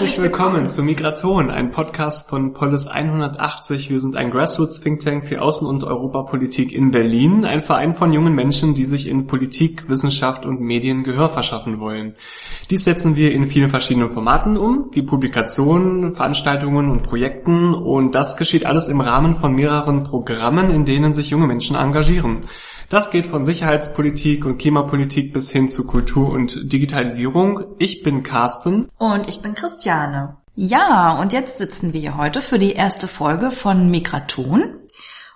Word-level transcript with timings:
Herzlich 0.00 0.22
willkommen 0.22 0.70
zu 0.70 0.82
Migraton, 0.82 1.50
ein 1.50 1.72
Podcast 1.72 2.30
von 2.30 2.54
Polis 2.54 2.86
180. 2.86 3.90
Wir 3.90 4.00
sind 4.00 4.16
ein 4.16 4.30
Grassroots 4.30 4.80
Think 4.80 5.00
Tank 5.00 5.28
für 5.28 5.42
Außen- 5.42 5.66
und 5.66 5.84
Europapolitik 5.84 6.72
in 6.72 6.90
Berlin, 6.90 7.44
ein 7.44 7.60
Verein 7.60 7.92
von 7.92 8.10
jungen 8.10 8.34
Menschen, 8.34 8.74
die 8.74 8.86
sich 8.86 9.06
in 9.06 9.26
Politik, 9.26 9.90
Wissenschaft 9.90 10.46
und 10.46 10.62
Medien 10.62 11.04
Gehör 11.04 11.28
verschaffen 11.28 11.80
wollen. 11.80 12.14
Dies 12.70 12.84
setzen 12.84 13.14
wir 13.14 13.32
in 13.32 13.46
vielen 13.46 13.68
verschiedenen 13.68 14.08
Formaten 14.08 14.56
um, 14.56 14.88
wie 14.94 15.02
Publikationen, 15.02 16.14
Veranstaltungen 16.14 16.90
und 16.90 17.02
Projekten 17.02 17.74
und 17.74 18.14
das 18.14 18.38
geschieht 18.38 18.64
alles 18.64 18.88
im 18.88 19.02
Rahmen 19.02 19.34
von 19.34 19.52
mehreren 19.52 20.02
Programmen, 20.02 20.70
in 20.70 20.86
denen 20.86 21.12
sich 21.12 21.28
junge 21.28 21.46
Menschen 21.46 21.76
engagieren. 21.76 22.38
Das 22.90 23.12
geht 23.12 23.26
von 23.26 23.44
Sicherheitspolitik 23.44 24.44
und 24.44 24.58
Klimapolitik 24.58 25.32
bis 25.32 25.48
hin 25.48 25.70
zu 25.70 25.86
Kultur 25.86 26.30
und 26.30 26.72
Digitalisierung. 26.72 27.76
Ich 27.78 28.02
bin 28.02 28.24
Carsten. 28.24 28.88
Und 28.98 29.28
ich 29.28 29.42
bin 29.42 29.54
Christiane. 29.54 30.38
Ja, 30.56 31.12
und 31.20 31.32
jetzt 31.32 31.58
sitzen 31.58 31.92
wir 31.92 32.00
hier 32.00 32.16
heute 32.16 32.40
für 32.40 32.58
die 32.58 32.72
erste 32.72 33.06
Folge 33.06 33.52
von 33.52 33.92
Migraton. 33.92 34.80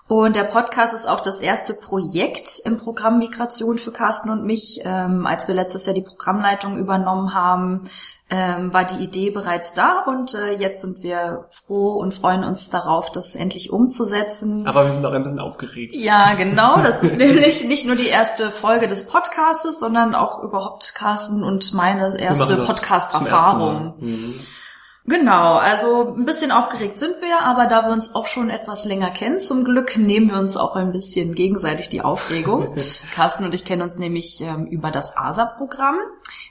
Und 0.09 0.35
der 0.35 0.43
Podcast 0.43 0.95
ist 0.95 1.07
auch 1.07 1.21
das 1.21 1.39
erste 1.39 1.75
Projekt 1.75 2.61
im 2.65 2.77
Programm 2.77 3.21
Migration 3.21 3.79
für 3.79 3.93
Carsten 3.93 4.31
und 4.31 4.45
mich. 4.45 4.81
Ähm, 4.83 5.25
als 5.25 5.47
wir 5.47 5.55
letztes 5.55 5.87
Jahr 5.87 5.95
die 5.95 6.03
Programmleitung 6.03 6.77
übernommen 6.77 7.34
haben, 7.34 7.89
ähm, 8.34 8.73
war 8.73 8.84
die 8.84 9.02
Idee 9.05 9.30
bereits 9.30 9.74
da 9.74 10.02
und 10.09 10.34
äh, 10.34 10.56
jetzt 10.56 10.83
sind 10.83 11.05
wir 11.05 11.48
froh 11.67 11.92
und 11.92 12.12
freuen 12.12 12.42
uns 12.42 12.69
darauf, 12.69 13.12
das 13.12 13.36
endlich 13.36 13.70
umzusetzen. 13.70 14.67
Aber 14.67 14.84
wir 14.84 14.91
sind 14.91 15.06
auch 15.06 15.12
ein 15.12 15.22
bisschen 15.22 15.39
aufgeregt. 15.39 15.95
Ja, 15.95 16.34
genau. 16.34 16.78
Das 16.78 16.98
ist 17.00 17.17
nämlich 17.17 17.62
nicht 17.64 17.86
nur 17.86 17.94
die 17.94 18.09
erste 18.09 18.50
Folge 18.50 18.89
des 18.89 19.06
Podcastes, 19.06 19.78
sondern 19.78 20.17
auch 20.17 20.42
überhaupt 20.42 20.94
Carsten 20.97 21.44
und 21.44 21.72
meine 21.75 22.19
erste 22.19 22.56
Podcast-Erfahrung. 22.56 23.94
Mhm. 24.00 24.41
Genau, 25.06 25.56
also 25.56 26.14
ein 26.16 26.25
bisschen 26.25 26.50
aufgeregt 26.50 26.98
sind 26.98 27.20
wir, 27.20 27.42
aber 27.42 27.66
da 27.66 27.87
wir 27.87 27.92
uns 27.92 28.14
auch 28.14 28.27
schon 28.27 28.48
etwas 28.48 28.87
länger 28.87 29.11
kennen, 29.11 29.39
zum 29.39 29.62
Glück 29.62 29.98
nehmen 29.98 30.31
wir 30.31 30.39
uns 30.39 30.56
auch 30.56 30.77
ein 30.77 30.92
bisschen 30.92 31.34
gegenseitig 31.34 31.91
die 31.91 32.00
Aufregung. 32.00 32.75
Carsten 33.14 33.44
und 33.44 33.55
ich 33.55 33.66
kennen 33.66 33.83
uns 33.83 33.97
nämlich 33.97 34.41
ähm, 34.41 34.66
über 34.66 34.91
das 34.91 35.14
ASA-Programm. 35.14 35.98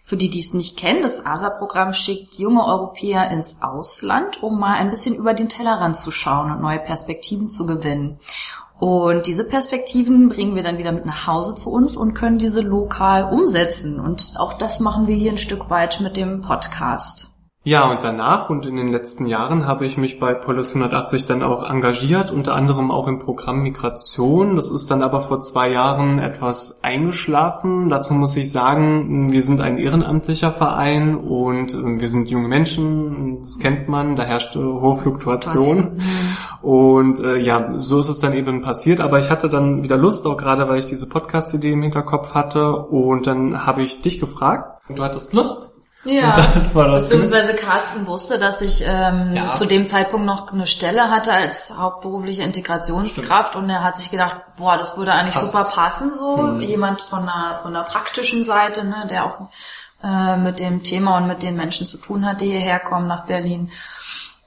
Für 0.06 0.18
die, 0.18 0.30
die 0.30 0.42
es 0.42 0.54
nicht 0.54 0.78
kennen, 0.78 1.02
das 1.02 1.26
ASA-Programm 1.26 1.94
schickt 1.94 2.36
junge 2.36 2.66
Europäer 2.66 3.32
ins 3.32 3.62
Ausland, 3.62 4.44
um 4.44 4.60
mal 4.60 4.76
ein 4.76 4.90
bisschen 4.90 5.16
über 5.16 5.34
den 5.34 5.48
Tellerrand 5.48 5.96
zu 5.96 6.12
schauen 6.12 6.52
und 6.52 6.62
neue 6.62 6.80
Perspektiven 6.80 7.50
zu 7.50 7.66
gewinnen. 7.66 8.20
Und 8.80 9.28
diese 9.28 9.46
Perspektiven 9.46 10.28
bringen 10.28 10.56
wir 10.56 10.64
dann 10.64 10.78
wieder 10.78 10.92
mit 10.92 11.06
nach 11.06 11.26
Hause 11.26 11.56
zu 11.56 11.72
uns 11.72 11.96
und 11.96 12.16
können 12.16 12.38
diese 12.38 12.60
lokal 12.60 13.32
umsetzen. 13.32 13.98
Und 13.98 14.34
auch 14.38 14.54
das 14.54 14.82
machen 14.82 15.08
wir 15.08 15.16
hier 15.16 15.32
ein 15.32 15.38
Stück 15.38 15.70
weit 15.70 16.02
mit 16.02 16.18
dem 16.18 16.42
Podcast. 16.42 17.33
Ja, 17.66 17.90
und 17.90 18.04
danach 18.04 18.50
und 18.50 18.66
in 18.66 18.76
den 18.76 18.90
letzten 18.90 19.26
Jahren 19.26 19.66
habe 19.66 19.86
ich 19.86 19.98
mich 19.98 20.20
bei 20.20 20.34
Polis 20.34 20.76
180 20.76 21.28
dann 21.28 21.42
auch 21.42 21.64
engagiert, 21.64 22.30
unter 22.30 22.56
anderem 22.56 22.92
auch 22.92 23.08
im 23.08 23.20
Programm 23.20 23.62
Migration. 23.62 24.58
Das 24.58 24.70
ist 24.70 24.92
dann 24.92 25.02
aber 25.02 25.22
vor 25.22 25.40
zwei 25.40 25.72
Jahren 25.72 26.20
etwas 26.20 26.84
eingeschlafen. 26.84 27.88
Dazu 27.88 28.16
muss 28.16 28.36
ich 28.36 28.52
sagen, 28.52 29.32
wir 29.32 29.44
sind 29.44 29.62
ein 29.62 29.78
ehrenamtlicher 29.78 30.52
Verein 30.52 31.16
und 31.16 31.74
wir 31.82 32.08
sind 32.10 32.30
junge 32.30 32.50
Menschen, 32.50 33.42
das 33.44 33.60
kennt 33.60 33.88
man, 33.88 34.18
da 34.18 34.24
herrscht 34.24 34.58
hohe 34.58 34.98
Fluktuation. 34.98 36.02
Und 36.62 37.22
äh, 37.22 37.38
ja, 37.38 37.80
so 37.80 38.02
ist 38.02 38.10
es 38.10 38.20
dann 38.20 38.34
eben 38.34 38.62
passiert. 38.62 39.00
Aber 39.00 39.20
ich 39.20 39.30
hatte 39.30 39.48
dann 39.48 39.84
wieder 39.84 39.96
Lust, 39.96 40.28
auch 40.28 40.36
gerade 40.36 40.68
weil 40.68 40.80
ich 40.80 40.86
diese 40.86 41.08
Podcast-Idee 41.08 41.72
im 41.72 41.82
Hinterkopf 41.82 42.34
hatte. 42.34 42.76
Und 42.76 43.26
dann 43.26 43.66
habe 43.66 43.84
ich 43.84 44.02
dich 44.02 44.20
gefragt. 44.20 44.82
Du 44.94 45.02
hattest 45.02 45.34
Lust, 45.34 45.73
ja, 46.06 46.52
beziehungsweise 46.54 47.54
Carsten 47.54 48.06
wusste, 48.08 48.38
dass 48.38 48.62
ich 48.62 48.84
ähm, 48.86 49.36
ja. 49.36 49.54
zu 49.54 49.66
dem 49.66 49.88
Zeitpunkt 49.88 50.26
noch 50.26 50.52
eine 50.52 50.68
Stelle 50.68 51.10
hatte 51.10 51.32
als 51.32 51.74
hauptberufliche 51.78 52.44
Integrationskraft 52.44 53.52
Stimmt. 53.52 53.64
und 53.64 53.70
er 53.70 53.84
hat 53.84 53.98
sich 53.98 54.12
gedacht, 54.12 54.42
boah, 54.58 54.78
das 54.78 54.98
würde 54.98 55.14
eigentlich 55.14 55.36
Passt. 55.36 55.52
super 55.52 55.64
passen, 55.64 56.12
so 56.14 56.38
hm. 56.38 56.60
jemand 56.60 57.02
von 57.02 57.22
einer 57.22 57.60
von 57.62 57.74
der 57.74 57.84
praktischen 57.84 58.44
Seite, 58.44 58.84
ne, 58.84 59.08
der 59.10 59.26
auch 59.26 59.48
äh, 60.04 60.38
mit 60.38 60.60
dem 60.60 60.84
Thema 60.84 61.18
und 61.18 61.28
mit 61.28 61.42
den 61.42 61.56
Menschen 61.56 61.86
zu 61.86 61.98
tun 61.98 62.26
hat, 62.26 62.42
die 62.42 62.48
hierher 62.48 62.80
kommen 62.80 63.08
nach 63.08 63.26
Berlin. 63.26 63.72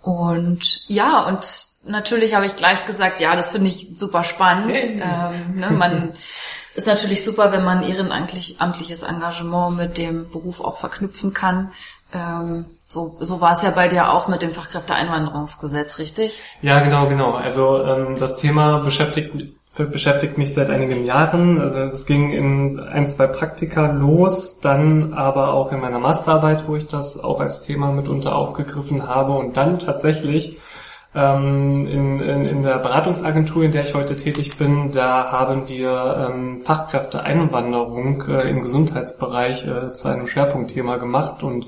Und 0.02 0.84
ja, 0.88 1.20
und 1.20 1.46
natürlich 1.84 2.34
habe 2.34 2.44
ich 2.44 2.56
gleich 2.56 2.84
gesagt, 2.84 3.18
ja, 3.18 3.34
das 3.34 3.50
finde 3.50 3.68
ich 3.68 3.98
super 3.98 4.24
spannend. 4.24 4.76
Ähm, 4.76 5.54
ne, 5.54 5.70
man 5.70 6.14
ist 6.76 6.86
natürlich 6.86 7.24
super, 7.24 7.52
wenn 7.52 7.64
man 7.64 7.82
ehrenamtliches 7.82 9.02
Engagement 9.02 9.76
mit 9.76 9.98
dem 9.98 10.30
Beruf 10.30 10.60
auch 10.60 10.78
verknüpfen 10.78 11.32
kann. 11.32 11.72
Ähm, 12.12 12.66
so, 12.88 13.16
so 13.18 13.40
war 13.40 13.52
es 13.52 13.62
ja 13.62 13.70
bei 13.70 13.88
dir 13.88 14.12
auch 14.12 14.28
mit 14.28 14.42
dem 14.42 14.54
Fachkräfteeinwanderungsgesetz, 14.54 15.98
richtig? 15.98 16.38
Ja, 16.62 16.80
genau, 16.80 17.08
genau. 17.08 17.32
Also 17.32 17.82
ähm, 17.82 18.18
das 18.18 18.36
Thema 18.36 18.78
beschäftigt 18.78 19.32
beschäftigt 19.84 20.38
mich 20.38 20.54
seit 20.54 20.70
einigen 20.70 21.04
Jahren. 21.04 21.60
Also 21.60 21.76
das 21.84 22.06
ging 22.06 22.32
in 22.32 22.80
ein, 22.80 23.06
zwei 23.08 23.26
Praktika 23.26 23.92
los, 23.92 24.60
dann 24.60 25.12
aber 25.12 25.52
auch 25.52 25.70
in 25.70 25.80
meiner 25.80 25.98
Masterarbeit, 25.98 26.66
wo 26.66 26.76
ich 26.76 26.88
das 26.88 27.22
auch 27.22 27.40
als 27.40 27.60
Thema 27.60 27.92
mitunter 27.92 28.34
aufgegriffen 28.36 29.06
habe 29.06 29.32
und 29.32 29.56
dann 29.58 29.78
tatsächlich 29.78 30.58
ähm, 31.16 31.86
in, 31.88 32.20
in, 32.20 32.44
in 32.44 32.62
der 32.62 32.78
Beratungsagentur, 32.78 33.64
in 33.64 33.72
der 33.72 33.82
ich 33.82 33.94
heute 33.94 34.16
tätig 34.16 34.56
bin, 34.58 34.92
da 34.92 35.32
haben 35.32 35.68
wir 35.68 36.30
ähm, 36.30 36.60
Fachkräfteeinwanderung 36.60 38.22
äh, 38.28 38.50
im 38.50 38.62
Gesundheitsbereich 38.62 39.66
äh, 39.66 39.92
zu 39.92 40.08
einem 40.08 40.26
Schwerpunktthema 40.26 40.96
gemacht 40.96 41.42
und 41.42 41.66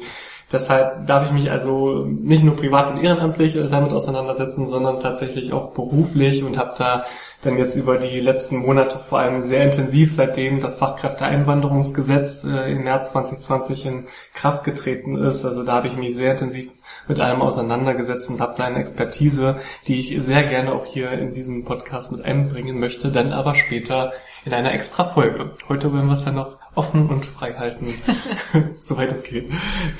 Deshalb 0.50 1.06
darf 1.06 1.26
ich 1.26 1.32
mich 1.32 1.50
also 1.50 2.06
nicht 2.06 2.42
nur 2.42 2.56
privat 2.56 2.91
und 2.91 3.04
ehrenamtlich 3.04 3.54
äh, 3.54 3.69
damit 3.69 3.92
auseinandersetzen, 3.92 4.66
sondern 4.66 4.98
tatsächlich 4.98 5.53
auch 5.53 5.72
beruflich 5.72 6.42
und 6.42 6.56
habe 6.56 6.72
da 6.78 7.04
dann 7.42 7.59
jetzt 7.59 7.76
über 7.76 7.98
die 7.98 8.19
letzten 8.19 8.56
Monate 8.56 8.98
vor 8.98 9.19
allem 9.19 9.42
sehr 9.42 9.62
intensiv, 9.65 10.10
seitdem 10.10 10.60
das 10.60 10.76
Fachkräfteeinwanderungsgesetz 10.76 12.44
äh, 12.44 12.72
im 12.72 12.84
März 12.84 13.12
2020 13.12 13.86
in 13.86 14.06
Kraft 14.32 14.65
getreten 14.65 15.16
ist. 15.16 15.44
Also 15.44 15.65
da 15.65 15.75
habe 15.75 15.88
ich 15.88 15.97
mich 15.98 16.16
sehr 16.16 16.32
intensiv 16.32 16.70
mit 17.06 17.21
allem 17.21 17.43
auseinandergesetzt 17.43 18.31
und 18.31 18.41
habe 18.41 18.54
da 18.56 18.65
eine 18.65 18.78
Expertise, 18.78 19.56
die 19.87 19.99
ich 19.99 20.16
sehr 20.22 20.43
gerne 20.43 20.72
auch 20.72 20.84
hier 20.84 21.12
in 21.12 21.32
diesem 21.32 21.65
Podcast 21.65 22.12
mit 22.12 22.22
einbringen 22.22 22.78
möchte, 22.78 23.10
dann 23.10 23.32
aber 23.32 23.54
später 23.54 24.12
in 24.44 24.53
einer 24.53 24.72
extra 24.72 25.04
Folge. 25.04 25.53
Heute 25.69 25.93
wollen 25.93 26.06
wir 26.06 26.15
es 26.15 26.25
ja 26.25 26.32
noch 26.32 26.59
offen 26.75 27.09
und 27.09 27.27
frei 27.27 27.54
halten, 27.54 27.94
soweit 28.81 29.12
es 29.12 29.22
geht. 29.22 29.50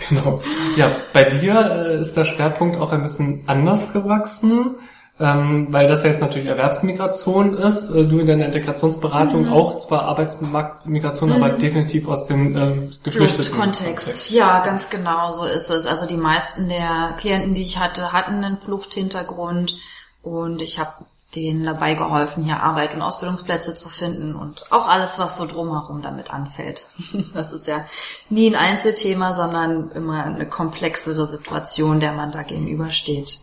Genau. 0.09 0.43
Ja, 0.77 0.91
bei 1.13 1.25
dir 1.25 1.55
äh, 1.55 2.01
ist 2.01 2.17
der 2.17 2.25
Schwerpunkt 2.25 2.77
auch 2.77 2.93
ein 2.93 3.03
bisschen 3.03 3.45
anders 3.47 3.93
gewachsen. 3.93 4.77
Ähm, 5.21 5.67
weil 5.71 5.89
das 5.89 6.05
ja 6.05 6.11
jetzt 6.11 6.21
natürlich 6.21 6.47
Erwerbsmigration 6.47 7.57
ist, 7.57 7.91
äh, 7.91 8.07
du 8.07 8.21
in 8.21 8.27
deiner 8.27 8.47
Integrationsberatung 8.47 9.47
mhm. 9.47 9.53
auch 9.53 9.81
zwar 9.81 10.03
Arbeitsmarktmigration, 10.03 11.31
mhm. 11.31 11.43
aber 11.43 11.49
definitiv 11.55 12.07
aus 12.07 12.27
dem 12.27 12.57
äh, 12.57 12.89
geflüchteten 13.03 13.53
Kontext. 13.53 14.07
Kontext. 14.07 14.31
Ja, 14.31 14.61
ganz 14.61 14.91
genau 14.91 15.33
so 15.33 15.45
ist 15.45 15.71
es. 15.71 15.89
Also 15.89 16.07
die 16.07 16.17
meisten 16.17 16.69
der 16.69 17.15
Klienten, 17.19 17.55
die 17.55 17.63
ich 17.63 17.79
hatte, 17.79 18.13
hatten 18.13 18.45
einen 18.45 18.59
Fluchthintergrund 18.59 19.77
und 20.23 20.63
ich 20.63 20.79
habe 20.79 20.93
denen 21.35 21.65
dabei 21.65 21.95
geholfen, 21.95 22.45
hier 22.45 22.63
Arbeit 22.63 22.95
und 22.95 23.03
Ausbildungsplätze 23.03 23.75
zu 23.75 23.89
finden 23.89 24.35
und 24.35 24.71
auch 24.71 24.89
alles, 24.89 25.19
was 25.19 25.37
so 25.37 25.47
drumherum 25.47 26.01
damit 26.01 26.31
anfällt. 26.31 26.87
Das 27.35 27.53
ist 27.53 27.67
ja 27.67 27.85
nie 28.31 28.49
ein 28.49 28.57
Einzelthema, 28.57 29.35
sondern 29.35 29.91
immer 29.91 30.25
eine 30.25 30.49
komplexere 30.49 31.27
Situation, 31.27 32.01
der 32.01 32.13
man 32.13 32.33
da 32.33 32.43
gegenübersteht. 32.43 33.41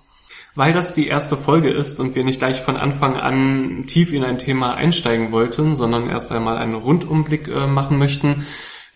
Weil 0.56 0.72
das 0.72 0.94
die 0.94 1.08
erste 1.08 1.36
Folge 1.36 1.70
ist 1.70 2.00
und 2.00 2.16
wir 2.16 2.24
nicht 2.24 2.40
gleich 2.40 2.62
von 2.62 2.78
Anfang 2.78 3.18
an 3.18 3.84
tief 3.88 4.14
in 4.14 4.24
ein 4.24 4.38
Thema 4.38 4.76
einsteigen 4.76 5.34
wollten, 5.34 5.76
sondern 5.76 6.10
erst 6.10 6.32
einmal 6.32 6.58
einen 6.58 6.76
Rundumblick 6.76 7.50
äh, 7.50 7.68
machen 7.68 7.98
möchten, 7.98 8.46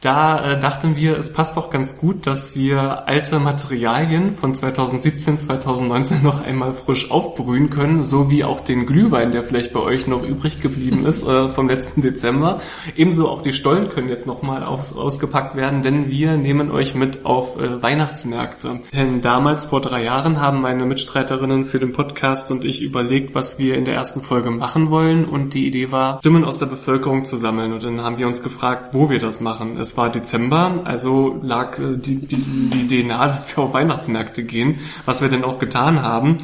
da 0.01 0.53
äh, 0.53 0.59
dachten 0.59 0.95
wir, 0.95 1.17
es 1.17 1.33
passt 1.33 1.57
doch 1.57 1.69
ganz 1.69 1.97
gut, 1.97 2.25
dass 2.25 2.55
wir 2.55 3.07
alte 3.09 3.37
Materialien 3.39 4.31
von 4.31 4.55
2017, 4.55 5.37
2019 5.37 6.23
noch 6.23 6.41
einmal 6.41 6.73
frisch 6.73 7.11
aufbrühen 7.11 7.69
können, 7.69 8.03
so 8.03 8.31
wie 8.31 8.45
auch 8.45 8.61
den 8.61 8.85
Glühwein, 8.85 9.31
der 9.31 9.43
vielleicht 9.43 9.73
bei 9.73 9.81
euch 9.81 10.07
noch 10.07 10.23
übrig 10.23 10.61
geblieben 10.61 11.05
ist 11.05 11.27
äh, 11.27 11.49
vom 11.49 11.67
letzten 11.67 12.01
Dezember. 12.01 12.61
Ebenso 12.95 13.27
auch 13.27 13.41
die 13.41 13.51
Stollen 13.51 13.89
können 13.89 14.07
jetzt 14.07 14.25
nochmal 14.25 14.63
aus, 14.63 14.95
ausgepackt 14.95 15.57
werden, 15.57 15.81
denn 15.81 16.09
wir 16.09 16.37
nehmen 16.37 16.71
euch 16.71 16.95
mit 16.95 17.25
auf 17.25 17.59
äh, 17.59 17.83
Weihnachtsmärkte. 17.83 18.79
Denn 18.93 19.19
damals, 19.19 19.65
vor 19.65 19.81
drei 19.81 20.03
Jahren, 20.03 20.39
haben 20.39 20.61
meine 20.61 20.85
Mitstreiterinnen 20.85 21.65
für 21.65 21.79
den 21.79 21.91
Podcast 21.91 22.51
und 22.51 22.63
ich 22.63 22.81
überlegt, 22.81 23.35
was 23.35 23.59
wir 23.59 23.75
in 23.75 23.83
der 23.83 23.95
ersten 23.95 24.21
Folge 24.21 24.49
machen 24.49 24.89
wollen 24.91 25.25
und 25.25 25.53
die 25.53 25.67
Idee 25.67 25.91
war, 25.91 26.19
Stimmen 26.19 26.45
aus 26.45 26.57
der 26.57 26.67
Bevölkerung 26.67 27.25
zu 27.25 27.35
sammeln 27.35 27.73
und 27.73 27.83
dann 27.83 28.01
haben 28.01 28.17
wir 28.17 28.27
uns 28.27 28.41
gefragt, 28.43 28.93
wo 28.93 29.09
wir 29.09 29.19
das 29.19 29.41
machen. 29.41 29.75
Es 29.75 29.88
es 29.89 29.97
war 29.97 30.11
Dezember, 30.11 30.81
also 30.83 31.39
lag 31.41 31.79
äh, 31.79 31.97
die, 31.97 32.13
Idee 32.13 33.03
nahe, 33.03 33.27
dass 33.29 33.55
wir 33.55 33.63
auf 33.63 33.73
Weihnachtsmärkte 33.73 34.43
gehen, 34.43 34.79
was 35.05 35.21
wir 35.21 35.29
denn 35.29 35.43
auch 35.43 35.59
getan 35.59 36.01
haben. 36.01 36.37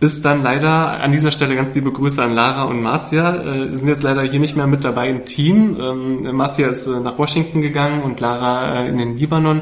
Bis 0.00 0.22
dann 0.22 0.42
leider 0.42 1.00
an 1.02 1.12
dieser 1.12 1.30
Stelle 1.30 1.54
ganz 1.54 1.74
liebe 1.74 1.92
Grüße 1.92 2.22
an 2.22 2.34
Lara 2.34 2.64
und 2.64 2.82
Marcia. 2.82 3.36
Äh, 3.36 3.76
sind 3.76 3.86
jetzt 3.86 4.02
leider 4.02 4.22
hier 4.22 4.40
nicht 4.40 4.56
mehr 4.56 4.66
mit 4.66 4.82
dabei 4.82 5.08
im 5.08 5.24
Team. 5.24 5.78
Ähm, 5.78 6.36
Marcia 6.36 6.68
ist 6.68 6.86
äh, 6.86 7.00
nach 7.00 7.18
Washington 7.18 7.60
gegangen 7.60 8.02
und 8.02 8.18
Lara 8.18 8.80
äh, 8.80 8.88
in 8.88 8.96
den 8.96 9.16
Libanon. 9.16 9.60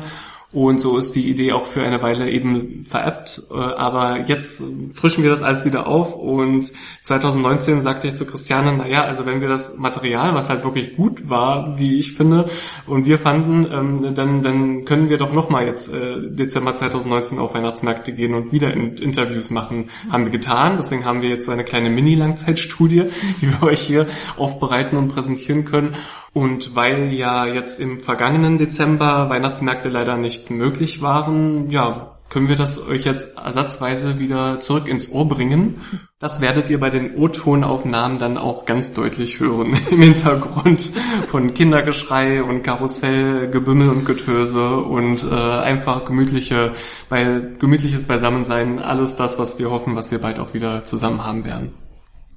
Und 0.50 0.80
so 0.80 0.96
ist 0.96 1.14
die 1.14 1.28
Idee 1.28 1.52
auch 1.52 1.66
für 1.66 1.82
eine 1.82 2.00
Weile 2.00 2.30
eben 2.30 2.82
veräppt. 2.84 3.42
Äh, 3.50 3.54
aber 3.54 4.20
jetzt 4.26 4.62
frischen 4.94 5.22
wir 5.22 5.28
das 5.28 5.42
alles 5.42 5.66
wieder 5.66 5.86
auf 5.86 6.14
und 6.14 6.72
2019 7.02 7.82
sagte 7.82 8.08
ich 8.08 8.14
zu 8.14 8.24
Christiane, 8.24 8.74
naja, 8.74 9.04
also 9.04 9.26
wenn 9.26 9.42
wir 9.42 9.48
das 9.48 9.76
Material, 9.76 10.34
was 10.34 10.48
halt 10.48 10.64
wirklich 10.64 10.96
gut 10.96 11.28
war, 11.28 11.78
wie 11.78 11.98
ich 11.98 12.14
finde, 12.14 12.46
und 12.86 13.04
wir 13.04 13.18
fanden, 13.18 13.66
ähm, 13.70 14.14
dann, 14.14 14.40
dann 14.40 14.86
können 14.86 15.10
wir 15.10 15.18
doch 15.18 15.34
nochmal 15.34 15.66
jetzt 15.66 15.92
äh, 15.92 16.16
Dezember 16.30 16.74
2019 16.74 17.38
auf 17.38 17.52
Weihnachtsmärkte 17.52 18.12
gehen 18.12 18.32
und 18.32 18.50
wieder 18.50 18.72
Interviews 18.72 19.50
machen. 19.50 19.90
Haben 20.08 20.24
wir 20.24 20.32
getan. 20.32 20.78
Deswegen 20.78 21.04
haben 21.04 21.20
wir 21.20 21.28
jetzt 21.28 21.44
so 21.44 21.52
eine 21.52 21.64
kleine 21.64 21.90
Mini-Langzeitstudie, 21.90 23.04
die 23.42 23.50
wir 23.50 23.62
euch 23.64 23.80
hier 23.80 24.06
aufbereiten 24.38 24.96
und 24.96 25.08
präsentieren 25.08 25.66
können. 25.66 25.94
Und 26.34 26.76
weil 26.76 27.12
ja 27.14 27.46
jetzt 27.46 27.80
im 27.80 27.98
vergangenen 27.98 28.58
Dezember 28.58 29.28
Weihnachtsmärkte 29.28 29.88
leider 29.88 30.16
nicht 30.16 30.37
möglich 30.50 31.02
waren, 31.02 31.70
ja, 31.70 32.18
können 32.28 32.48
wir 32.48 32.56
das 32.56 32.86
euch 32.86 33.04
jetzt 33.04 33.38
ersatzweise 33.38 34.18
wieder 34.18 34.60
zurück 34.60 34.86
ins 34.86 35.10
Ohr 35.10 35.26
bringen. 35.26 35.80
Das 36.18 36.40
werdet 36.40 36.68
ihr 36.68 36.78
bei 36.78 36.90
den 36.90 37.16
O-Tonaufnahmen 37.16 38.18
dann 38.18 38.36
auch 38.36 38.66
ganz 38.66 38.92
deutlich 38.92 39.40
hören. 39.40 39.78
Im 39.90 40.02
Hintergrund 40.02 40.92
von 41.28 41.54
Kindergeschrei 41.54 42.42
und 42.42 42.62
Karussell, 42.62 43.50
Gebümmel 43.50 43.88
und 43.88 44.04
Getöse 44.04 44.76
und 44.76 45.24
äh, 45.24 45.34
einfach 45.34 46.04
gemütliche, 46.04 46.72
bei, 47.08 47.40
gemütliches 47.58 48.06
Beisammensein. 48.06 48.78
Alles 48.78 49.16
das, 49.16 49.38
was 49.38 49.58
wir 49.58 49.70
hoffen, 49.70 49.96
was 49.96 50.10
wir 50.10 50.18
bald 50.18 50.38
auch 50.38 50.52
wieder 50.52 50.84
zusammen 50.84 51.24
haben 51.24 51.44
werden. 51.44 51.72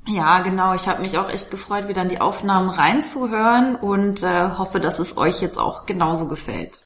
Ja, 0.07 0.39
genau. 0.39 0.73
Ich 0.73 0.87
habe 0.87 1.01
mich 1.01 1.17
auch 1.17 1.29
echt 1.29 1.51
gefreut, 1.51 1.87
wieder 1.87 2.01
in 2.01 2.09
die 2.09 2.21
Aufnahmen 2.21 2.69
reinzuhören 2.69 3.75
und 3.75 4.23
äh, 4.23 4.49
hoffe, 4.57 4.79
dass 4.79 4.99
es 4.99 5.17
euch 5.17 5.41
jetzt 5.41 5.57
auch 5.57 5.85
genauso 5.85 6.27
gefällt. 6.27 6.81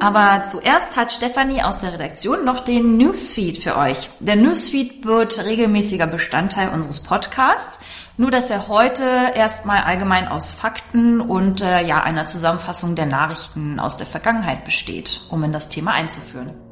Aber 0.00 0.44
zuerst 0.44 0.96
hat 0.96 1.12
Stefanie 1.12 1.62
aus 1.62 1.78
der 1.78 1.92
Redaktion 1.92 2.44
noch 2.44 2.60
den 2.60 2.96
Newsfeed 2.96 3.62
für 3.62 3.76
euch. 3.76 4.08
Der 4.20 4.36
Newsfeed 4.36 5.04
wird 5.04 5.44
regelmäßiger 5.44 6.06
Bestandteil 6.06 6.68
unseres 6.72 7.02
Podcasts, 7.02 7.80
nur 8.16 8.30
dass 8.30 8.48
er 8.48 8.68
heute 8.68 9.02
erstmal 9.34 9.82
allgemein 9.82 10.28
aus 10.28 10.52
Fakten 10.52 11.20
und 11.20 11.62
äh, 11.62 11.84
ja 11.84 12.02
einer 12.02 12.26
Zusammenfassung 12.26 12.94
der 12.94 13.06
Nachrichten 13.06 13.80
aus 13.80 13.96
der 13.96 14.06
Vergangenheit 14.06 14.64
besteht, 14.64 15.22
um 15.30 15.42
in 15.42 15.52
das 15.52 15.68
Thema 15.68 15.92
einzuführen. 15.92 16.67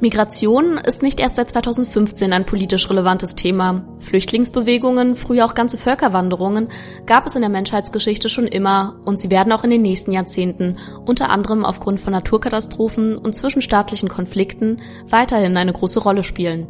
Migration 0.00 0.78
ist 0.78 1.02
nicht 1.02 1.20
erst 1.20 1.36
seit 1.36 1.50
2015 1.50 2.32
ein 2.32 2.46
politisch 2.46 2.88
relevantes 2.88 3.34
Thema. 3.34 3.84
Flüchtlingsbewegungen, 3.98 5.14
früher 5.14 5.44
auch 5.44 5.52
ganze 5.52 5.76
Völkerwanderungen, 5.76 6.68
gab 7.04 7.26
es 7.26 7.34
in 7.34 7.42
der 7.42 7.50
Menschheitsgeschichte 7.50 8.30
schon 8.30 8.46
immer 8.46 8.98
und 9.04 9.20
sie 9.20 9.30
werden 9.30 9.52
auch 9.52 9.62
in 9.62 9.68
den 9.68 9.82
nächsten 9.82 10.12
Jahrzehnten, 10.12 10.78
unter 11.04 11.28
anderem 11.28 11.66
aufgrund 11.66 12.00
von 12.00 12.14
Naturkatastrophen 12.14 13.18
und 13.18 13.36
zwischenstaatlichen 13.36 14.08
Konflikten, 14.08 14.80
weiterhin 15.06 15.58
eine 15.58 15.74
große 15.74 16.00
Rolle 16.00 16.24
spielen. 16.24 16.66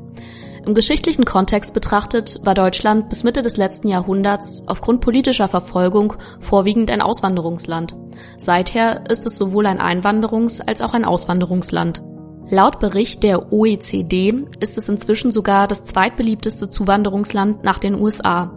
Im 0.67 0.75
geschichtlichen 0.75 1.25
Kontext 1.25 1.73
betrachtet 1.73 2.41
war 2.43 2.55
Deutschland 2.55 3.09
bis 3.09 3.23
Mitte 3.23 3.43
des 3.43 3.56
letzten 3.56 3.88
Jahrhunderts 3.88 4.65
aufgrund 4.67 5.00
politischer 5.00 5.47
Verfolgung 5.47 6.15
vorwiegend 6.41 6.91
ein 6.91 7.00
Auswanderungsland. 7.00 7.94
Seither 8.37 9.09
ist 9.09 9.25
es 9.25 9.37
sowohl 9.37 9.67
ein 9.67 9.81
Einwanderungs- 9.81 10.61
als 10.61 10.82
auch 10.82 10.94
ein 10.94 11.05
Auswanderungsland. 11.05 12.03
Laut 12.52 12.81
Bericht 12.81 13.23
der 13.23 13.52
OECD 13.52 14.35
ist 14.58 14.76
es 14.76 14.88
inzwischen 14.88 15.31
sogar 15.31 15.69
das 15.69 15.85
zweitbeliebteste 15.85 16.69
Zuwanderungsland 16.69 17.62
nach 17.62 17.79
den 17.79 17.94
USA. 17.94 18.50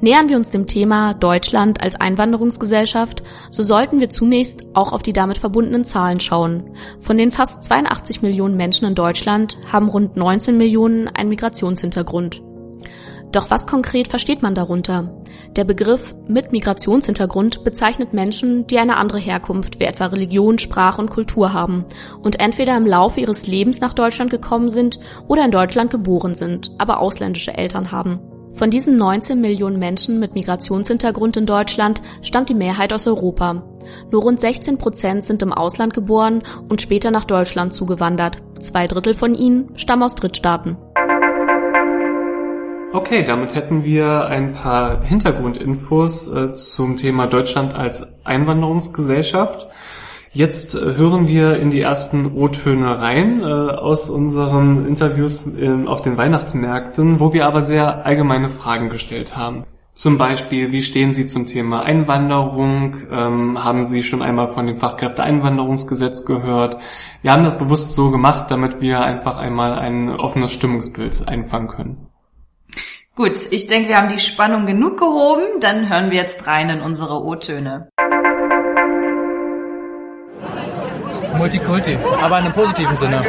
Nähern 0.00 0.28
wir 0.28 0.36
uns 0.36 0.50
dem 0.50 0.66
Thema 0.66 1.14
Deutschland 1.14 1.80
als 1.80 1.94
Einwanderungsgesellschaft, 1.94 3.22
so 3.50 3.62
sollten 3.62 4.00
wir 4.00 4.10
zunächst 4.10 4.64
auch 4.74 4.90
auf 4.90 5.04
die 5.04 5.12
damit 5.12 5.38
verbundenen 5.38 5.84
Zahlen 5.84 6.18
schauen. 6.18 6.74
Von 6.98 7.16
den 7.16 7.30
fast 7.30 7.62
82 7.62 8.20
Millionen 8.20 8.56
Menschen 8.56 8.86
in 8.86 8.96
Deutschland 8.96 9.58
haben 9.72 9.88
rund 9.88 10.16
19 10.16 10.58
Millionen 10.58 11.06
einen 11.06 11.28
Migrationshintergrund. 11.28 12.42
Doch 13.30 13.48
was 13.48 13.68
konkret 13.68 14.08
versteht 14.08 14.42
man 14.42 14.56
darunter? 14.56 15.22
Der 15.56 15.62
Begriff 15.62 16.16
mit 16.26 16.50
Migrationshintergrund 16.50 17.62
bezeichnet 17.62 18.12
Menschen, 18.12 18.66
die 18.66 18.78
eine 18.78 18.96
andere 18.96 19.20
Herkunft 19.20 19.78
wie 19.78 19.84
etwa 19.84 20.06
Religion, 20.06 20.58
Sprache 20.58 21.00
und 21.00 21.10
Kultur 21.10 21.52
haben 21.52 21.84
und 22.22 22.40
entweder 22.40 22.76
im 22.76 22.86
Laufe 22.86 23.20
ihres 23.20 23.46
Lebens 23.46 23.80
nach 23.80 23.94
Deutschland 23.94 24.32
gekommen 24.32 24.68
sind 24.68 24.98
oder 25.28 25.44
in 25.44 25.52
Deutschland 25.52 25.92
geboren 25.92 26.34
sind, 26.34 26.72
aber 26.78 26.98
ausländische 26.98 27.56
Eltern 27.56 27.92
haben. 27.92 28.18
Von 28.54 28.70
diesen 28.70 28.96
19 28.96 29.40
Millionen 29.40 29.78
Menschen 29.78 30.18
mit 30.18 30.34
Migrationshintergrund 30.34 31.36
in 31.36 31.46
Deutschland 31.46 32.02
stammt 32.22 32.48
die 32.48 32.54
Mehrheit 32.54 32.92
aus 32.92 33.06
Europa. 33.06 33.62
Nur 34.10 34.22
rund 34.22 34.40
16 34.40 34.78
Prozent 34.78 35.24
sind 35.24 35.42
im 35.42 35.52
Ausland 35.52 35.94
geboren 35.94 36.42
und 36.68 36.82
später 36.82 37.12
nach 37.12 37.24
Deutschland 37.24 37.72
zugewandert. 37.72 38.38
Zwei 38.58 38.88
Drittel 38.88 39.14
von 39.14 39.36
ihnen 39.36 39.76
stammen 39.76 40.02
aus 40.02 40.16
Drittstaaten. 40.16 40.76
Okay, 42.94 43.24
damit 43.24 43.56
hätten 43.56 43.82
wir 43.82 44.26
ein 44.26 44.52
paar 44.52 45.02
Hintergrundinfos 45.02 46.32
äh, 46.32 46.52
zum 46.52 46.96
Thema 46.96 47.26
Deutschland 47.26 47.74
als 47.74 48.06
Einwanderungsgesellschaft. 48.24 49.66
Jetzt 50.30 50.76
äh, 50.76 50.94
hören 50.94 51.26
wir 51.26 51.56
in 51.56 51.70
die 51.70 51.80
ersten 51.80 52.36
O-Töne 52.36 53.00
rein 53.00 53.40
äh, 53.40 53.44
aus 53.46 54.08
unseren 54.08 54.86
Interviews 54.86 55.44
ähm, 55.58 55.88
auf 55.88 56.02
den 56.02 56.16
Weihnachtsmärkten, 56.16 57.18
wo 57.18 57.32
wir 57.32 57.48
aber 57.48 57.62
sehr 57.62 58.06
allgemeine 58.06 58.48
Fragen 58.48 58.90
gestellt 58.90 59.36
haben. 59.36 59.64
Zum 59.92 60.16
Beispiel, 60.16 60.70
wie 60.70 60.82
stehen 60.82 61.14
Sie 61.14 61.26
zum 61.26 61.46
Thema 61.46 61.82
Einwanderung? 61.82 62.98
Ähm, 63.10 63.64
haben 63.64 63.84
Sie 63.84 64.04
schon 64.04 64.22
einmal 64.22 64.46
von 64.46 64.68
dem 64.68 64.76
Fachkräfteeinwanderungsgesetz 64.76 66.26
gehört? 66.26 66.78
Wir 67.22 67.32
haben 67.32 67.42
das 67.42 67.58
bewusst 67.58 67.92
so 67.92 68.12
gemacht, 68.12 68.52
damit 68.52 68.80
wir 68.80 69.00
einfach 69.00 69.36
einmal 69.36 69.72
ein 69.80 70.10
offenes 70.10 70.52
Stimmungsbild 70.52 71.26
einfangen 71.26 71.66
können. 71.66 72.13
Gut, 73.16 73.38
ich 73.52 73.68
denke, 73.68 73.90
wir 73.90 73.96
haben 73.96 74.08
die 74.08 74.18
Spannung 74.18 74.66
genug 74.66 74.98
gehoben. 74.98 75.60
Dann 75.60 75.88
hören 75.88 76.10
wir 76.10 76.18
jetzt 76.18 76.48
rein 76.48 76.68
in 76.68 76.80
unsere 76.80 77.22
O-Töne. 77.22 77.88
Multikulti, 81.38 81.96
aber 82.20 82.38
in 82.38 82.44
einem 82.44 82.52
positiven 82.52 82.96
Sinne. 82.96 83.22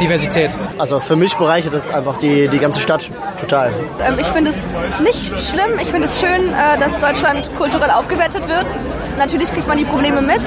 Diversität. 0.00 0.50
Also 0.78 1.00
für 1.00 1.16
mich 1.16 1.34
bereichert 1.34 1.74
das 1.74 1.90
einfach 1.90 2.20
die, 2.20 2.46
die 2.46 2.58
ganze 2.58 2.78
Stadt 2.78 3.10
total. 3.40 3.72
Ähm, 4.00 4.14
ich 4.20 4.26
finde 4.28 4.50
es 4.50 4.64
nicht 5.00 5.40
schlimm, 5.40 5.78
ich 5.80 5.88
finde 5.88 6.06
es 6.06 6.20
schön, 6.20 6.28
äh, 6.28 6.78
dass 6.78 7.00
Deutschland 7.00 7.50
kulturell 7.56 7.90
aufgewertet 7.90 8.48
wird. 8.48 8.76
Natürlich 9.18 9.52
kriegt 9.52 9.66
man 9.66 9.78
die 9.78 9.84
Probleme 9.84 10.20
mit, 10.22 10.42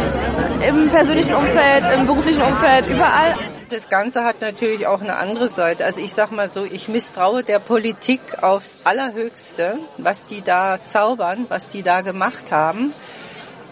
im 0.68 0.90
persönlichen 0.90 1.36
Umfeld, 1.36 1.86
im 1.98 2.06
beruflichen 2.06 2.42
Umfeld, 2.44 2.88
überall 2.88 3.36
das 3.72 3.90
Ganze 3.90 4.24
hat 4.24 4.42
natürlich 4.42 4.86
auch 4.88 5.02
eine 5.02 5.18
andere 5.18 5.48
Seite. 5.48 5.86
Also 5.86 6.02
ich 6.02 6.14
sag 6.14 6.32
mal 6.32 6.50
so, 6.50 6.66
ich 6.66 6.90
misstraue 6.90 7.44
der 7.44 7.60
Politik 7.60 8.20
aufs 8.42 8.80
Allerhöchste, 8.84 9.78
was 9.98 10.26
die 10.26 10.42
da 10.42 10.78
zaubern, 10.84 11.46
was 11.50 11.72
die 11.72 11.82
da 11.82 12.02
gemacht 12.02 12.52
haben. 12.52 12.94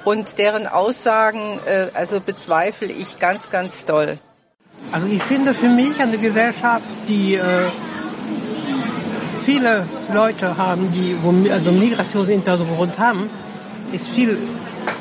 Und 0.06 0.38
deren 0.38 0.68
Aussagen, 0.68 1.60
äh, 1.65 1.88
also 1.94 2.22
bezweifle 2.22 2.88
ich 2.88 3.20
ganz, 3.20 3.50
ganz 3.50 3.86
doll. 3.86 4.18
Also 4.91 5.08
ich 5.08 5.22
finde 5.22 5.53
für 5.53 5.68
mich 5.68 6.00
eine 6.00 6.18
Gesellschaft, 6.18 6.86
die 7.08 7.36
äh, 7.36 7.41
viele 9.46 9.86
Leute 10.13 10.58
haben, 10.58 10.91
die 10.94 11.18
also 11.51 11.72
Migrationshintergrund 11.72 12.98
haben, 12.98 13.29
ist 13.91 14.08
viel 14.08 14.38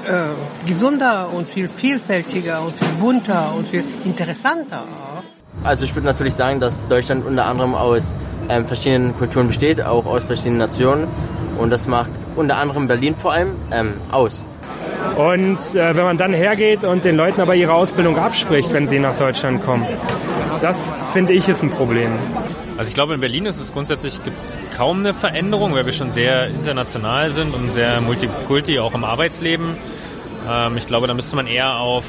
äh, 0.09 0.69
gesunder 0.69 1.29
und 1.35 1.49
viel 1.49 1.69
vielfältiger 1.69 2.63
und 2.63 2.73
viel 2.73 2.89
bunter 3.01 3.55
und 3.57 3.67
viel 3.67 3.85
interessanter. 4.05 4.83
Also 5.65 5.85
ich 5.85 5.95
würde 5.95 6.07
natürlich 6.07 6.35
sagen, 6.35 6.61
dass 6.61 6.89
Deutschland 6.89 7.27
unter 7.27 7.47
anderem 7.47 7.75
aus 7.75 8.17
ähm, 8.49 8.67
verschiedenen 8.67 9.17
Kulturen 9.17 9.49
besteht, 9.49 9.83
auch 9.83 10.07
aus 10.07 10.25
verschiedenen 10.25 10.59
Nationen. 10.59 11.07
Und 11.59 11.71
das 11.71 11.89
macht 11.89 12.11
unter 12.37 12.57
anderem 12.57 12.87
Berlin 12.87 13.15
vor 13.15 13.33
allem 13.33 13.51
ähm, 13.73 13.95
aus. 14.13 14.45
Und 15.17 15.59
äh, 15.75 15.97
wenn 15.97 16.05
man 16.05 16.19
dann 16.19 16.33
hergeht 16.33 16.85
und 16.85 17.05
den 17.05 17.17
Leuten 17.17 17.41
aber 17.41 17.55
ihre 17.55 17.73
Ausbildung 17.73 18.17
abspricht, 18.19 18.73
wenn 18.73 18.87
sie 18.87 18.99
nach 18.99 19.17
Deutschland 19.17 19.65
kommen, 19.65 19.87
das 20.61 21.01
finde 21.13 21.33
ich 21.33 21.49
ist 21.49 21.63
ein 21.63 21.71
Problem. 21.71 22.11
Also 22.77 22.89
ich 22.89 22.95
glaube, 22.95 23.15
in 23.15 23.21
Berlin 23.21 23.47
ist 23.47 23.61
es 23.61 23.73
grundsätzlich 23.73 24.23
gibt's 24.23 24.57
kaum 24.77 25.01
eine 25.01 25.15
Veränderung, 25.15 25.75
weil 25.75 25.87
wir 25.87 25.93
schon 25.93 26.11
sehr 26.11 26.49
international 26.49 27.31
sind 27.31 27.55
und 27.55 27.73
sehr 27.73 28.01
multikulti 28.01 28.79
auch 28.79 28.95
im 28.95 29.05
Arbeitsleben. 29.05 29.75
Ähm, 30.49 30.77
ich 30.77 30.87
glaube, 30.87 31.07
da 31.07 31.15
müsste 31.15 31.37
man 31.37 31.47
eher 31.47 31.79
auf 31.79 32.05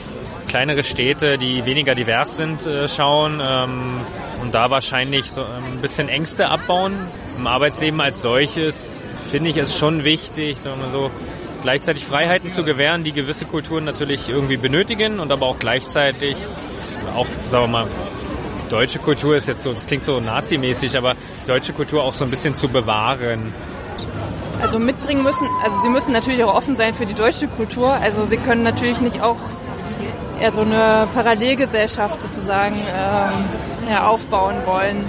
kleinere 0.48 0.84
Städte, 0.84 1.38
die 1.38 1.66
weniger 1.66 1.96
divers 1.96 2.38
sind, 2.38 2.66
äh, 2.66 2.88
schauen 2.88 3.40
ähm, 3.42 3.98
und 4.42 4.54
da 4.54 4.72
wahrscheinlich 4.72 5.30
so 5.32 5.42
ein 5.42 5.82
bisschen 5.82 6.10
Ängste 6.10 6.50
abbauen. 6.50 6.94
Im 7.38 7.48
Arbeitsleben 7.48 8.02
als 8.02 8.22
solches 8.22 9.02
finde 9.32 9.52
ich 9.52 9.58
es 9.58 9.78
schon 9.78 10.04
wichtig, 10.04 10.58
sagen 10.58 10.82
wir 10.82 10.92
so, 10.92 11.12
gleichzeitig 11.62 12.06
Freiheiten 12.06 12.50
zu 12.50 12.64
gewähren, 12.64 13.04
die 13.04 13.12
gewisse 13.12 13.46
Kulturen 13.46 13.86
natürlich 13.86 14.30
irgendwie 14.30 14.58
benötigen 14.58 15.20
und 15.20 15.32
aber 15.32 15.46
auch 15.46 15.60
gleichzeitig 15.60 16.36
auch, 17.16 17.28
sagen 17.52 17.66
wir 17.66 17.68
mal, 17.68 17.88
deutsche 18.70 19.00
Kultur 19.00 19.36
ist 19.36 19.48
jetzt 19.48 19.64
so, 19.64 19.74
das 19.74 19.86
klingt 19.88 20.06
so 20.06 20.20
nazimäßig, 20.20 20.98
aber 20.98 21.16
deutsche 21.48 21.74
Kultur 21.74 22.04
auch 22.04 22.14
so 22.14 22.26
ein 22.26 22.32
bisschen 22.32 22.56
zu 22.56 22.68
bewahren. 22.70 23.54
Also 24.62 24.78
mitbringen 24.78 25.24
müssen, 25.24 25.48
also 25.64 25.80
sie 25.82 25.90
müssen 25.90 26.12
natürlich 26.12 26.44
auch 26.44 26.54
offen 26.54 26.76
sein 26.76 26.94
für 26.94 27.06
die 27.06 27.14
deutsche 27.14 27.48
Kultur. 27.48 27.94
Also 27.94 28.26
sie 28.26 28.38
können 28.38 28.64
natürlich 28.64 29.00
nicht 29.02 29.22
auch 29.22 29.38
eher 30.40 30.52
so 30.52 30.62
eine 30.62 31.08
Parallelgesellschaft 31.14 32.22
sozusagen 32.22 32.76
ähm, 32.76 33.90
ja, 33.90 34.08
aufbauen 34.08 34.56
wollen. 34.66 35.06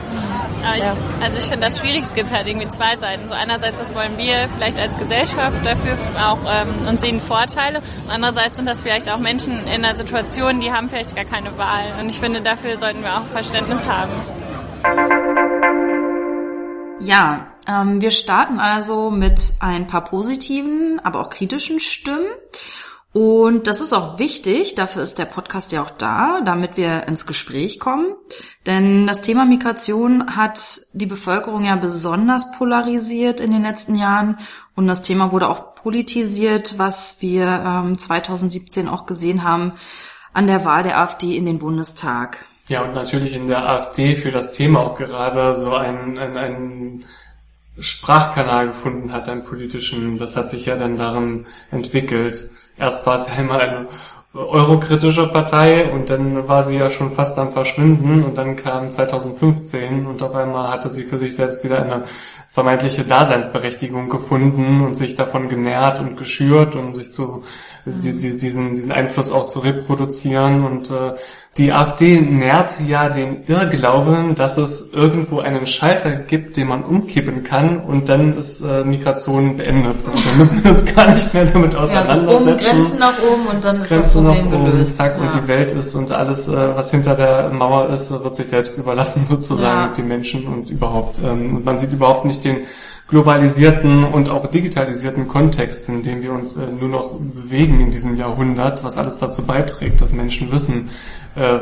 Ich, 0.76 0.84
ja. 0.84 0.96
Also 1.22 1.38
ich 1.38 1.46
finde 1.46 1.66
das 1.66 1.78
schwierig, 1.78 2.02
es 2.02 2.14
gibt 2.14 2.32
halt 2.32 2.46
irgendwie 2.46 2.68
zwei 2.68 2.96
Seiten. 2.96 3.28
So 3.28 3.34
einerseits, 3.34 3.78
was 3.78 3.94
wollen 3.94 4.16
wir 4.16 4.48
vielleicht 4.56 4.78
als 4.78 4.98
Gesellschaft 4.98 5.56
dafür 5.64 5.96
auch 6.22 6.38
ähm, 6.50 6.88
und 6.88 7.00
sehen 7.00 7.20
Vorteile. 7.20 7.80
Und 8.04 8.10
andererseits 8.10 8.56
sind 8.56 8.66
das 8.66 8.82
vielleicht 8.82 9.10
auch 9.10 9.18
Menschen 9.18 9.58
in 9.66 9.84
einer 9.84 9.96
Situation, 9.96 10.60
die 10.60 10.72
haben 10.72 10.88
vielleicht 10.88 11.16
gar 11.16 11.24
keine 11.24 11.56
Wahl. 11.58 11.84
Und 12.00 12.08
ich 12.08 12.18
finde, 12.18 12.40
dafür 12.40 12.76
sollten 12.76 13.02
wir 13.02 13.12
auch 13.12 13.24
Verständnis 13.24 13.88
haben. 13.88 14.12
Ja, 17.00 17.46
ähm, 17.66 18.00
wir 18.00 18.10
starten 18.10 18.58
also 18.58 19.10
mit 19.10 19.54
ein 19.60 19.86
paar 19.86 20.04
positiven, 20.04 21.00
aber 21.02 21.20
auch 21.20 21.30
kritischen 21.30 21.80
Stimmen. 21.80 22.26
Und 23.12 23.66
das 23.66 23.80
ist 23.80 23.92
auch 23.92 24.20
wichtig, 24.20 24.76
dafür 24.76 25.02
ist 25.02 25.18
der 25.18 25.24
Podcast 25.24 25.72
ja 25.72 25.82
auch 25.82 25.90
da, 25.90 26.40
damit 26.44 26.76
wir 26.76 27.08
ins 27.08 27.26
Gespräch 27.26 27.80
kommen. 27.80 28.06
Denn 28.66 29.08
das 29.08 29.20
Thema 29.20 29.44
Migration 29.44 30.36
hat 30.36 30.82
die 30.92 31.06
Bevölkerung 31.06 31.64
ja 31.64 31.74
besonders 31.74 32.52
polarisiert 32.52 33.40
in 33.40 33.50
den 33.50 33.62
letzten 33.62 33.96
Jahren 33.96 34.38
und 34.76 34.86
das 34.86 35.02
Thema 35.02 35.32
wurde 35.32 35.48
auch 35.48 35.74
politisiert, 35.74 36.78
was 36.78 37.20
wir 37.20 37.46
ähm, 37.46 37.98
2017 37.98 38.88
auch 38.88 39.06
gesehen 39.06 39.42
haben 39.42 39.72
an 40.32 40.46
der 40.46 40.64
Wahl 40.64 40.84
der 40.84 40.98
AfD 40.98 41.36
in 41.36 41.46
den 41.46 41.58
Bundestag. 41.58 42.44
Ja, 42.68 42.82
und 42.82 42.94
natürlich 42.94 43.32
in 43.34 43.48
der 43.48 43.68
AfD 43.68 44.14
für 44.14 44.30
das 44.30 44.52
Thema 44.52 44.80
auch 44.80 44.96
gerade 44.96 45.54
so 45.54 45.74
ein, 45.74 46.16
ein, 46.16 46.36
ein 46.36 47.04
Sprachkanal 47.80 48.68
gefunden 48.68 49.12
hat, 49.12 49.28
einen 49.28 49.42
politischen. 49.42 50.18
Das 50.18 50.36
hat 50.36 50.50
sich 50.50 50.66
ja 50.66 50.76
dann 50.76 50.96
darin 50.96 51.46
entwickelt. 51.72 52.50
Erst 52.80 53.06
war 53.06 53.16
es 53.16 53.28
ja 53.28 53.34
immer 53.34 53.60
eine 53.60 53.86
eurokritische 54.32 55.26
Partei 55.26 55.90
und 55.90 56.08
dann 56.08 56.46
war 56.46 56.62
sie 56.62 56.76
ja 56.76 56.88
schon 56.88 57.12
fast 57.12 57.36
am 57.36 57.50
Verschwinden 57.50 58.22
und 58.22 58.38
dann 58.38 58.54
kam 58.54 58.92
2015 58.92 60.06
und 60.06 60.22
auf 60.22 60.34
einmal 60.36 60.70
hatte 60.70 60.88
sie 60.88 61.02
für 61.02 61.18
sich 61.18 61.34
selbst 61.34 61.64
wieder 61.64 61.82
eine 61.82 62.04
vermeintliche 62.52 63.04
Daseinsberechtigung 63.04 64.08
gefunden 64.08 64.82
und 64.82 64.94
sich 64.94 65.16
davon 65.16 65.48
genährt 65.48 65.98
und 65.98 66.16
geschürt, 66.16 66.76
um 66.76 66.94
sich 66.94 67.12
zu 67.12 67.42
mhm. 67.84 68.00
diesen, 68.00 68.74
diesen 68.74 68.92
Einfluss 68.92 69.32
auch 69.32 69.48
zu 69.48 69.60
reproduzieren 69.60 70.64
und 70.64 70.90
äh, 70.90 71.14
die 71.60 71.74
AfD 71.74 72.22
nährt 72.22 72.80
ja 72.88 73.10
den 73.10 73.44
Irrglauben, 73.46 74.34
dass 74.34 74.56
es 74.56 74.94
irgendwo 74.94 75.40
einen 75.40 75.66
Schalter 75.66 76.12
gibt, 76.12 76.56
den 76.56 76.68
man 76.68 76.82
umkippen 76.82 77.44
kann 77.44 77.80
und 77.80 78.08
dann 78.08 78.38
ist 78.38 78.62
äh, 78.62 78.82
Migration 78.82 79.58
beendet. 79.58 80.02
So, 80.02 80.10
da 80.10 80.36
müssen 80.38 80.64
wir 80.64 80.70
uns 80.70 80.86
gar 80.86 81.12
nicht 81.12 81.34
mehr 81.34 81.44
damit 81.44 81.76
auseinandersetzen. 81.76 82.28
Ja, 82.28 82.38
so 82.38 82.70
Grenzen 82.70 82.98
nach 82.98 83.18
oben 83.22 83.46
und 83.54 83.62
dann 83.62 83.76
ist 83.82 83.88
Grenzen 83.88 84.24
das 84.24 84.36
Problem 84.36 84.54
oben, 84.54 84.72
gelöst. 84.72 84.96
Zack, 84.96 85.16
ja. 85.18 85.22
und 85.22 85.34
die 85.34 85.48
Welt 85.48 85.72
ist 85.72 85.94
und 85.94 86.10
alles, 86.10 86.48
äh, 86.48 86.74
was 86.74 86.90
hinter 86.90 87.14
der 87.14 87.50
Mauer 87.50 87.90
ist, 87.90 88.10
wird 88.10 88.36
sich 88.36 88.46
selbst 88.46 88.78
überlassen 88.78 89.26
sozusagen, 89.28 89.88
ja. 89.88 89.92
die 89.94 90.02
Menschen 90.02 90.46
und 90.46 90.70
überhaupt. 90.70 91.20
Ähm, 91.22 91.56
und 91.56 91.64
man 91.66 91.78
sieht 91.78 91.92
überhaupt 91.92 92.24
nicht 92.24 92.42
den 92.42 92.62
globalisierten 93.10 94.04
und 94.04 94.30
auch 94.30 94.46
digitalisierten 94.46 95.26
Kontext, 95.26 95.88
in 95.88 96.02
dem 96.02 96.22
wir 96.22 96.32
uns 96.32 96.56
äh, 96.56 96.60
nur 96.78 96.88
noch 96.88 97.18
bewegen 97.18 97.80
in 97.80 97.90
diesem 97.90 98.16
Jahrhundert, 98.16 98.82
was 98.84 98.96
alles 98.96 99.18
dazu 99.18 99.42
beiträgt, 99.42 100.00
dass 100.00 100.14
Menschen 100.14 100.50
wissen, 100.52 100.88
äh, 101.36 101.58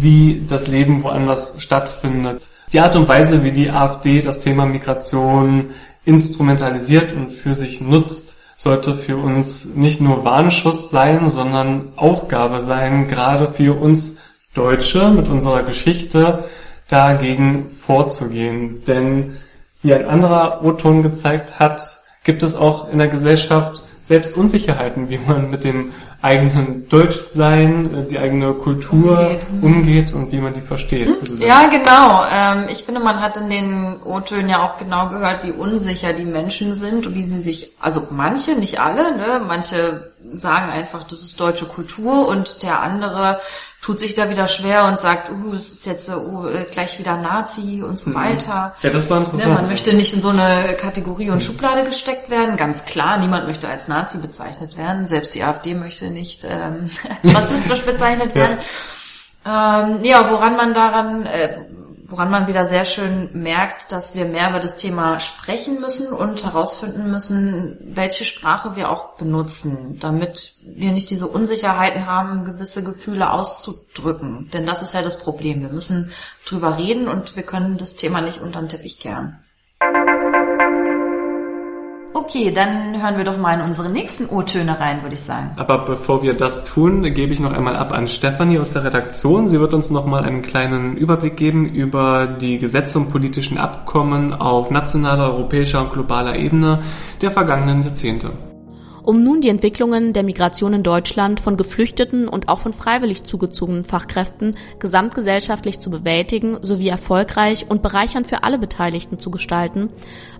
wie 0.00 0.44
das 0.48 0.66
Leben 0.66 1.02
woanders 1.02 1.60
stattfindet. 1.60 2.48
Die 2.72 2.80
Art 2.80 2.96
und 2.96 3.08
Weise, 3.08 3.42
wie 3.42 3.52
die 3.52 3.70
AfD 3.70 4.22
das 4.22 4.40
Thema 4.40 4.66
Migration 4.66 5.70
instrumentalisiert 6.04 7.12
und 7.12 7.30
für 7.30 7.54
sich 7.54 7.80
nutzt, 7.80 8.40
sollte 8.56 8.94
für 8.94 9.16
uns 9.16 9.74
nicht 9.74 10.00
nur 10.00 10.24
Warnschuss 10.24 10.90
sein, 10.90 11.30
sondern 11.30 11.92
Aufgabe 11.96 12.60
sein, 12.60 13.08
gerade 13.08 13.48
für 13.48 13.78
uns 13.78 14.18
Deutsche 14.54 15.10
mit 15.10 15.28
unserer 15.28 15.62
Geschichte 15.62 16.44
dagegen 16.88 17.70
vorzugehen. 17.86 18.84
Denn 18.84 19.36
wie 19.82 19.94
ein 19.94 20.06
anderer 20.06 20.62
O-Ton 20.62 21.02
gezeigt 21.02 21.58
hat, 21.58 22.00
gibt 22.24 22.42
es 22.42 22.54
auch 22.54 22.92
in 22.92 22.98
der 22.98 23.08
Gesellschaft 23.08 23.84
selbst 24.10 24.36
Unsicherheiten, 24.36 25.08
wie 25.08 25.18
man 25.18 25.50
mit 25.50 25.62
dem 25.62 25.92
eigenen 26.20 26.88
Deutschsein, 26.88 27.94
äh, 27.94 28.06
die 28.08 28.18
eigene 28.18 28.54
Kultur 28.54 29.16
umgeht, 29.16 29.46
umgeht 29.62 30.12
und 30.12 30.32
wie 30.32 30.38
man 30.38 30.52
die 30.52 30.60
versteht. 30.60 31.06
Hm? 31.06 31.40
Ja, 31.40 31.68
genau. 31.68 32.24
Ähm, 32.34 32.64
ich 32.72 32.82
finde, 32.82 33.00
man 33.00 33.20
hat 33.20 33.36
in 33.36 33.48
den 33.48 34.02
O-Tönen 34.04 34.48
ja 34.48 34.64
auch 34.64 34.78
genau 34.78 35.10
gehört, 35.10 35.44
wie 35.44 35.52
unsicher 35.52 36.12
die 36.12 36.24
Menschen 36.24 36.74
sind 36.74 37.06
und 37.06 37.14
wie 37.14 37.22
sie 37.22 37.40
sich, 37.40 37.76
also 37.78 38.08
manche, 38.10 38.56
nicht 38.56 38.80
alle, 38.80 39.16
ne, 39.16 39.40
manche 39.46 40.10
sagen 40.34 40.72
einfach, 40.72 41.04
das 41.04 41.20
ist 41.20 41.38
deutsche 41.38 41.66
Kultur 41.66 42.26
und 42.26 42.64
der 42.64 42.80
andere 42.80 43.38
tut 43.82 43.98
sich 43.98 44.14
da 44.14 44.28
wieder 44.28 44.46
schwer 44.46 44.84
und 44.86 44.98
sagt, 44.98 45.30
uh, 45.30 45.54
es 45.54 45.72
ist 45.72 45.86
jetzt 45.86 46.10
uh, 46.10 46.46
gleich 46.70 46.98
wieder 46.98 47.16
Nazi 47.16 47.82
und 47.82 47.98
so 47.98 48.10
mhm. 48.10 48.14
weiter. 48.14 48.74
Ja, 48.82 48.90
das 48.90 49.08
war 49.08 49.18
interessant. 49.18 49.48
Ne, 49.48 49.54
man 49.54 49.68
möchte 49.68 49.94
nicht 49.94 50.12
in 50.12 50.20
so 50.20 50.28
eine 50.28 50.74
Kategorie 50.74 51.30
und. 51.30 51.42
Schublade 51.42 51.84
gesteckt 51.84 52.28
werden. 52.28 52.56
Ganz 52.56 52.84
klar, 52.84 53.16
niemand 53.18 53.46
möchte 53.46 53.68
als 53.68 53.88
Nazi 53.88 54.18
bezeichnet 54.18 54.76
werden. 54.76 55.08
Selbst 55.08 55.34
die 55.34 55.42
AfD 55.42 55.74
möchte 55.74 56.10
nicht 56.10 56.44
ähm, 56.44 56.90
als 57.24 57.34
rassistisch 57.50 57.82
bezeichnet 57.82 58.34
werden. 58.34 58.58
Ja. 58.58 58.64
Ähm, 59.46 60.04
ja, 60.04 60.30
woran 60.30 60.56
man 60.56 60.74
daran, 60.74 61.24
äh, 61.24 61.56
woran 62.10 62.30
man 62.30 62.48
wieder 62.48 62.66
sehr 62.66 62.84
schön 62.84 63.30
merkt, 63.32 63.92
dass 63.92 64.16
wir 64.16 64.24
mehr 64.24 64.50
über 64.50 64.58
das 64.58 64.76
Thema 64.76 65.20
sprechen 65.20 65.80
müssen 65.80 66.12
und 66.12 66.44
herausfinden 66.44 67.10
müssen, 67.10 67.78
welche 67.80 68.24
Sprache 68.24 68.74
wir 68.74 68.90
auch 68.90 69.16
benutzen, 69.16 69.98
damit 70.00 70.56
wir 70.62 70.90
nicht 70.90 71.10
diese 71.10 71.28
Unsicherheiten 71.28 72.06
haben, 72.06 72.44
gewisse 72.44 72.82
Gefühle 72.82 73.30
auszudrücken. 73.30 74.50
Denn 74.52 74.66
das 74.66 74.82
ist 74.82 74.92
ja 74.92 75.02
das 75.02 75.20
Problem. 75.20 75.62
Wir 75.62 75.68
müssen 75.68 76.12
drüber 76.44 76.78
reden 76.78 77.06
und 77.06 77.36
wir 77.36 77.44
können 77.44 77.78
das 77.78 77.94
Thema 77.94 78.20
nicht 78.20 78.40
unter 78.40 78.60
den 78.60 78.68
Teppich 78.68 78.98
kehren. 78.98 79.38
Okay, 82.22 82.52
dann 82.52 83.02
hören 83.02 83.16
wir 83.16 83.24
doch 83.24 83.38
mal 83.38 83.58
in 83.58 83.64
unsere 83.64 83.88
nächsten 83.88 84.26
O-Töne 84.26 84.78
rein, 84.78 85.00
würde 85.00 85.14
ich 85.14 85.22
sagen. 85.22 85.52
Aber 85.56 85.78
bevor 85.78 86.22
wir 86.22 86.34
das 86.34 86.64
tun, 86.64 87.02
gebe 87.14 87.32
ich 87.32 87.40
noch 87.40 87.52
einmal 87.52 87.76
ab 87.76 87.94
an 87.94 88.08
Stefanie 88.08 88.58
aus 88.58 88.74
der 88.74 88.84
Redaktion. 88.84 89.48
Sie 89.48 89.58
wird 89.58 89.72
uns 89.72 89.88
noch 89.88 90.04
mal 90.04 90.22
einen 90.22 90.42
kleinen 90.42 90.98
Überblick 90.98 91.38
geben 91.38 91.66
über 91.66 92.26
die 92.26 92.58
Gesetze 92.58 92.98
und 92.98 93.10
politischen 93.10 93.56
Abkommen 93.56 94.34
auf 94.34 94.70
nationaler, 94.70 95.32
europäischer 95.32 95.80
und 95.80 95.94
globaler 95.94 96.36
Ebene 96.36 96.80
der 97.22 97.30
vergangenen 97.30 97.84
Jahrzehnte. 97.84 98.30
Um 99.02 99.18
nun 99.18 99.40
die 99.40 99.48
Entwicklungen 99.48 100.12
der 100.12 100.22
Migration 100.22 100.74
in 100.74 100.82
Deutschland 100.82 101.40
von 101.40 101.56
geflüchteten 101.56 102.28
und 102.28 102.48
auch 102.48 102.60
von 102.60 102.72
freiwillig 102.72 103.24
zugezogenen 103.24 103.84
Fachkräften 103.84 104.56
gesamtgesellschaftlich 104.78 105.80
zu 105.80 105.90
bewältigen 105.90 106.58
sowie 106.62 106.88
erfolgreich 106.88 107.66
und 107.68 107.82
bereichernd 107.82 108.26
für 108.26 108.42
alle 108.42 108.58
Beteiligten 108.58 109.18
zu 109.18 109.30
gestalten, 109.30 109.90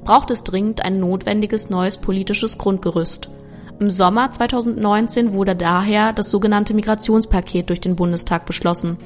braucht 0.04 0.30
es 0.30 0.44
dringend 0.44 0.84
ein 0.84 1.00
notwendiges 1.00 1.70
neues 1.70 1.96
politisches 1.96 2.58
Grundgerüst. 2.58 3.28
Im 3.80 3.88
Sommer 3.88 4.30
2019 4.30 5.32
wurde 5.32 5.56
daher 5.56 6.12
das 6.12 6.30
sogenannte 6.30 6.74
Migrationspaket 6.74 7.70
durch 7.70 7.80
den 7.80 7.96
Bundestag 7.96 8.44
beschlossen. 8.44 8.98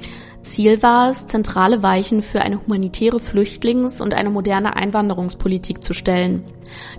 Ziel 0.43 0.83
war 0.83 1.13
es, 1.13 1.29
zentrale 1.29 1.85
Weichen 1.85 2.23
für 2.23 2.41
eine 2.41 2.61
humanitäre 2.61 3.21
Flüchtlings- 3.21 4.03
und 4.03 4.15
eine 4.15 4.31
moderne 4.31 4.75
Einwanderungspolitik 4.75 5.81
zu 5.81 5.95
stellen. 5.95 6.43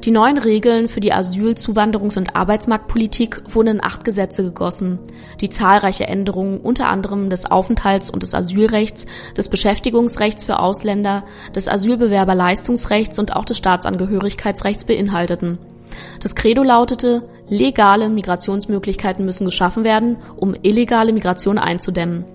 Die 0.06 0.12
neuen 0.12 0.38
Regeln 0.38 0.88
für 0.88 1.02
die 1.02 1.12
Asyl-, 1.12 1.56
Zuwanderungs- 1.56 2.18
und 2.18 2.34
Arbeitsmarktpolitik 2.34 3.44
wurden 3.54 3.68
in 3.68 3.84
acht 3.84 4.06
Gesetze 4.06 4.44
gegossen, 4.44 5.00
die 5.42 5.50
zahlreiche 5.50 6.08
Änderungen 6.08 6.62
unter 6.62 6.88
anderem 6.88 7.30
des 7.30 7.46
Aufenthalts- 7.46 8.10
und 8.10 8.24
des 8.24 8.34
Asylrechts, 8.34 9.06
des 9.36 9.50
Beschäftigungsrechts 9.50 10.46
für 10.46 10.60
Ausländer, 10.60 11.26
des 11.54 11.68
Asylbewerberleistungsrechts 11.68 13.20
und 13.20 13.36
auch 13.36 13.44
des 13.44 13.58
Staatsangehörigkeitsrechts 13.58 14.86
beinhalteten. 14.86 15.58
Das 16.20 16.36
Credo 16.36 16.64
lautete, 16.64 17.28
legale 17.48 18.10
Migrationsmöglichkeiten 18.10 19.26
müssen 19.26 19.46
geschaffen 19.46 19.84
werden, 19.84 20.18
um 20.36 20.56
illegale 20.62 21.14
Migration 21.14 21.58
einzudämmen. 21.58 22.26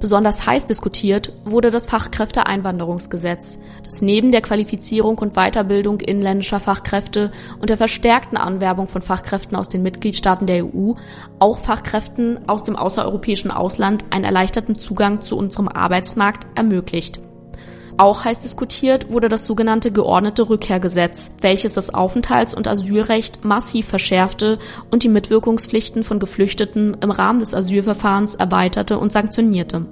Besonders 0.00 0.46
heiß 0.46 0.64
diskutiert 0.64 1.34
wurde 1.44 1.70
das 1.70 1.84
Fachkräfteeinwanderungsgesetz, 1.84 3.58
das 3.84 4.00
neben 4.00 4.32
der 4.32 4.40
Qualifizierung 4.40 5.18
und 5.18 5.34
Weiterbildung 5.34 6.00
inländischer 6.00 6.58
Fachkräfte 6.58 7.30
und 7.60 7.68
der 7.68 7.76
verstärkten 7.76 8.38
Anwerbung 8.38 8.88
von 8.88 9.02
Fachkräften 9.02 9.56
aus 9.56 9.68
den 9.68 9.82
Mitgliedstaaten 9.82 10.46
der 10.46 10.64
EU 10.64 10.94
auch 11.38 11.58
Fachkräften 11.58 12.48
aus 12.48 12.64
dem 12.64 12.76
außereuropäischen 12.76 13.50
Ausland 13.50 14.06
einen 14.08 14.24
erleichterten 14.24 14.74
Zugang 14.74 15.20
zu 15.20 15.36
unserem 15.36 15.68
Arbeitsmarkt 15.68 16.46
ermöglicht. 16.54 17.20
Auch 18.00 18.24
heiß 18.24 18.40
diskutiert 18.40 19.12
wurde 19.12 19.28
das 19.28 19.44
sogenannte 19.46 19.92
geordnete 19.92 20.48
Rückkehrgesetz, 20.48 21.32
welches 21.42 21.74
das 21.74 21.92
Aufenthalts- 21.92 22.54
und 22.54 22.66
Asylrecht 22.66 23.44
massiv 23.44 23.88
verschärfte 23.88 24.58
und 24.90 25.02
die 25.02 25.10
Mitwirkungspflichten 25.10 26.02
von 26.02 26.18
Geflüchteten 26.18 26.96
im 27.02 27.10
Rahmen 27.10 27.40
des 27.40 27.52
Asylverfahrens 27.52 28.36
erweiterte 28.36 28.98
und 28.98 29.12
sanktionierte. 29.12 29.84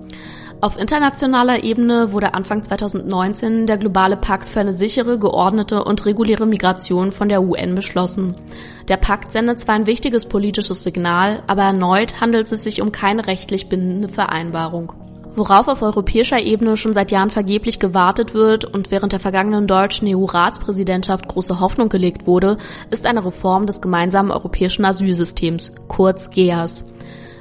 Auf 0.62 0.80
internationaler 0.80 1.64
Ebene 1.64 2.10
wurde 2.10 2.32
Anfang 2.32 2.62
2019 2.62 3.66
der 3.66 3.76
globale 3.76 4.16
Pakt 4.16 4.48
für 4.48 4.60
eine 4.60 4.72
sichere, 4.72 5.18
geordnete 5.18 5.84
und 5.84 6.06
reguläre 6.06 6.46
Migration 6.46 7.12
von 7.12 7.28
der 7.28 7.42
UN 7.42 7.74
beschlossen. 7.74 8.36
Der 8.88 8.96
Pakt 8.96 9.32
sendet 9.32 9.60
zwar 9.60 9.74
ein 9.74 9.86
wichtiges 9.86 10.24
politisches 10.24 10.82
Signal, 10.82 11.42
aber 11.46 11.64
erneut 11.64 12.22
handelt 12.22 12.50
es 12.50 12.62
sich 12.62 12.80
um 12.80 12.90
keine 12.90 13.26
rechtlich 13.26 13.68
bindende 13.68 14.08
Vereinbarung. 14.08 14.94
Worauf 15.38 15.68
auf 15.68 15.82
europäischer 15.82 16.40
Ebene 16.40 16.76
schon 16.76 16.92
seit 16.92 17.12
Jahren 17.12 17.30
vergeblich 17.30 17.78
gewartet 17.78 18.34
wird 18.34 18.64
und 18.64 18.90
während 18.90 19.12
der 19.12 19.20
vergangenen 19.20 19.68
deutschen 19.68 20.08
EU-Ratspräsidentschaft 20.08 21.28
große 21.28 21.60
Hoffnung 21.60 21.88
gelegt 21.88 22.26
wurde, 22.26 22.56
ist 22.90 23.06
eine 23.06 23.24
Reform 23.24 23.64
des 23.68 23.80
gemeinsamen 23.80 24.32
europäischen 24.32 24.84
Asylsystems, 24.84 25.70
kurz 25.86 26.30
GEAS. 26.30 26.84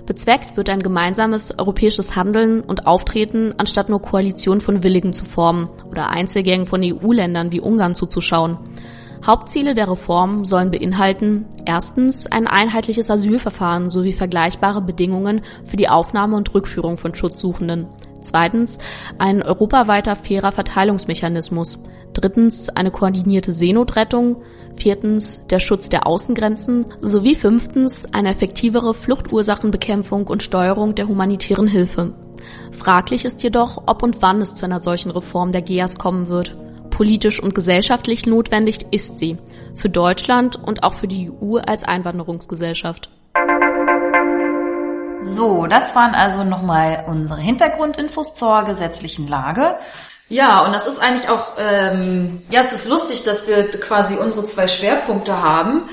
Bezweckt 0.06 0.58
wird 0.58 0.70
ein 0.70 0.84
gemeinsames 0.84 1.58
europäisches 1.58 2.16
Handeln 2.16 2.62
und 2.62 2.86
Auftreten, 2.86 3.56
anstatt 3.58 3.90
nur 3.90 4.00
Koalitionen 4.00 4.62
von 4.62 4.84
Willigen 4.84 5.12
zu 5.12 5.26
formen 5.26 5.68
oder 5.90 6.10
Einzelgängen 6.10 6.68
von 6.68 6.84
EU-Ländern 6.84 7.52
wie 7.52 7.62
Ungarn 7.62 7.96
zuzuschauen. 7.96 8.60
Hauptziele 9.26 9.74
der 9.74 9.90
Reform 9.90 10.46
sollen 10.46 10.72
beinhalten 10.72 11.46
erstens 11.66 12.28
ein 12.28 12.48
einheitliches 12.48 13.10
Asylverfahren 13.10 13.90
sowie 13.90 14.14
vergleichbare 14.14 14.82
Bedingungen 14.82 15.42
für 15.66 15.78
die 15.78 15.90
Aufnahme 15.90 16.36
und 16.38 16.54
Rückführung 16.54 16.98
von 16.98 17.16
Schutzsuchenden. 17.16 17.88
Zweitens 18.22 18.78
ein 19.18 19.44
europaweiter 19.44 20.16
fairer 20.16 20.52
Verteilungsmechanismus. 20.52 21.84
Drittens 22.14 22.70
eine 22.70 22.92
koordinierte 22.92 23.54
Seenotrettung 23.54 24.38
viertens 24.76 25.46
der 25.48 25.60
Schutz 25.60 25.90
der 25.90 26.08
Außengrenzen 26.08 26.86
sowie 27.02 27.36
fünftens 27.36 28.06
eine 28.14 28.30
effektivere 28.30 28.94
Fluchtursachenbekämpfung 28.94 30.28
und 30.28 30.44
Steuerung 30.44 30.96
der 30.96 31.08
humanitären 31.08 31.68
Hilfe. 31.68 32.14
Fraglich 32.72 33.26
ist 33.26 33.44
jedoch, 33.44 33.84
ob 33.88 34.04
und 34.04 34.22
wann 34.22 34.42
es 34.42 34.56
zu 34.56 34.66
einer 34.66 34.80
solchen 34.80 35.12
Reform 35.12 35.52
der 35.52 35.62
GEAS 35.62 35.98
kommen 35.98 36.28
wird. 36.28 36.56
Politisch 36.98 37.40
und 37.40 37.54
gesellschaftlich 37.54 38.26
notwendig 38.26 38.88
ist 38.90 39.20
sie, 39.20 39.38
für 39.76 39.88
Deutschland 39.88 40.56
und 40.56 40.82
auch 40.82 40.96
für 40.96 41.08
die 41.08 41.30
EU 41.30 41.58
als 41.58 41.84
Einwanderungsgesellschaft. 41.84 43.12
So, 45.20 45.68
das 45.68 45.96
waren 45.96 46.16
also 46.16 46.44
nochmal 46.44 47.04
unsere 47.06 47.40
Hintergrundinfos 47.40 48.34
zur 48.34 48.64
gesetzlichen 48.64 49.28
Lage. 49.28 49.78
Ja, 50.28 50.62
und 50.62 50.74
das 50.74 50.88
ist 50.88 51.00
eigentlich 51.00 51.30
auch, 51.30 51.50
ähm, 51.60 52.42
ja, 52.50 52.62
es 52.62 52.74
ist 52.74 52.90
lustig, 52.90 53.24
dass 53.24 53.48
wir 53.48 53.70
quasi 53.80 54.16
unsere 54.16 54.44
zwei 54.46 54.68
Schwerpunkte 54.68 55.44
haben. 55.44 55.84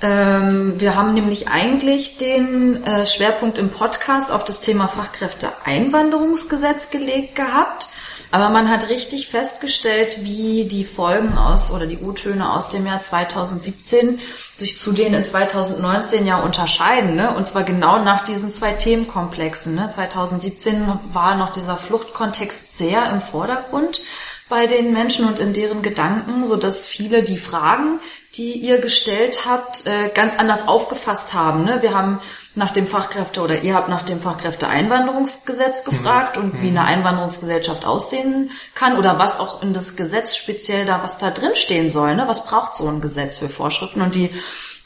Ähm, 0.00 0.80
wir 0.80 0.94
haben 0.94 1.12
nämlich 1.12 1.48
eigentlich 1.48 2.18
den 2.18 2.84
äh, 2.84 3.08
Schwerpunkt 3.08 3.58
im 3.58 3.70
Podcast 3.70 4.30
auf 4.30 4.44
das 4.44 4.60
Thema 4.60 4.86
Fachkräfteeinwanderungsgesetz 4.86 6.90
gelegt 6.90 7.34
gehabt. 7.34 7.88
Aber 8.32 8.48
man 8.48 8.70
hat 8.70 8.88
richtig 8.88 9.28
festgestellt, 9.28 10.24
wie 10.24 10.64
die 10.64 10.86
Folgen 10.86 11.36
aus 11.36 11.70
oder 11.70 11.84
die 11.84 11.98
U-Töne 11.98 12.50
aus 12.50 12.70
dem 12.70 12.86
Jahr 12.86 13.00
2017 13.00 14.20
sich 14.56 14.78
zu 14.78 14.92
denen 14.92 15.16
in 15.16 15.24
2019 15.24 16.26
ja 16.26 16.40
unterscheiden. 16.40 17.14
Ne? 17.14 17.36
Und 17.36 17.46
zwar 17.46 17.62
genau 17.62 18.02
nach 18.02 18.24
diesen 18.24 18.50
zwei 18.50 18.72
Themenkomplexen. 18.72 19.74
Ne? 19.74 19.90
2017 19.90 20.88
war 21.12 21.34
noch 21.34 21.50
dieser 21.50 21.76
Fluchtkontext 21.76 22.78
sehr 22.78 23.10
im 23.10 23.20
Vordergrund 23.20 24.00
bei 24.48 24.66
den 24.66 24.94
Menschen 24.94 25.26
und 25.26 25.38
in 25.38 25.52
deren 25.52 25.82
Gedanken, 25.82 26.46
so 26.46 26.56
dass 26.56 26.88
viele 26.88 27.22
die 27.22 27.38
Fragen, 27.38 28.00
die 28.34 28.52
ihr 28.52 28.78
gestellt 28.78 29.40
habt, 29.46 29.86
äh, 29.86 30.08
ganz 30.08 30.38
anders 30.38 30.68
aufgefasst 30.68 31.34
haben. 31.34 31.64
Ne? 31.64 31.82
Wir 31.82 31.94
haben 31.94 32.18
nach 32.54 32.70
dem 32.70 32.86
Fachkräfte 32.86 33.40
oder 33.40 33.62
ihr 33.62 33.74
habt 33.74 33.88
nach 33.88 34.02
dem 34.02 34.20
Fachkräfteeinwanderungsgesetz 34.20 35.84
gefragt 35.84 36.36
mhm. 36.36 36.44
und 36.44 36.62
wie 36.62 36.68
eine 36.68 36.84
Einwanderungsgesellschaft 36.84 37.84
aussehen 37.84 38.50
kann 38.74 38.98
oder 38.98 39.18
was 39.18 39.40
auch 39.40 39.62
in 39.62 39.72
das 39.72 39.96
Gesetz 39.96 40.36
speziell 40.36 40.84
da, 40.84 41.02
was 41.02 41.18
da 41.18 41.30
drin 41.30 41.54
stehen 41.54 41.90
soll. 41.90 42.14
Ne? 42.14 42.28
Was 42.28 42.46
braucht 42.46 42.76
so 42.76 42.86
ein 42.88 43.00
Gesetz 43.00 43.38
für 43.38 43.48
Vorschriften? 43.48 44.02
Und 44.02 44.14
die 44.14 44.30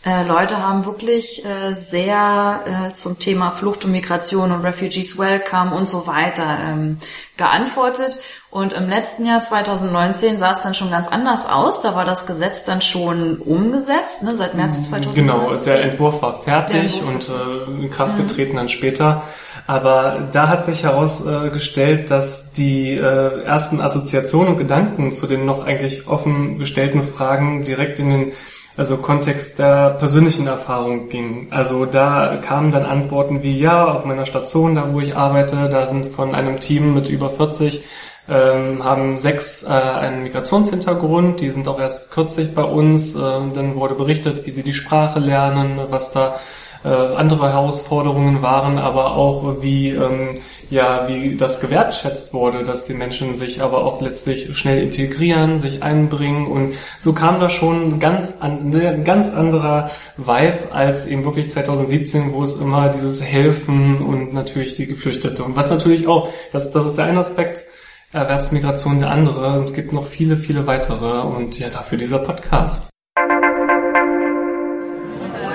äh, 0.06 0.22
Leute 0.22 0.62
haben 0.62 0.86
wirklich 0.86 1.44
äh, 1.44 1.74
sehr 1.74 2.60
äh, 2.64 2.94
zum 2.94 3.18
Thema 3.18 3.50
Flucht 3.50 3.84
und 3.84 3.90
Migration 3.90 4.52
und 4.52 4.64
Refugees 4.64 5.18
Welcome 5.18 5.74
und 5.74 5.88
so 5.88 6.06
weiter 6.06 6.58
ähm, 6.64 6.98
geantwortet. 7.36 8.20
Und 8.48 8.72
im 8.72 8.88
letzten 8.88 9.26
Jahr 9.26 9.40
2019 9.40 10.38
sah 10.38 10.52
es 10.52 10.60
dann 10.60 10.74
schon 10.74 10.90
ganz 10.92 11.08
anders 11.08 11.50
aus. 11.50 11.82
Da 11.82 11.96
war 11.96 12.04
das 12.04 12.24
Gesetz 12.26 12.64
dann 12.64 12.82
schon 12.82 13.38
umgesetzt, 13.38 14.22
ne, 14.22 14.36
seit 14.36 14.54
März 14.54 14.88
2019. 14.88 15.10
Mhm. 15.10 15.28
Genau, 15.28 15.56
der 15.56 15.82
Entwurf 15.82 16.22
war 16.22 16.40
fertig 16.40 17.02
Entwurf. 17.02 17.28
und 17.68 17.80
äh, 17.80 17.84
in 17.84 17.90
Kraft 17.90 18.16
mhm. 18.16 18.28
getreten 18.28 18.56
dann 18.56 18.68
später. 18.68 19.24
Aber 19.66 20.28
da 20.30 20.46
hat 20.46 20.64
sich 20.64 20.84
herausgestellt, 20.84 22.12
dass 22.12 22.52
die 22.52 22.92
äh, 22.92 23.42
ersten 23.42 23.80
Assoziationen 23.80 24.52
und 24.52 24.58
Gedanken 24.58 25.12
zu 25.12 25.26
den 25.26 25.44
noch 25.44 25.64
eigentlich 25.64 26.06
offen 26.06 26.60
gestellten 26.60 27.02
Fragen 27.02 27.64
direkt 27.64 27.98
in 27.98 28.10
den 28.10 28.32
also 28.76 28.98
Kontext 28.98 29.58
der 29.58 29.90
persönlichen 29.90 30.46
Erfahrung 30.46 31.08
ging. 31.08 31.48
Also 31.50 31.86
da 31.86 32.36
kamen 32.36 32.72
dann 32.72 32.84
Antworten 32.84 33.42
wie, 33.42 33.58
ja, 33.58 33.86
auf 33.86 34.04
meiner 34.04 34.26
Station, 34.26 34.74
da 34.74 34.92
wo 34.92 35.00
ich 35.00 35.16
arbeite, 35.16 35.68
da 35.68 35.86
sind 35.86 36.06
von 36.14 36.34
einem 36.34 36.60
Team 36.60 36.94
mit 36.94 37.08
über 37.08 37.30
40 37.30 37.84
ähm, 38.28 38.82
haben 38.82 39.18
sechs 39.18 39.62
äh, 39.62 39.68
einen 39.68 40.24
Migrationshintergrund, 40.24 41.40
die 41.40 41.50
sind 41.50 41.68
auch 41.68 41.78
erst 41.78 42.10
kürzlich 42.10 42.54
bei 42.54 42.64
uns. 42.64 43.14
Äh, 43.14 43.20
dann 43.20 43.76
wurde 43.76 43.94
berichtet, 43.94 44.46
wie 44.46 44.50
sie 44.50 44.62
die 44.62 44.74
Sprache 44.74 45.20
lernen, 45.20 45.78
was 45.90 46.12
da 46.12 46.40
äh, 46.86 46.88
andere 46.88 47.52
Herausforderungen 47.52 48.42
waren, 48.42 48.78
aber 48.78 49.16
auch 49.16 49.60
wie 49.60 49.90
ähm, 49.90 50.36
ja 50.70 51.08
wie 51.08 51.36
das 51.36 51.60
gewertschätzt 51.60 52.32
wurde, 52.32 52.62
dass 52.62 52.84
die 52.84 52.94
Menschen 52.94 53.34
sich 53.34 53.60
aber 53.60 53.84
auch 53.84 54.00
letztlich 54.00 54.56
schnell 54.56 54.84
integrieren, 54.84 55.58
sich 55.58 55.82
einbringen 55.82 56.46
und 56.46 56.74
so 57.00 57.12
kam 57.12 57.40
da 57.40 57.48
schon 57.48 57.98
ganz 57.98 58.34
an, 58.38 58.72
ein 58.72 59.02
ganz 59.02 59.28
anderer 59.30 59.90
Vibe 60.16 60.72
als 60.72 61.06
eben 61.06 61.24
wirklich 61.24 61.50
2017, 61.50 62.32
wo 62.32 62.44
es 62.44 62.54
immer 62.54 62.88
dieses 62.90 63.20
Helfen 63.20 64.00
und 64.00 64.32
natürlich 64.32 64.76
die 64.76 64.86
Geflüchtete 64.86 65.42
und 65.42 65.56
was 65.56 65.70
natürlich 65.70 66.06
auch, 66.06 66.28
das, 66.52 66.70
das 66.70 66.86
ist 66.86 66.98
der 66.98 67.06
eine 67.06 67.18
Aspekt, 67.18 67.64
Erwerbsmigration 68.12 69.00
der 69.00 69.10
andere. 69.10 69.60
Es 69.60 69.74
gibt 69.74 69.92
noch 69.92 70.06
viele, 70.06 70.36
viele 70.36 70.66
weitere 70.66 71.22
und 71.22 71.58
ja, 71.58 71.68
dafür 71.68 71.98
dieser 71.98 72.20
Podcast. 72.20 72.95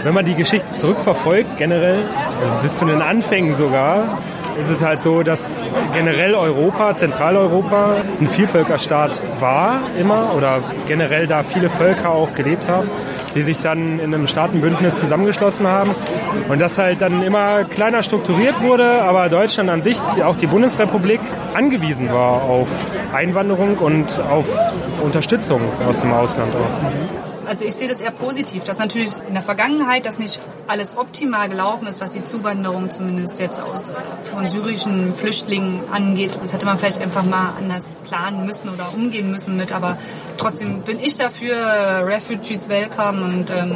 Wenn 0.04 0.14
man 0.16 0.26
die 0.26 0.36
Geschichte 0.36 0.72
zurückverfolgt, 0.72 1.58
generell, 1.58 2.04
bis 2.62 2.78
zu 2.78 2.86
den 2.86 3.02
Anfängen 3.02 3.54
sogar, 3.54 4.18
ist 4.58 4.70
es 4.70 4.84
halt 4.84 5.00
so, 5.00 5.24
dass 5.24 5.68
generell 5.94 6.34
Europa, 6.34 6.96
Zentraleuropa, 6.96 7.96
ein 8.20 8.28
Vielvölkerstaat 8.28 9.22
war 9.40 9.82
immer 10.00 10.34
oder 10.36 10.60
generell 10.88 11.28
da 11.28 11.44
viele 11.44 11.70
Völker 11.70 12.10
auch 12.10 12.34
gelebt 12.34 12.68
haben, 12.68 12.90
die 13.36 13.44
sich 13.44 13.60
dann 13.60 14.00
in 14.00 14.14
einem 14.14 14.28
Staatenbündnis 14.28 15.00
zusammengeschlossen 15.00 15.68
haben 15.68 15.92
und 16.50 16.60
das 16.60 16.78
halt 16.78 17.02
dann 17.02 17.22
immer 17.22 17.64
kleiner 17.64 18.04
strukturiert 18.04 18.62
wurde, 18.62 19.04
aber 19.04 19.30
Deutschland 19.30 19.70
an 19.70 19.82
sich, 19.82 19.98
auch 20.24 20.36
die 20.36 20.48
Bundesrepublik, 20.48 21.22
angewiesen 21.54 22.12
war 22.12 22.42
auf 22.44 22.68
Einwanderung 23.14 23.78
und 23.78 24.20
auf 24.20 24.48
Unterstützung 25.02 25.62
aus 25.88 26.02
dem 26.02 26.12
Ausland 26.12 26.52
auch. 26.56 27.31
Also 27.52 27.66
ich 27.66 27.74
sehe 27.74 27.90
das 27.90 28.00
eher 28.00 28.12
positiv, 28.12 28.64
dass 28.64 28.80
natürlich 28.80 29.12
in 29.28 29.34
der 29.34 29.44
Vergangenheit 29.44 30.06
das 30.06 30.20
nicht 30.20 30.40
alles 30.68 30.96
optimal 30.96 31.50
gelaufen 31.50 31.86
ist, 31.86 32.00
was 32.00 32.14
die 32.14 32.24
Zuwanderung 32.24 32.90
zumindest 32.90 33.42
jetzt 33.42 33.60
aus 33.60 33.92
von 34.24 34.48
syrischen 34.48 35.14
Flüchtlingen 35.14 35.82
angeht. 35.92 36.32
Das 36.42 36.54
hätte 36.54 36.66
man 36.66 36.80
vielleicht 36.80 37.02
einfach 37.02 37.26
mal 37.26 37.54
anders 37.58 37.96
planen 38.08 38.46
müssen 38.46 38.70
oder 38.70 38.94
umgehen 38.96 39.30
müssen 39.30 39.58
mit. 39.58 39.74
Aber 39.74 39.98
trotzdem 40.38 40.82
bin 40.84 40.98
ich 41.02 41.16
dafür, 41.16 41.58
Refugees 42.08 42.70
welcome 42.70 43.22
und 43.22 43.50
ähm, 43.50 43.76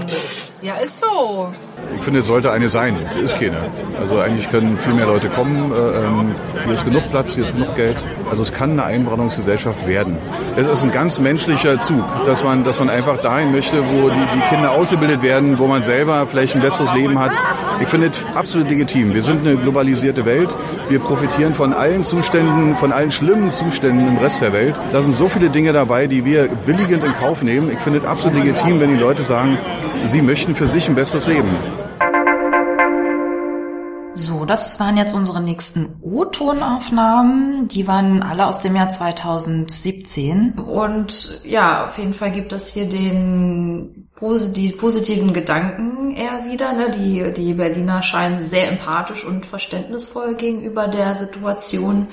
ja, 0.61 0.75
ist 0.75 1.01
so. 1.01 1.49
Ich 1.97 2.03
finde, 2.03 2.21
es 2.21 2.27
sollte 2.27 2.51
eine 2.51 2.69
sein. 2.69 2.95
Ist 3.23 3.39
keine. 3.39 3.57
Also 3.99 4.19
eigentlich 4.19 4.49
können 4.49 4.77
viel 4.77 4.93
mehr 4.93 5.05
Leute 5.05 5.29
kommen. 5.29 5.71
Äh, 5.71 6.05
ähm, 6.05 6.35
hier 6.65 6.73
ist 6.73 6.85
genug 6.85 7.09
Platz, 7.09 7.33
hier 7.33 7.45
ist 7.45 7.53
genug 7.53 7.75
Geld. 7.75 7.97
Also 8.29 8.43
es 8.43 8.51
kann 8.51 8.71
eine 8.71 8.83
Einwanderungsgesellschaft 8.83 9.87
werden. 9.87 10.17
Es 10.55 10.67
ist 10.67 10.83
ein 10.83 10.91
ganz 10.91 11.19
menschlicher 11.19 11.79
Zug, 11.79 12.03
dass 12.25 12.43
man, 12.43 12.63
dass 12.63 12.79
man 12.79 12.89
einfach 12.89 13.21
dahin 13.21 13.51
möchte, 13.51 13.77
wo 13.77 14.09
die, 14.09 14.27
die 14.35 14.41
Kinder 14.49 14.71
ausgebildet 14.71 15.21
werden, 15.21 15.59
wo 15.59 15.67
man 15.67 15.83
selber 15.83 16.25
vielleicht 16.27 16.55
ein 16.55 16.61
besseres 16.61 16.93
Leben 16.93 17.19
hat. 17.19 17.31
Ich 17.81 17.87
finde 17.87 18.07
es 18.07 18.13
absolut 18.35 18.69
legitim. 18.69 19.13
Wir 19.13 19.21
sind 19.21 19.45
eine 19.45 19.57
globalisierte 19.57 20.25
Welt. 20.25 20.49
Wir 20.89 20.99
profitieren 20.99 21.53
von 21.53 21.73
allen 21.73 22.05
Zuständen, 22.05 22.75
von 22.75 22.91
allen 22.91 23.11
schlimmen 23.11 23.51
Zuständen 23.51 24.07
im 24.07 24.17
Rest 24.17 24.41
der 24.41 24.53
Welt. 24.53 24.75
Da 24.91 25.01
sind 25.01 25.15
so 25.15 25.27
viele 25.27 25.49
Dinge 25.49 25.73
dabei, 25.73 26.07
die 26.07 26.23
wir 26.23 26.47
billigend 26.65 27.03
in 27.03 27.13
Kauf 27.13 27.41
nehmen. 27.41 27.69
Ich 27.71 27.79
finde 27.79 27.99
es 27.99 28.05
absolut 28.05 28.37
legitim, 28.37 28.79
wenn 28.79 28.95
die 28.95 29.01
Leute 29.01 29.23
sagen, 29.23 29.57
sie 30.05 30.21
möchten 30.21 30.55
für 30.55 30.67
sich 30.67 30.87
ein 30.87 30.95
besseres 30.95 31.27
Leben. 31.27 31.49
So, 34.45 34.47
das 34.47 34.79
waren 34.79 34.95
jetzt 34.95 35.15
unsere 35.15 35.41
nächsten 35.41 35.95
O-Tonaufnahmen. 36.03 37.67
Die 37.67 37.87
waren 37.87 38.21
alle 38.21 38.45
aus 38.45 38.61
dem 38.61 38.75
Jahr 38.75 38.89
2017. 38.89 40.51
Und 40.59 41.41
ja, 41.43 41.87
auf 41.87 41.97
jeden 41.97 42.13
Fall 42.13 42.31
gibt 42.31 42.53
es 42.53 42.71
hier 42.71 42.87
den 42.87 44.04
die 44.21 44.71
positiven 44.71 45.33
Gedanken 45.33 46.15
eher 46.15 46.45
wieder. 46.45 46.73
Ne? 46.73 46.91
Die, 46.91 47.33
die 47.33 47.53
Berliner 47.53 48.01
scheinen 48.01 48.39
sehr 48.39 48.69
empathisch 48.69 49.25
und 49.25 49.45
verständnisvoll 49.45 50.35
gegenüber 50.35 50.87
der 50.87 51.15
Situation 51.15 52.07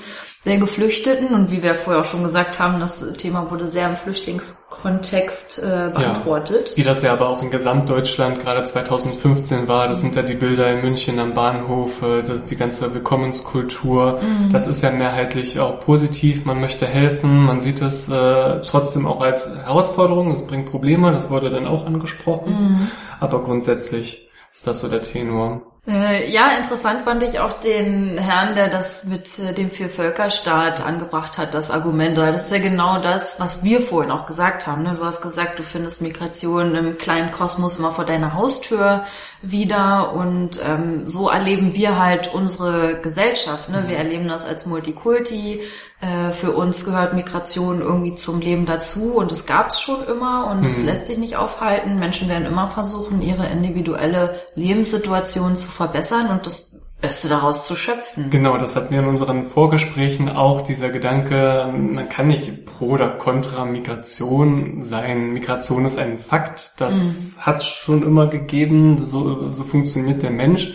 der 0.45 0.57
Geflüchteten. 0.57 1.33
Und 1.33 1.51
wie 1.51 1.63
wir 1.63 1.75
vorher 1.75 2.01
auch 2.01 2.05
schon 2.05 2.23
gesagt 2.23 2.59
haben, 2.59 2.79
das 2.79 3.05
Thema 3.17 3.49
wurde 3.49 3.67
sehr 3.67 3.87
im 3.87 3.95
Flüchtlingskontext 3.95 5.59
äh, 5.59 5.91
beantwortet. 5.93 6.71
Ja, 6.71 6.77
wie 6.77 6.83
das 6.83 7.01
ja 7.01 7.13
aber 7.13 7.29
auch 7.29 7.41
in 7.41 7.49
Gesamtdeutschland 7.49 8.39
gerade 8.41 8.63
2015 8.63 9.67
war. 9.67 9.87
Das 9.87 10.01
sind 10.01 10.15
ja 10.15 10.21
die 10.21 10.35
Bilder 10.35 10.69
in 10.71 10.81
München 10.81 11.19
am 11.19 11.33
Bahnhof, 11.33 12.01
äh, 12.01 12.23
das, 12.23 12.43
die 12.43 12.55
ganze 12.55 12.93
Willkommenskultur. 12.93 14.19
Mhm. 14.21 14.51
Das 14.51 14.67
ist 14.67 14.83
ja 14.83 14.91
mehrheitlich 14.91 15.59
auch 15.59 15.79
positiv. 15.79 16.45
Man 16.45 16.59
möchte 16.59 16.85
helfen. 16.85 17.45
Man 17.45 17.61
sieht 17.61 17.81
es 17.81 18.09
äh, 18.09 18.61
trotzdem 18.65 19.07
auch 19.07 19.21
als 19.21 19.55
Herausforderung. 19.55 20.31
Es 20.31 20.45
bringt 20.45 20.69
Probleme. 20.69 21.11
Das 21.11 21.29
wurde 21.29 21.49
dann 21.49 21.67
auch 21.67 21.85
angesprochen. 21.93 22.53
Mhm. 22.53 22.91
Aber 23.19 23.43
grundsätzlich 23.43 24.29
ist 24.53 24.67
das 24.67 24.81
so 24.81 24.87
der 24.87 25.01
Tenor. 25.01 25.61
Äh, 25.85 26.31
ja, 26.31 26.51
interessant 26.55 27.03
fand 27.03 27.23
ich 27.23 27.41
auch 27.41 27.59
den 27.59 28.17
Herrn, 28.17 28.55
der 28.55 28.69
das 28.69 29.03
mit 29.03 29.37
äh, 29.39 29.53
dem 29.53 29.69
Viervölkerstaat 29.69 30.79
angebracht 30.79 31.37
hat, 31.37 31.53
das 31.53 31.71
Argument, 31.71 32.17
weil 32.17 32.31
das 32.31 32.45
ist 32.45 32.51
ja 32.51 32.59
genau 32.59 33.01
das, 33.01 33.37
was 33.41 33.65
wir 33.65 33.81
vorhin 33.81 34.09
auch 34.09 34.25
gesagt 34.25 34.65
haben. 34.65 34.83
Ne? 34.83 34.95
Du 34.97 35.03
hast 35.03 35.21
gesagt, 35.21 35.59
du 35.59 35.63
findest 35.63 36.01
Migration 36.01 36.73
im 36.75 36.97
kleinen 36.97 37.31
Kosmos 37.31 37.79
immer 37.79 37.91
vor 37.91 38.05
deiner 38.05 38.33
Haustür 38.33 39.03
wieder 39.41 40.13
und 40.13 40.61
ähm, 40.63 41.05
so 41.05 41.27
erleben 41.27 41.73
wir 41.73 41.99
halt 41.99 42.33
unsere 42.33 43.01
Gesellschaft. 43.01 43.67
Ne? 43.67 43.83
Wir 43.87 43.97
erleben 43.97 44.29
das 44.29 44.45
als 44.45 44.65
Multikulti, 44.65 45.63
äh, 46.03 46.33
für 46.33 46.51
uns 46.51 46.83
gehört 46.83 47.13
Migration 47.13 47.79
irgendwie 47.79 48.13
zum 48.15 48.41
Leben 48.41 48.65
dazu 48.65 49.13
und 49.15 49.31
es 49.31 49.45
gab 49.45 49.69
es 49.69 49.79
schon 49.79 50.03
immer 50.03 50.47
und 50.47 50.65
es 50.65 50.79
mhm. 50.79 50.85
lässt 50.85 51.05
sich 51.05 51.17
nicht 51.17 51.37
aufhalten. 51.37 51.97
Menschen 51.97 52.27
werden 52.27 52.45
immer 52.45 52.67
versuchen, 52.67 53.21
ihre 53.21 53.47
individuelle 53.47 54.41
Lebenssituation 54.55 55.55
zu 55.55 55.69
verbessern 55.69 56.27
und 56.27 56.45
das 56.45 56.71
Beste 56.99 57.29
daraus 57.29 57.65
zu 57.65 57.77
schöpfen. 57.77 58.29
Genau, 58.29 58.57
das 58.57 58.75
hatten 58.75 58.93
wir 58.93 58.99
in 58.99 59.07
unseren 59.07 59.43
Vorgesprächen 59.43 60.27
auch, 60.27 60.61
dieser 60.61 60.89
Gedanke, 60.89 61.71
man 61.73 62.09
kann 62.09 62.27
nicht 62.27 62.65
pro 62.65 62.91
oder 62.91 63.11
contra 63.11 63.63
Migration 63.63 64.83
sein. 64.83 65.31
Migration 65.31 65.85
ist 65.85 65.97
ein 65.97 66.19
Fakt, 66.19 66.73
das 66.77 67.37
mhm. 67.37 67.41
hat 67.41 67.57
es 67.57 67.65
schon 67.65 68.03
immer 68.03 68.27
gegeben, 68.27 69.05
so, 69.05 69.51
so 69.51 69.63
funktioniert 69.63 70.21
der 70.21 70.31
Mensch. 70.31 70.73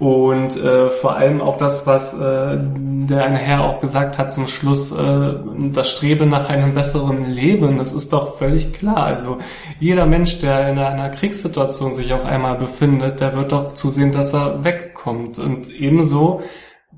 Und 0.00 0.56
äh, 0.56 0.88
vor 0.88 1.16
allem 1.16 1.42
auch 1.42 1.58
das, 1.58 1.86
was 1.86 2.14
äh, 2.18 2.56
der 2.58 3.22
eine 3.22 3.36
Herr 3.36 3.64
auch 3.64 3.82
gesagt 3.82 4.18
hat 4.18 4.32
zum 4.32 4.46
Schluss, 4.46 4.92
äh, 4.92 5.34
das 5.72 5.90
Streben 5.90 6.30
nach 6.30 6.48
einem 6.48 6.72
besseren 6.72 7.26
Leben, 7.26 7.76
das 7.76 7.92
ist 7.92 8.10
doch 8.14 8.38
völlig 8.38 8.72
klar. 8.72 9.04
Also 9.04 9.36
jeder 9.78 10.06
Mensch, 10.06 10.38
der 10.38 10.70
in 10.70 10.78
einer 10.78 11.10
Kriegssituation 11.10 11.94
sich 11.94 12.14
auf 12.14 12.24
einmal 12.24 12.56
befindet, 12.56 13.20
der 13.20 13.36
wird 13.36 13.52
doch 13.52 13.72
zusehen, 13.72 14.10
dass 14.10 14.32
er 14.32 14.64
wegkommt. 14.64 15.38
Und 15.38 15.68
ebenso 15.68 16.40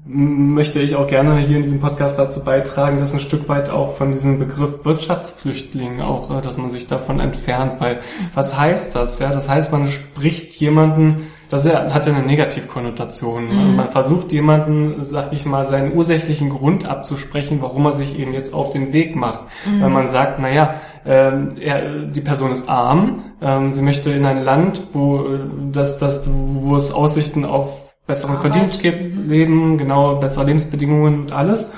möchte 0.04 0.80
ich 0.80 0.94
auch 0.94 1.08
gerne 1.08 1.40
hier 1.40 1.56
in 1.56 1.62
diesem 1.64 1.80
Podcast 1.80 2.20
dazu 2.20 2.44
beitragen, 2.44 2.98
dass 2.98 3.14
ein 3.14 3.20
Stück 3.20 3.48
weit 3.48 3.68
auch 3.68 3.96
von 3.96 4.12
diesem 4.12 4.38
Begriff 4.38 4.84
Wirtschaftsflüchtling 4.84 6.00
auch, 6.00 6.30
äh, 6.30 6.40
dass 6.40 6.56
man 6.56 6.70
sich 6.70 6.86
davon 6.86 7.18
entfernt, 7.18 7.80
weil 7.80 8.00
was 8.34 8.56
heißt 8.56 8.94
das? 8.94 9.18
Ja, 9.18 9.32
das 9.32 9.48
heißt, 9.48 9.72
man 9.72 9.88
spricht 9.88 10.54
jemanden 10.60 11.26
das 11.52 11.66
hat 11.66 12.06
ja 12.06 12.14
eine 12.14 12.24
Negativkonnotation. 12.24 13.44
Mhm. 13.44 13.76
Man 13.76 13.90
versucht 13.90 14.32
jemanden, 14.32 15.04
sag 15.04 15.34
ich 15.34 15.44
mal, 15.44 15.66
seinen 15.66 15.94
ursächlichen 15.94 16.48
Grund 16.48 16.86
abzusprechen, 16.86 17.58
warum 17.60 17.84
er 17.84 17.92
sich 17.92 18.18
eben 18.18 18.32
jetzt 18.32 18.54
auf 18.54 18.70
den 18.70 18.94
Weg 18.94 19.16
macht. 19.16 19.40
Mhm. 19.66 19.82
Weil 19.82 19.90
man 19.90 20.08
sagt, 20.08 20.38
naja, 20.38 20.76
ähm, 21.04 21.58
er, 21.60 22.06
die 22.06 22.22
Person 22.22 22.52
ist 22.52 22.70
arm, 22.70 23.32
ähm, 23.42 23.70
sie 23.70 23.82
möchte 23.82 24.10
in 24.12 24.24
ein 24.24 24.42
Land, 24.42 24.82
wo, 24.94 25.26
das, 25.70 25.98
das, 25.98 26.26
wo 26.32 26.74
es 26.74 26.90
Aussichten 26.90 27.44
auf 27.44 27.92
besseren. 28.06 28.38
Verdienst 28.38 28.80
gibt, 28.80 29.14
mhm. 29.14 29.28
Leben, 29.28 29.76
genau, 29.76 30.16
bessere 30.16 30.46
Lebensbedingungen 30.46 31.20
und 31.20 31.32
alles. 31.32 31.70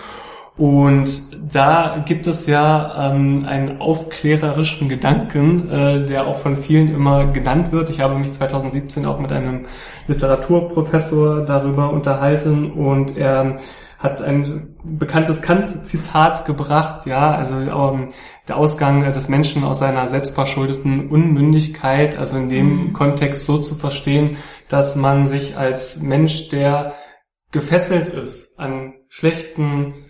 Und 0.57 1.37
da 1.53 2.05
gibt 2.07 2.29
es 2.29 2.47
ja 2.47 3.11
ähm, 3.11 3.45
einen 3.45 3.81
aufklärerischen 3.81 4.89
Gedanken, 4.89 5.69
äh, 5.69 6.07
der 6.07 6.29
auch 6.29 6.39
von 6.39 6.59
vielen 6.59 6.95
immer 6.95 7.27
genannt 7.27 7.73
wird. 7.73 7.91
Ich 7.91 8.01
habe 8.01 8.17
mich 8.17 8.33
2017 8.33 9.05
auch 9.05 9.19
mit 9.19 9.33
einem 9.33 9.67
Literaturprofessor 10.07 11.45
darüber 11.45 11.91
unterhalten 11.91 12.71
und 12.71 13.17
er 13.17 13.59
hat 13.99 14.23
ein 14.23 14.77
bekanntes 14.85 15.43
Kant-Zitat 15.43 16.45
gebracht, 16.45 17.07
ja, 17.07 17.35
also 17.35 17.57
ähm, 17.57 18.11
der 18.47 18.57
Ausgang 18.57 19.13
des 19.13 19.29
Menschen 19.29 19.65
aus 19.65 19.81
seiner 19.81 20.09
selbstverschuldeten 20.09 21.09
Unmündigkeit, 21.11 22.17
also 22.17 22.37
in 22.37 22.49
dem 22.49 22.67
mhm. 22.67 22.93
Kontext 22.93 23.45
so 23.45 23.59
zu 23.59 23.75
verstehen, 23.75 24.37
dass 24.69 24.95
man 24.95 25.27
sich 25.27 25.57
als 25.57 26.01
Mensch, 26.01 26.49
der 26.51 26.95
gefesselt 27.51 28.09
ist 28.09 28.61
an 28.61 28.95
schlechten 29.09 30.04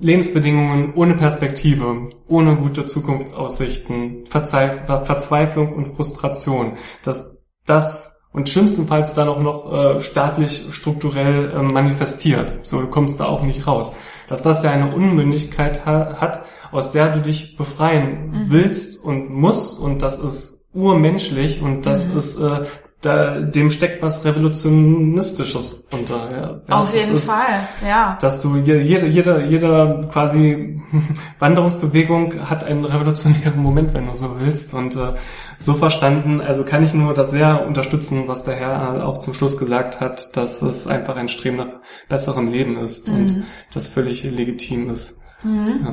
Lebensbedingungen 0.00 0.94
ohne 0.94 1.14
Perspektive, 1.14 2.08
ohne 2.28 2.56
gute 2.56 2.84
Zukunftsaussichten, 2.84 4.26
Verzweiflung 4.28 5.74
und 5.74 5.96
Frustration, 5.96 6.76
dass 7.02 7.42
das 7.64 8.16
und 8.36 8.50
schlimmstenfalls 8.50 9.14
dann 9.14 9.28
auch 9.28 9.40
noch 9.40 9.72
äh, 9.72 10.00
staatlich 10.02 10.66
strukturell 10.70 11.52
äh, 11.52 11.62
manifestiert. 11.62 12.58
So, 12.64 12.82
du 12.82 12.88
kommst 12.88 13.18
da 13.18 13.24
auch 13.24 13.42
nicht 13.42 13.66
raus. 13.66 13.94
Dass 14.28 14.42
das 14.42 14.62
ja 14.62 14.72
eine 14.72 14.94
Unmündigkeit 14.94 15.86
ha 15.86 16.20
hat, 16.20 16.44
aus 16.70 16.92
der 16.92 17.08
du 17.08 17.22
dich 17.22 17.56
befreien 17.56 18.28
mhm. 18.28 18.46
willst 18.50 19.02
und 19.02 19.30
musst 19.30 19.80
und 19.80 20.02
das 20.02 20.18
ist 20.18 20.66
urmenschlich 20.74 21.62
und 21.62 21.86
das 21.86 22.08
mhm. 22.08 22.18
ist 22.18 22.38
äh, 22.38 22.66
da, 23.02 23.40
dem 23.40 23.70
steckt 23.70 24.02
was 24.02 24.24
Revolutionistisches 24.24 25.86
unter. 25.92 26.30
Ja. 26.30 26.60
ja 26.66 26.74
Auf 26.74 26.94
jeden 26.94 27.14
ist, 27.14 27.30
Fall, 27.30 27.68
ja. 27.86 28.18
Dass 28.20 28.40
du 28.40 28.56
jede, 28.56 28.80
jede, 29.06 29.44
jede 29.44 30.08
quasi 30.10 30.80
Wanderungsbewegung 31.38 32.48
hat 32.48 32.64
einen 32.64 32.84
revolutionären 32.84 33.60
Moment, 33.60 33.92
wenn 33.94 34.06
du 34.06 34.14
so 34.14 34.38
willst. 34.38 34.72
Und 34.72 34.96
äh, 34.96 35.14
so 35.58 35.74
verstanden, 35.74 36.40
also 36.40 36.64
kann 36.64 36.82
ich 36.82 36.94
nur 36.94 37.14
das 37.14 37.30
sehr 37.30 37.66
unterstützen, 37.66 38.28
was 38.28 38.44
der 38.44 38.56
Herr 38.56 39.06
auch 39.06 39.18
zum 39.18 39.34
Schluss 39.34 39.58
gesagt 39.58 40.00
hat, 40.00 40.36
dass 40.36 40.62
es 40.62 40.86
einfach 40.86 41.16
ein 41.16 41.28
Streben 41.28 41.56
nach 41.58 41.80
besserem 42.08 42.48
Leben 42.48 42.78
ist 42.78 43.08
mhm. 43.08 43.14
und 43.14 43.44
das 43.72 43.88
völlig 43.88 44.24
legitim 44.24 44.90
ist. 44.90 45.20
Mhm. 45.42 45.80
Ja. 45.84 45.92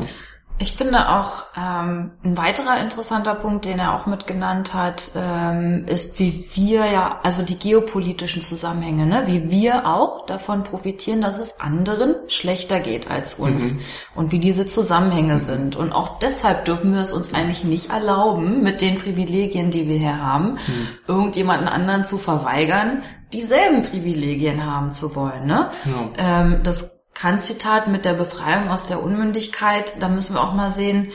Ich 0.59 0.73
finde 0.73 1.09
auch 1.09 1.45
ähm, 1.57 2.11
ein 2.23 2.37
weiterer 2.37 2.79
interessanter 2.79 3.33
Punkt, 3.33 3.65
den 3.65 3.79
er 3.79 3.99
auch 3.99 4.05
mitgenannt 4.05 4.73
hat, 4.73 5.11
ähm, 5.15 5.85
ist, 5.87 6.19
wie 6.19 6.47
wir 6.53 6.85
ja, 6.85 7.19
also 7.23 7.43
die 7.43 7.57
geopolitischen 7.57 8.43
Zusammenhänge, 8.43 9.07
ne, 9.07 9.23
wie 9.25 9.49
wir 9.49 9.87
auch 9.87 10.27
davon 10.27 10.63
profitieren, 10.63 11.21
dass 11.21 11.39
es 11.39 11.59
anderen 11.59 12.15
schlechter 12.27 12.79
geht 12.79 13.09
als 13.09 13.33
uns 13.33 13.73
mhm. 13.73 13.79
und 14.15 14.31
wie 14.31 14.39
diese 14.39 14.67
Zusammenhänge 14.67 15.39
sind. 15.39 15.75
Und 15.75 15.91
auch 15.91 16.19
deshalb 16.19 16.65
dürfen 16.65 16.93
wir 16.93 17.01
es 17.01 17.13
uns 17.13 17.33
eigentlich 17.33 17.63
nicht 17.63 17.89
erlauben, 17.89 18.61
mit 18.61 18.81
den 18.81 18.99
Privilegien, 18.99 19.71
die 19.71 19.87
wir 19.87 19.97
hier 19.97 20.21
haben, 20.21 20.53
mhm. 20.53 20.87
irgendjemanden 21.07 21.67
anderen 21.67 22.05
zu 22.05 22.19
verweigern, 22.19 23.01
dieselben 23.33 23.81
Privilegien 23.81 24.63
haben 24.63 24.91
zu 24.91 25.15
wollen. 25.15 25.47
Ne? 25.47 25.71
Ja. 25.85 26.09
Ähm, 26.17 26.59
das 26.63 27.02
Kant-Zitat 27.13 27.87
mit 27.87 28.05
der 28.05 28.13
Befreiung 28.13 28.69
aus 28.69 28.87
der 28.87 29.01
Unmündigkeit, 29.01 29.95
da 29.99 30.09
müssen 30.09 30.35
wir 30.35 30.43
auch 30.43 30.53
mal 30.53 30.71
sehen, 30.71 31.11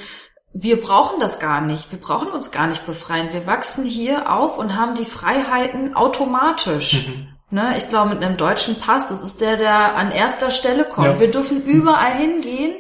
wir 0.53 0.81
brauchen 0.81 1.21
das 1.21 1.39
gar 1.39 1.61
nicht. 1.61 1.91
Wir 1.93 2.01
brauchen 2.01 2.29
uns 2.29 2.51
gar 2.51 2.67
nicht 2.67 2.87
befreien. 2.87 3.33
Wir 3.33 3.47
wachsen 3.47 3.85
hier 3.85 4.33
auf 4.33 4.59
und 4.59 4.77
haben 4.77 4.95
die 4.95 5.05
Freiheiten 5.05 5.95
automatisch. 5.95 7.07
Mhm. 7.09 7.29
Ne, 7.51 7.75
ich 7.79 7.89
glaube, 7.89 8.11
mit 8.11 8.23
einem 8.23 8.37
deutschen 8.37 8.79
Pass, 8.79 9.09
das 9.09 9.23
ist 9.23 9.41
der, 9.41 9.57
der 9.57 9.95
an 9.97 10.11
erster 10.11 10.51
Stelle 10.51 10.85
kommt. 10.85 11.07
Ja. 11.07 11.21
Wir 11.21 11.31
dürfen 11.31 11.63
überall 11.63 12.13
hingehen. 12.13 12.77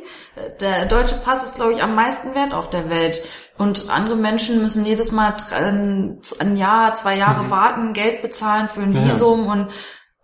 Der 0.60 0.84
deutsche 0.84 1.16
Pass 1.16 1.42
ist, 1.42 1.54
glaube 1.54 1.72
ich, 1.72 1.82
am 1.82 1.94
meisten 1.94 2.34
wert 2.34 2.52
auf 2.52 2.68
der 2.68 2.90
Welt. 2.90 3.22
Und 3.56 3.88
andere 3.88 4.16
Menschen 4.16 4.60
müssen 4.60 4.84
jedes 4.84 5.10
Mal 5.10 5.36
ein 5.52 6.56
Jahr, 6.56 6.92
zwei 6.94 7.16
Jahre 7.16 7.44
mhm. 7.44 7.50
warten, 7.50 7.92
Geld 7.94 8.20
bezahlen 8.20 8.68
für 8.68 8.82
ein 8.82 8.92
Visum 8.92 9.46
ja. 9.46 9.52
und 9.52 9.70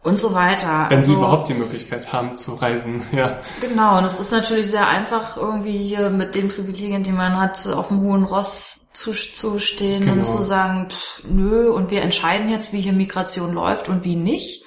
und 0.05 0.19
so 0.19 0.35
weiter. 0.35 0.87
Wenn 0.89 0.99
also, 0.99 1.13
sie 1.13 1.19
überhaupt 1.19 1.49
die 1.49 1.55
Möglichkeit 1.55 2.13
haben 2.13 2.37
zu 2.37 2.55
reisen, 2.55 3.03
ja. 3.13 3.41
Genau, 3.61 3.99
und 3.99 4.05
es 4.05 4.21
ist 4.21 4.31
natürlich 4.31 4.69
sehr 4.69 4.87
einfach, 4.87 5.37
irgendwie 5.37 5.79
hier 5.79 6.11
mit 6.11 6.35
den 6.35 6.49
Privilegien, 6.49 7.03
die 7.03 7.13
man 7.13 7.41
hat, 7.41 7.67
auf 7.67 7.89
dem 7.89 8.03
hohen 8.03 8.25
Ross 8.25 8.87
zu, 8.93 9.13
zu 9.13 9.59
stehen 9.59 10.05
genau. 10.05 10.13
und 10.13 10.25
zu 10.27 10.43
sagen, 10.43 10.89
pff, 10.91 11.25
nö, 11.25 11.71
und 11.71 11.91
wir 11.91 12.03
entscheiden 12.03 12.49
jetzt, 12.49 12.73
wie 12.73 12.83
hier 12.83 12.93
Migration 12.93 13.53
läuft 13.53 13.89
und 13.89 14.05
wie 14.05 14.15
nicht. 14.15 14.64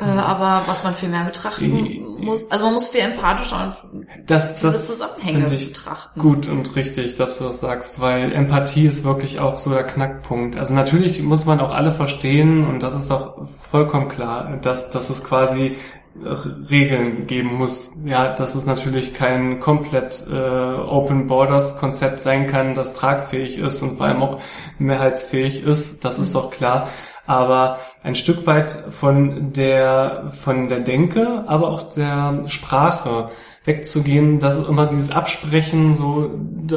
Äh, 0.00 0.04
mhm. 0.04 0.18
aber 0.20 0.62
was 0.66 0.84
man 0.84 0.94
viel 0.94 1.08
mehr 1.08 1.24
betrachten 1.24 2.04
muss, 2.18 2.48
also 2.50 2.64
man 2.64 2.74
muss 2.74 2.88
viel 2.88 3.00
empathischer 3.00 3.76
und 3.92 4.06
das, 4.26 4.60
das 4.60 4.86
Zusammenhänge 4.86 5.48
betrachten. 5.48 6.20
Gut 6.20 6.46
und 6.46 6.76
richtig, 6.76 7.16
dass 7.16 7.38
du 7.38 7.44
das 7.44 7.58
sagst, 7.58 8.00
weil 8.00 8.32
Empathie 8.32 8.86
ist 8.86 9.04
wirklich 9.04 9.40
auch 9.40 9.58
so 9.58 9.70
der 9.70 9.84
Knackpunkt. 9.84 10.56
Also 10.56 10.72
natürlich 10.72 11.20
muss 11.22 11.46
man 11.46 11.58
auch 11.58 11.70
alle 11.70 11.90
verstehen 11.90 12.64
und 12.64 12.82
das 12.82 12.94
ist 12.94 13.10
doch 13.10 13.48
vollkommen 13.70 14.08
klar, 14.08 14.58
dass, 14.62 14.90
dass 14.90 15.10
es 15.10 15.24
quasi 15.24 15.76
Regeln 16.24 17.26
geben 17.26 17.54
muss. 17.54 17.96
Ja, 18.04 18.34
dass 18.34 18.54
es 18.54 18.66
natürlich 18.66 19.14
kein 19.14 19.60
komplett 19.60 20.26
äh, 20.30 20.34
Open 20.34 21.26
Borders 21.26 21.78
Konzept 21.78 22.20
sein 22.20 22.46
kann, 22.46 22.74
das 22.74 22.94
tragfähig 22.94 23.58
ist 23.58 23.82
und 23.82 23.96
vor 23.96 24.06
allem 24.06 24.22
auch 24.22 24.40
mehrheitsfähig 24.78 25.62
ist. 25.62 26.04
Das 26.04 26.18
ist 26.18 26.34
doch 26.34 26.50
klar. 26.50 26.88
Aber 27.28 27.78
ein 28.02 28.14
Stück 28.14 28.46
weit 28.46 28.70
von 28.70 29.52
der, 29.52 30.32
von 30.42 30.68
der 30.68 30.80
Denke, 30.80 31.44
aber 31.46 31.68
auch 31.68 31.90
der 31.90 32.44
Sprache 32.46 33.28
wegzugehen, 33.64 34.38
dass 34.38 34.56
immer 34.56 34.86
dieses 34.86 35.10
Absprechen, 35.10 35.92
so, 35.92 36.30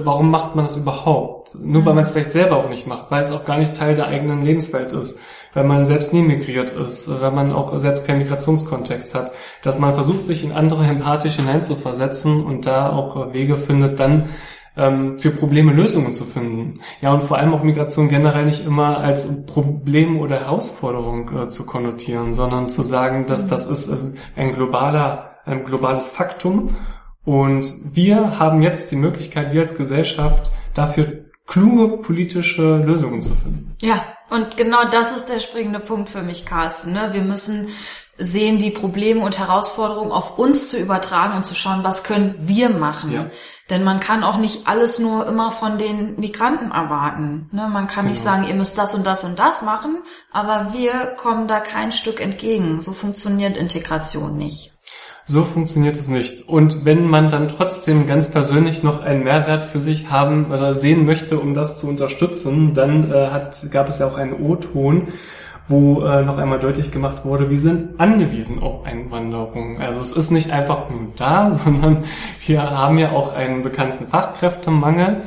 warum 0.03 0.29
macht 0.29 0.55
man 0.55 0.65
das 0.65 0.75
überhaupt? 0.75 1.55
Nur 1.55 1.85
weil 1.85 1.93
man 1.93 2.03
es 2.03 2.11
vielleicht 2.11 2.31
selber 2.31 2.57
auch 2.57 2.69
nicht 2.69 2.85
macht, 2.85 3.09
weil 3.09 3.21
es 3.21 3.31
auch 3.31 3.45
gar 3.45 3.57
nicht 3.57 3.75
Teil 3.75 3.95
der 3.95 4.07
eigenen 4.07 4.41
Lebenswelt 4.41 4.91
ist, 4.91 5.17
weil 5.53 5.63
man 5.63 5.85
selbst 5.85 6.13
nie 6.13 6.21
migriert 6.21 6.73
ist, 6.73 7.09
weil 7.21 7.31
man 7.31 7.53
auch 7.53 7.79
selbst 7.79 8.05
keinen 8.05 8.19
Migrationskontext 8.19 9.15
hat, 9.15 9.31
dass 9.63 9.79
man 9.79 9.93
versucht, 9.93 10.25
sich 10.25 10.43
in 10.43 10.51
andere 10.51 10.85
empathisch 10.85 11.37
hineinzuversetzen 11.37 12.43
und 12.45 12.65
da 12.65 12.89
auch 12.89 13.31
Wege 13.31 13.55
findet, 13.55 14.01
dann 14.01 14.31
für 14.75 15.31
Probleme 15.31 15.73
Lösungen 15.73 16.13
zu 16.13 16.23
finden. 16.23 16.79
Ja, 17.01 17.13
und 17.13 17.23
vor 17.23 17.37
allem 17.37 17.53
auch 17.53 17.63
Migration 17.63 18.07
generell 18.07 18.45
nicht 18.45 18.65
immer 18.65 18.99
als 18.99 19.45
Problem 19.45 20.19
oder 20.19 20.39
Herausforderung 20.39 21.29
äh, 21.35 21.49
zu 21.49 21.65
konnotieren, 21.65 22.33
sondern 22.33 22.69
zu 22.69 22.83
sagen, 22.83 23.25
dass 23.25 23.47
das 23.47 23.67
ist 23.67 23.89
äh, 23.89 23.97
ein 24.35 24.53
globaler, 24.53 25.35
ein 25.45 25.65
globales 25.65 26.07
Faktum. 26.07 26.77
Und 27.25 27.71
wir 27.93 28.39
haben 28.39 28.61
jetzt 28.61 28.91
die 28.91 28.95
Möglichkeit, 28.95 29.53
wir 29.53 29.61
als 29.61 29.75
Gesellschaft, 29.75 30.51
dafür 30.73 31.20
kluge 31.47 31.97
politische 31.97 32.77
Lösungen 32.77 33.21
zu 33.21 33.35
finden. 33.35 33.75
Ja, 33.81 34.05
und 34.29 34.55
genau 34.55 34.85
das 34.89 35.15
ist 35.15 35.27
der 35.27 35.39
springende 35.39 35.79
Punkt 35.79 36.09
für 36.09 36.21
mich, 36.21 36.45
Carsten. 36.45 36.93
Ne? 36.93 37.09
Wir 37.11 37.21
müssen 37.21 37.69
sehen, 38.17 38.59
die 38.59 38.71
Probleme 38.71 39.21
und 39.21 39.39
Herausforderungen 39.39 40.11
auf 40.11 40.37
uns 40.37 40.69
zu 40.69 40.77
übertragen 40.77 41.35
und 41.35 41.45
zu 41.45 41.55
schauen, 41.55 41.83
was 41.83 42.03
können 42.03 42.35
wir 42.39 42.69
machen. 42.69 43.11
Ja. 43.11 43.29
Denn 43.69 43.83
man 43.83 43.99
kann 43.99 44.23
auch 44.23 44.37
nicht 44.37 44.67
alles 44.67 44.99
nur 44.99 45.27
immer 45.27 45.51
von 45.51 45.77
den 45.77 46.19
Migranten 46.19 46.71
erwarten. 46.71 47.49
Ne? 47.51 47.67
Man 47.67 47.87
kann 47.87 48.05
genau. 48.05 48.11
nicht 48.11 48.23
sagen, 48.23 48.43
ihr 48.43 48.55
müsst 48.55 48.77
das 48.77 48.95
und 48.95 49.05
das 49.05 49.23
und 49.23 49.39
das 49.39 49.61
machen, 49.61 50.03
aber 50.31 50.73
wir 50.73 51.15
kommen 51.17 51.47
da 51.47 51.59
kein 51.59 51.91
Stück 51.91 52.19
entgegen. 52.19 52.81
So 52.81 52.93
funktioniert 52.93 53.57
Integration 53.57 54.37
nicht. 54.37 54.70
So 55.31 55.45
funktioniert 55.45 55.95
es 55.95 56.09
nicht. 56.09 56.49
Und 56.49 56.83
wenn 56.83 57.05
man 57.05 57.29
dann 57.29 57.47
trotzdem 57.47 58.05
ganz 58.05 58.29
persönlich 58.29 58.83
noch 58.83 59.01
einen 59.01 59.23
Mehrwert 59.23 59.63
für 59.63 59.79
sich 59.79 60.11
haben 60.11 60.51
oder 60.51 60.75
sehen 60.75 61.05
möchte, 61.05 61.39
um 61.39 61.53
das 61.53 61.77
zu 61.77 61.87
unterstützen, 61.87 62.73
dann 62.73 63.09
äh, 63.09 63.27
hat, 63.27 63.71
gab 63.71 63.87
es 63.87 63.99
ja 63.99 64.07
auch 64.07 64.17
einen 64.17 64.33
O-Ton, 64.33 65.07
wo 65.69 66.01
äh, 66.01 66.25
noch 66.25 66.37
einmal 66.37 66.59
deutlich 66.59 66.91
gemacht 66.91 67.23
wurde, 67.23 67.49
wir 67.49 67.61
sind 67.61 67.97
angewiesen 67.97 68.61
auf 68.61 68.83
Einwanderung. 68.83 69.79
Also 69.79 70.01
es 70.01 70.11
ist 70.11 70.31
nicht 70.31 70.51
einfach 70.51 70.89
nur 70.89 71.13
da, 71.15 71.49
sondern 71.53 72.03
wir 72.45 72.61
haben 72.61 72.97
ja 72.97 73.13
auch 73.13 73.31
einen 73.31 73.63
bekannten 73.63 74.07
Fachkräftemangel 74.07 75.21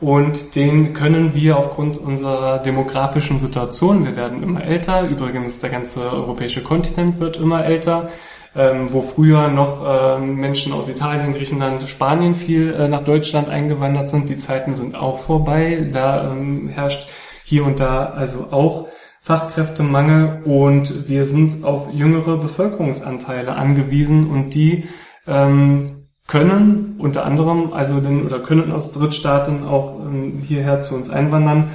und 0.00 0.54
den 0.54 0.92
können 0.92 1.34
wir 1.34 1.58
aufgrund 1.58 1.98
unserer 1.98 2.60
demografischen 2.60 3.40
Situation, 3.40 4.04
wir 4.04 4.14
werden 4.14 4.40
immer 4.44 4.62
älter, 4.62 5.02
übrigens 5.08 5.60
der 5.60 5.70
ganze 5.70 6.02
europäische 6.12 6.62
Kontinent 6.62 7.18
wird 7.18 7.36
immer 7.36 7.64
älter, 7.64 8.10
ähm, 8.54 8.92
wo 8.92 9.02
früher 9.02 9.48
noch 9.48 9.82
ähm, 9.86 10.36
Menschen 10.36 10.72
aus 10.72 10.88
Italien, 10.88 11.32
Griechenland, 11.32 11.88
Spanien 11.88 12.34
viel 12.34 12.74
äh, 12.74 12.88
nach 12.88 13.04
Deutschland 13.04 13.48
eingewandert 13.48 14.08
sind, 14.08 14.28
die 14.28 14.36
Zeiten 14.36 14.74
sind 14.74 14.94
auch 14.94 15.20
vorbei, 15.20 15.88
da 15.92 16.32
ähm, 16.32 16.68
herrscht 16.68 17.08
hier 17.44 17.64
und 17.64 17.80
da 17.80 18.06
also 18.06 18.48
auch 18.50 18.88
Fachkräftemangel. 19.28 20.42
Und 20.44 21.08
wir 21.08 21.26
sind 21.26 21.64
auf 21.64 21.92
jüngere 21.92 22.38
Bevölkerungsanteile 22.38 23.54
angewiesen. 23.54 24.30
Und 24.30 24.54
die 24.54 24.88
ähm, 25.26 26.08
können 26.26 26.96
unter 26.98 27.24
anderem, 27.24 27.72
also 27.72 28.00
den, 28.00 28.24
oder 28.24 28.40
können 28.40 28.72
aus 28.72 28.92
Drittstaaten 28.92 29.64
auch 29.64 30.00
ähm, 30.00 30.40
hierher 30.42 30.80
zu 30.80 30.94
uns 30.94 31.10
einwandern. 31.10 31.72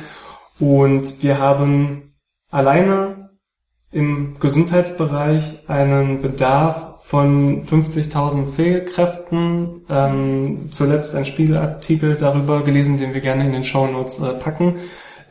Und 0.60 1.22
wir 1.22 1.40
haben 1.40 2.10
alleine 2.50 3.13
im 3.94 4.38
Gesundheitsbereich 4.40 5.60
einen 5.68 6.22
Bedarf 6.22 6.94
von 7.04 7.66
50.000 7.66 8.54
Pflegekräften. 8.54 9.86
Ähm, 9.90 10.70
zuletzt 10.72 11.16
ein 11.16 11.26
Spiegelartikel 11.26 12.16
darüber 12.16 12.64
gelesen, 12.64 12.98
den 12.98 13.14
wir 13.14 13.22
gerne 13.22 13.46
in 13.46 13.52
den 13.52 13.64
Show 13.64 13.86
Notes 13.88 14.22
äh, 14.22 14.34
packen. 14.34 14.80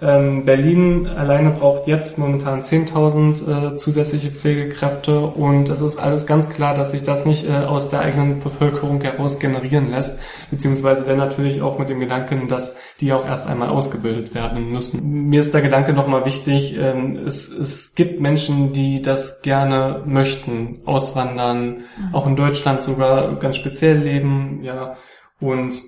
Ähm, 0.03 0.45
Berlin 0.45 1.07
alleine 1.07 1.51
braucht 1.51 1.87
jetzt 1.87 2.19
momentan 2.19 2.63
10.000 2.63 3.75
äh, 3.75 3.77
zusätzliche 3.77 4.33
Pflegekräfte 4.33 5.21
und 5.21 5.69
es 5.69 5.81
ist 5.81 5.97
alles 5.97 6.27
ganz 6.27 6.51
klar, 6.51 6.75
dass 6.75 6.91
sich 6.91 7.05
das 7.05 7.25
nicht 7.25 7.49
äh, 7.49 7.53
aus 7.53 7.89
der 7.89 8.01
eigenen 8.01 8.41
Bevölkerung 8.41 9.01
heraus 9.01 9.39
generieren 9.39 9.91
lässt, 9.91 10.19
beziehungsweise 10.51 11.05
dann 11.05 11.19
natürlich 11.19 11.63
auch 11.63 11.79
mit 11.79 11.89
dem 11.89 12.01
Gedanken, 12.01 12.49
dass 12.49 12.75
die 13.01 13.13
auch 13.13 13.25
erst 13.25 13.47
einmal 13.47 13.69
ausgebildet 13.69 14.35
werden 14.35 14.73
müssen. 14.73 15.29
Mir 15.29 15.39
ist 15.39 15.55
der 15.55 15.63
Gedanke 15.63 15.93
nochmal 15.93 16.25
wichtig, 16.25 16.77
ähm, 16.77 17.21
es, 17.25 17.49
es 17.49 17.95
gibt 17.95 18.21
Menschen, 18.21 18.73
die 18.73 19.03
das 19.03 19.41
gerne 19.43 20.03
möchten, 20.05 20.81
auswandern, 20.85 21.67
mhm. 21.67 22.15
auch 22.15 22.27
in 22.27 22.35
Deutschland 22.35 22.83
sogar 22.83 23.39
ganz 23.39 23.55
speziell 23.55 23.99
leben, 23.99 24.65
ja, 24.65 24.97
und 25.39 25.81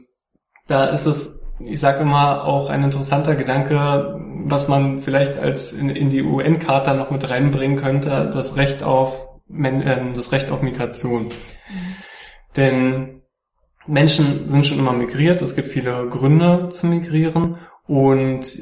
da 0.69 0.87
ist 0.87 1.07
es 1.07 1.44
ich 1.61 1.81
sage 1.81 2.01
immer, 2.01 2.45
auch 2.45 2.69
ein 2.69 2.83
interessanter 2.83 3.37
Gedanke, 3.37 4.21
was 4.45 4.69
man 4.69 5.01
vielleicht 5.01 5.39
als 5.39 5.73
in, 5.73 5.89
in 5.89 6.11
die 6.11 6.23
UN-Charta 6.23 6.95
noch 6.95 7.11
mit 7.11 7.29
reinbringen 7.29 7.77
könnte, 7.79 8.31
das 8.33 8.57
Recht 8.57 8.83
auf, 8.83 9.29
äh, 9.51 10.13
das 10.15 10.33
Recht 10.33 10.51
auf 10.51 10.63
Migration. 10.63 11.25
Mhm. 11.25 11.31
Denn 12.57 13.23
Menschen 13.87 14.47
sind 14.47 14.67
schon 14.67 14.79
immer 14.79 14.93
migriert, 14.93 15.43
es 15.43 15.55
gibt 15.55 15.69
viele 15.69 16.09
Gründe 16.09 16.69
zu 16.71 16.87
migrieren 16.87 17.57
und 17.87 18.59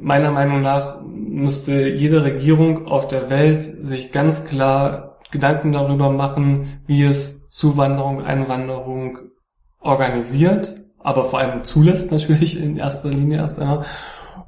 meiner 0.00 0.30
Meinung 0.30 0.62
nach 0.62 1.00
müsste 1.04 1.88
jede 1.88 2.24
Regierung 2.24 2.86
auf 2.86 3.06
der 3.06 3.30
Welt 3.30 3.62
sich 3.62 4.10
ganz 4.10 4.44
klar 4.44 5.18
Gedanken 5.30 5.72
darüber 5.72 6.10
machen, 6.10 6.80
wie 6.86 7.04
es 7.04 7.48
Zuwanderung, 7.50 8.22
Einwanderung 8.22 9.18
organisiert 9.80 10.87
aber 11.08 11.30
vor 11.30 11.38
allem 11.38 11.64
zulässt 11.64 12.12
natürlich 12.12 12.60
in 12.60 12.76
erster 12.76 13.08
Linie 13.08 13.38
erst 13.38 13.58
einmal 13.58 13.86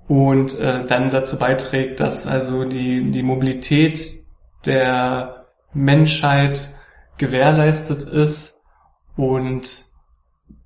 und 0.09 0.59
äh, 0.59 0.85
dann 0.85 1.09
dazu 1.09 1.39
beiträgt, 1.39 2.01
dass 2.01 2.27
also 2.27 2.67
die, 2.67 3.11
die 3.11 3.23
Mobilität 3.23 4.23
der 4.67 5.47
Menschheit 5.73 6.75
gewährleistet 7.17 8.05
ist 8.05 8.61
und 9.17 9.87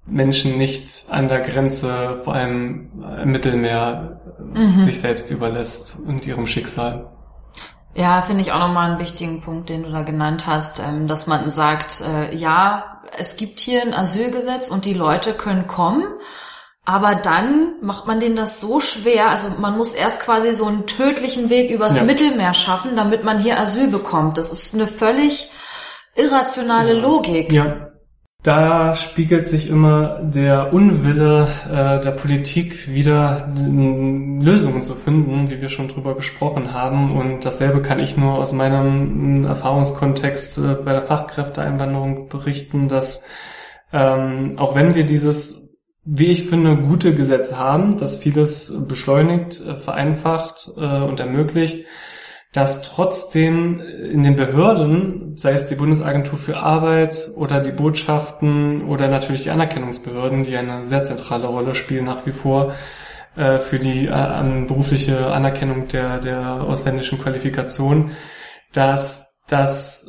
Menschen 0.05 0.59
nicht 0.59 1.07
an 1.11 1.29
der 1.29 1.41
Grenze, 1.43 2.21
vor 2.25 2.35
allem 2.35 3.05
im 3.23 3.31
Mittelmeer, 3.31 4.21
mhm. 4.53 4.81
sich 4.81 4.99
selbst 5.01 5.31
überlässt 5.31 6.01
und 6.05 6.27
ihrem 6.27 6.49
Schicksal. 6.49 7.13
Ja, 7.95 8.23
finde 8.23 8.43
ich 8.43 8.53
auch 8.53 8.59
nochmal 8.59 8.91
einen 8.91 8.99
wichtigen 8.99 9.41
Punkt, 9.41 9.69
den 9.69 9.85
du 9.85 9.91
da 9.91 10.03
genannt 10.03 10.47
hast, 10.47 10.81
ähm, 10.81 11.07
dass 11.07 11.27
man 11.27 11.49
sagt, 11.51 12.01
äh, 12.01 12.35
ja, 12.35 13.01
es 13.17 13.37
gibt 13.37 13.61
hier 13.61 13.83
ein 13.83 13.95
Asylgesetz 13.95 14.69
und 14.69 14.85
die 14.85 14.95
Leute 14.95 15.35
können 15.35 15.69
kommen, 15.69 16.05
aber 16.85 17.15
dann 17.15 17.77
macht 17.81 18.07
man 18.07 18.21
denen 18.21 18.37
das 18.37 18.61
so 18.61 18.81
schwer, 18.81 19.31
also 19.31 19.49
man 19.59 19.77
muss 19.77 19.95
erst 19.95 20.21
quasi 20.21 20.55
so 20.55 20.67
einen 20.67 20.87
tödlichen 20.87 21.51
Weg 21.51 21.71
übers 21.71 21.97
ja. 21.97 22.05
Mittelmeer 22.05 22.53
schaffen, 22.53 22.97
damit 22.97 23.25
man 23.25 23.39
hier 23.39 23.59
Asyl 23.59 23.87
bekommt. 23.87 24.39
Das 24.39 24.51
ist 24.51 24.75
eine 24.75 24.87
völlig 24.87 25.51
irrationale. 26.15 26.95
Logik. 26.95 27.53
Ja, 27.53 27.84
da 28.45 28.95
spiegelt 28.95 29.49
sich 29.49 29.69
immer 29.69 30.21
der 30.23 30.75
Unwille 30.75 31.49
äh, 31.65 32.01
der 32.05 32.11
Politik 32.11 32.87
wieder 32.89 33.51
Lösungen 33.57 34.83
zu 34.83 34.95
finden, 34.95 35.49
wie 35.49 35.63
wir 35.63 35.71
schon 35.71 35.89
drüber 35.89 36.15
gesprochen 36.15 36.75
haben. 36.75 37.17
Und 37.17 37.47
dasselbe 37.47 37.81
kann 37.81 37.99
ich 38.01 38.19
nur 38.19 38.35
aus 38.35 38.53
meinem 38.53 39.47
Erfahrungskontext 39.47 40.59
äh, 40.59 40.75
bei 40.75 40.93
der 40.93 41.01
Fachkräfteeinwanderung 41.01 42.29
berichten, 42.29 42.89
dass 42.89 43.25
ähm, 43.95 44.59
auch 44.59 44.75
wenn 44.75 44.95
wir 44.95 45.07
dieses, 45.07 45.71
wie 46.05 46.27
ich 46.27 46.47
finde, 46.47 46.77
gute 46.77 47.15
Gesetz 47.15 47.55
haben, 47.55 47.97
das 47.97 48.19
vieles 48.19 48.75
beschleunigt, 48.87 49.65
äh, 49.67 49.77
vereinfacht 49.77 50.69
äh, 50.77 51.01
und 51.01 51.19
ermöglicht, 51.19 51.87
dass 52.55 52.83
trotzdem 52.83 53.81
in 53.81 54.23
den 54.23 54.37
Behörden, 54.37 55.37
sei 55.37 55.55
es 55.55 55.67
die 55.67 55.75
Bundesagentur 55.75 56.39
für 56.39 56.57
Arbeit 56.57 57.33
oder 57.35 57.61
die 57.61 57.73
Botschaften 57.73 58.87
oder 58.87 59.09
natürlich 59.09 59.43
die 59.43 59.51
Anerkennungsbehörden, 59.51 60.45
die 60.45 60.57
eine 60.57 60.87
sehr 60.87 61.03
zentrale 61.03 61.49
Rolle 61.49 61.75
spielen 61.75 62.05
nach 62.05 62.25
wie 62.27 62.33
vor 62.33 62.75
äh, 63.35 63.59
für 63.59 63.81
die 63.81 64.07
äh, 64.07 64.65
berufliche 64.69 65.33
Anerkennung 65.33 65.89
der, 65.89 66.21
der 66.21 66.63
ausländischen 66.63 67.21
Qualifikation, 67.21 68.13
dass 68.73 69.35
das 69.49 70.09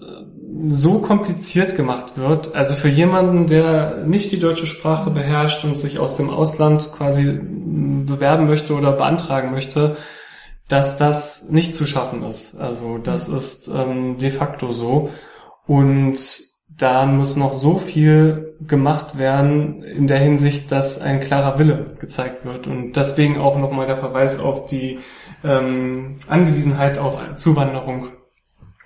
so 0.67 0.99
kompliziert 0.99 1.75
gemacht 1.75 2.15
wird. 2.15 2.53
Also 2.53 2.75
für 2.75 2.89
jemanden, 2.89 3.47
der 3.47 4.03
nicht 4.05 4.31
die 4.31 4.39
deutsche 4.39 4.67
Sprache 4.67 5.09
beherrscht 5.09 5.65
und 5.65 5.75
sich 5.79 5.97
aus 5.97 6.15
dem 6.15 6.29
Ausland 6.29 6.91
quasi 6.95 7.39
bewerben 8.05 8.45
möchte 8.45 8.75
oder 8.75 8.91
beantragen 8.91 9.49
möchte, 9.49 9.97
dass 10.67 10.97
das 10.97 11.49
nicht 11.49 11.75
zu 11.75 11.85
schaffen 11.85 12.23
ist. 12.23 12.59
Also 12.59 12.97
das 12.97 13.27
mhm. 13.27 13.37
ist 13.37 13.67
ähm, 13.67 14.17
de 14.17 14.31
facto 14.31 14.73
so. 14.73 15.09
Und 15.67 16.19
da 16.67 17.05
muss 17.05 17.37
noch 17.37 17.53
so 17.53 17.77
viel 17.77 18.55
gemacht 18.61 19.17
werden 19.17 19.83
in 19.83 20.07
der 20.07 20.19
Hinsicht, 20.19 20.71
dass 20.71 20.99
ein 20.99 21.19
klarer 21.19 21.57
Wille 21.59 21.95
gezeigt 21.99 22.45
wird. 22.45 22.67
Und 22.67 22.93
deswegen 22.93 23.37
auch 23.37 23.57
nochmal 23.57 23.87
der 23.87 23.97
Verweis 23.97 24.39
auf 24.39 24.65
die 24.65 24.99
ähm, 25.43 26.17
Angewiesenheit 26.27 26.97
auf 26.97 27.17
Zuwanderung 27.35 28.09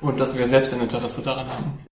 und 0.02 0.20
dass 0.20 0.38
wir 0.38 0.48
selbst 0.48 0.74
ein 0.74 0.82
Interesse 0.82 1.22
daran 1.22 1.48
haben. 1.48 1.89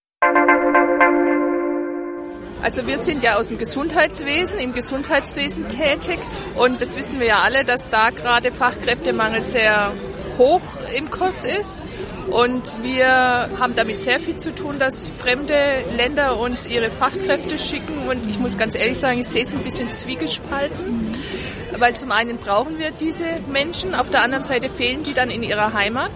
Also 2.62 2.88
wir 2.88 2.98
sind 2.98 3.24
ja 3.24 3.36
aus 3.36 3.50
dem 3.50 3.58
Gesundheitswesen, 3.58 4.60
im 4.60 4.74
Gesundheitswesen 4.74 5.70
tätig 5.70 6.20
und 6.56 6.82
das 6.82 6.98
wissen 6.98 7.20
wir 7.20 7.28
ja 7.28 7.40
alle, 7.40 7.64
dass 7.64 7.90
da 7.90 8.10
gerade 8.10 8.52
Fachkräftemangel 8.52 9.42
sehr 9.42 9.94
hoch 10.38 10.62
im 10.96 11.10
Kurs 11.10 11.46
ist. 11.46 11.84
Und 12.30 12.84
wir 12.84 13.08
haben 13.58 13.74
damit 13.76 14.02
sehr 14.02 14.20
viel 14.20 14.36
zu 14.36 14.54
tun, 14.54 14.80
dass 14.80 15.08
fremde 15.10 15.56
Länder 15.96 16.40
uns 16.40 16.68
ihre 16.68 16.92
Fachkräfte 16.92 17.58
schicken. 17.58 18.10
Und 18.10 18.30
ich 18.30 18.38
muss 18.40 18.58
ganz 18.58 18.76
ehrlich 18.76 19.00
sagen, 19.00 19.20
ich 19.20 19.28
sehe 19.28 19.44
es 19.44 19.56
ein 19.56 19.64
bisschen 19.64 19.94
zwiegespalten. 19.94 21.14
Weil 21.78 21.96
zum 21.96 22.12
einen 22.12 22.38
brauchen 22.38 22.80
wir 22.80 22.92
diese 22.92 23.26
Menschen, 23.52 23.94
auf 23.94 24.10
der 24.10 24.24
anderen 24.24 24.44
Seite 24.44 24.70
fehlen 24.70 25.04
die 25.04 25.14
dann 25.14 25.30
in 25.30 25.44
ihrer 25.44 25.74
Heimat. 25.74 26.12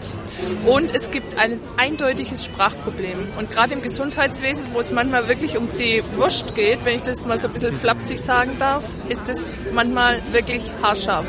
Und 0.66 0.96
es 0.96 1.12
gibt 1.12 1.40
ein 1.40 1.60
eindeutiges 1.78 2.46
Sprachproblem. 2.46 3.28
Und 3.38 3.52
gerade 3.52 3.74
im 3.74 3.82
Gesundheitswesen, 3.82 4.68
wo 4.74 4.80
es 4.80 4.92
manchmal 4.92 5.28
wirklich 5.28 5.58
um 5.58 5.68
die 5.78 6.02
Wurst 6.16 6.56
geht, 6.56 6.86
wenn 6.86 6.96
ich 6.96 7.02
das 7.04 7.26
mal 7.26 7.38
so 7.38 7.48
ein 7.48 7.54
bisschen 7.54 7.74
flapsig 7.74 8.20
sagen 8.20 8.58
darf, 8.60 8.86
ist 9.10 9.30
es 9.30 9.58
manchmal 9.74 10.22
wirklich 10.32 10.64
haarscharf. 10.82 11.28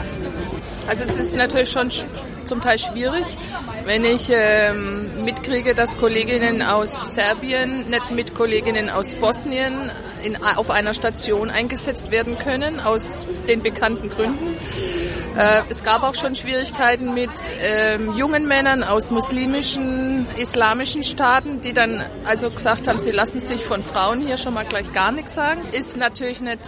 Also 0.89 1.05
es 1.05 1.17
ist 1.17 1.37
natürlich 1.37 1.71
schon 1.71 1.91
zum 2.45 2.61
Teil 2.61 2.79
schwierig, 2.79 3.25
wenn 3.85 4.05
ich 4.05 4.31
ähm, 4.31 5.25
mitkriege, 5.25 5.75
dass 5.75 5.99
Kolleginnen 5.99 6.63
aus 6.63 7.01
Serbien 7.05 7.89
nicht 7.91 8.11
mit 8.11 8.35
Kolleginnen 8.35 8.91
aus 8.91 9.15
Bosnien 9.15 9.91
in, 10.23 10.43
auf 10.43 10.71
einer 10.71 10.95
Station 10.95 11.51
eingesetzt 11.51 12.11
werden 12.11 12.39
können, 12.39 12.81
aus 12.81 13.27
den 13.49 13.63
bekannten 13.63 14.09
Gründen. 14.09 14.57
Äh, 15.37 15.63
es 15.69 15.83
gab 15.83 16.03
auch 16.03 16.15
schon 16.15 16.35
Schwierigkeiten 16.35 17.15
mit 17.15 17.31
ähm, 17.63 18.15
jungen 18.15 18.47
Männern 18.47 18.83
aus 18.83 19.11
muslimischen, 19.11 20.27
islamischen 20.37 21.03
Staaten, 21.03 21.61
die 21.61 21.73
dann 21.73 22.05
also 22.25 22.51
gesagt 22.51 22.89
haben, 22.89 22.99
sie 22.99 23.11
lassen 23.11 23.41
sich 23.41 23.65
von 23.65 23.83
Frauen 23.83 24.21
hier 24.21 24.37
schon 24.37 24.55
mal 24.55 24.65
gleich 24.65 24.93
gar 24.93 25.13
nichts 25.13 25.35
sagen. 25.35 25.61
Ist 25.73 25.97
natürlich 25.97 26.41
nicht 26.41 26.61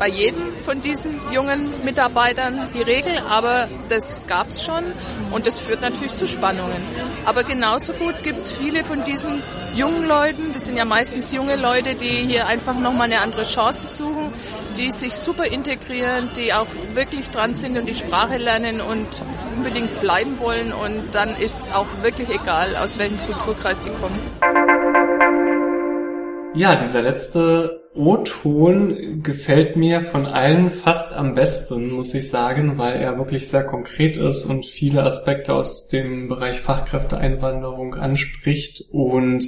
bei 0.00 0.08
jedem 0.08 0.54
von 0.62 0.80
diesen 0.80 1.20
jungen 1.30 1.68
Mitarbeitern 1.84 2.68
die 2.74 2.80
Regel, 2.80 3.12
aber 3.28 3.68
das 3.90 4.26
gab 4.26 4.48
es 4.48 4.64
schon 4.64 4.82
und 5.30 5.46
das 5.46 5.58
führt 5.58 5.82
natürlich 5.82 6.14
zu 6.14 6.26
Spannungen. 6.26 6.82
Aber 7.26 7.44
genauso 7.44 7.92
gut 7.92 8.14
gibt 8.24 8.38
es 8.38 8.50
viele 8.50 8.82
von 8.82 9.04
diesen 9.04 9.42
jungen 9.76 10.08
Leuten, 10.08 10.52
das 10.54 10.64
sind 10.64 10.78
ja 10.78 10.86
meistens 10.86 11.34
junge 11.34 11.56
Leute, 11.56 11.96
die 11.96 12.06
hier 12.06 12.46
einfach 12.46 12.74
nochmal 12.78 13.08
eine 13.08 13.20
andere 13.20 13.42
Chance 13.42 13.94
suchen, 13.94 14.32
die 14.78 14.90
sich 14.90 15.14
super 15.14 15.44
integrieren, 15.44 16.30
die 16.34 16.54
auch 16.54 16.66
wirklich 16.94 17.28
dran 17.28 17.54
sind 17.54 17.78
und 17.78 17.84
die 17.84 17.94
Sprache 17.94 18.38
lernen 18.38 18.80
und 18.80 19.06
unbedingt 19.54 20.00
bleiben 20.00 20.38
wollen 20.38 20.72
und 20.72 21.12
dann 21.12 21.36
ist 21.36 21.64
es 21.64 21.74
auch 21.74 21.86
wirklich 22.00 22.30
egal, 22.30 22.74
aus 22.82 22.98
welchem 22.98 23.18
Kulturkreis 23.18 23.82
die 23.82 23.90
kommen. 23.90 24.18
Ja, 26.54 26.76
dieser 26.76 27.02
letzte 27.02 27.79
O-Ton 28.00 29.22
gefällt 29.22 29.76
mir 29.76 30.02
von 30.02 30.26
allen 30.26 30.70
fast 30.70 31.12
am 31.12 31.34
besten, 31.34 31.90
muss 31.90 32.14
ich 32.14 32.30
sagen, 32.30 32.78
weil 32.78 32.98
er 32.98 33.18
wirklich 33.18 33.48
sehr 33.48 33.64
konkret 33.64 34.16
ist 34.16 34.46
und 34.46 34.64
viele 34.64 35.02
Aspekte 35.02 35.54
aus 35.54 35.88
dem 35.88 36.28
Bereich 36.28 36.60
Fachkräfteeinwanderung 36.60 37.94
anspricht. 37.94 38.84
Und 38.90 39.44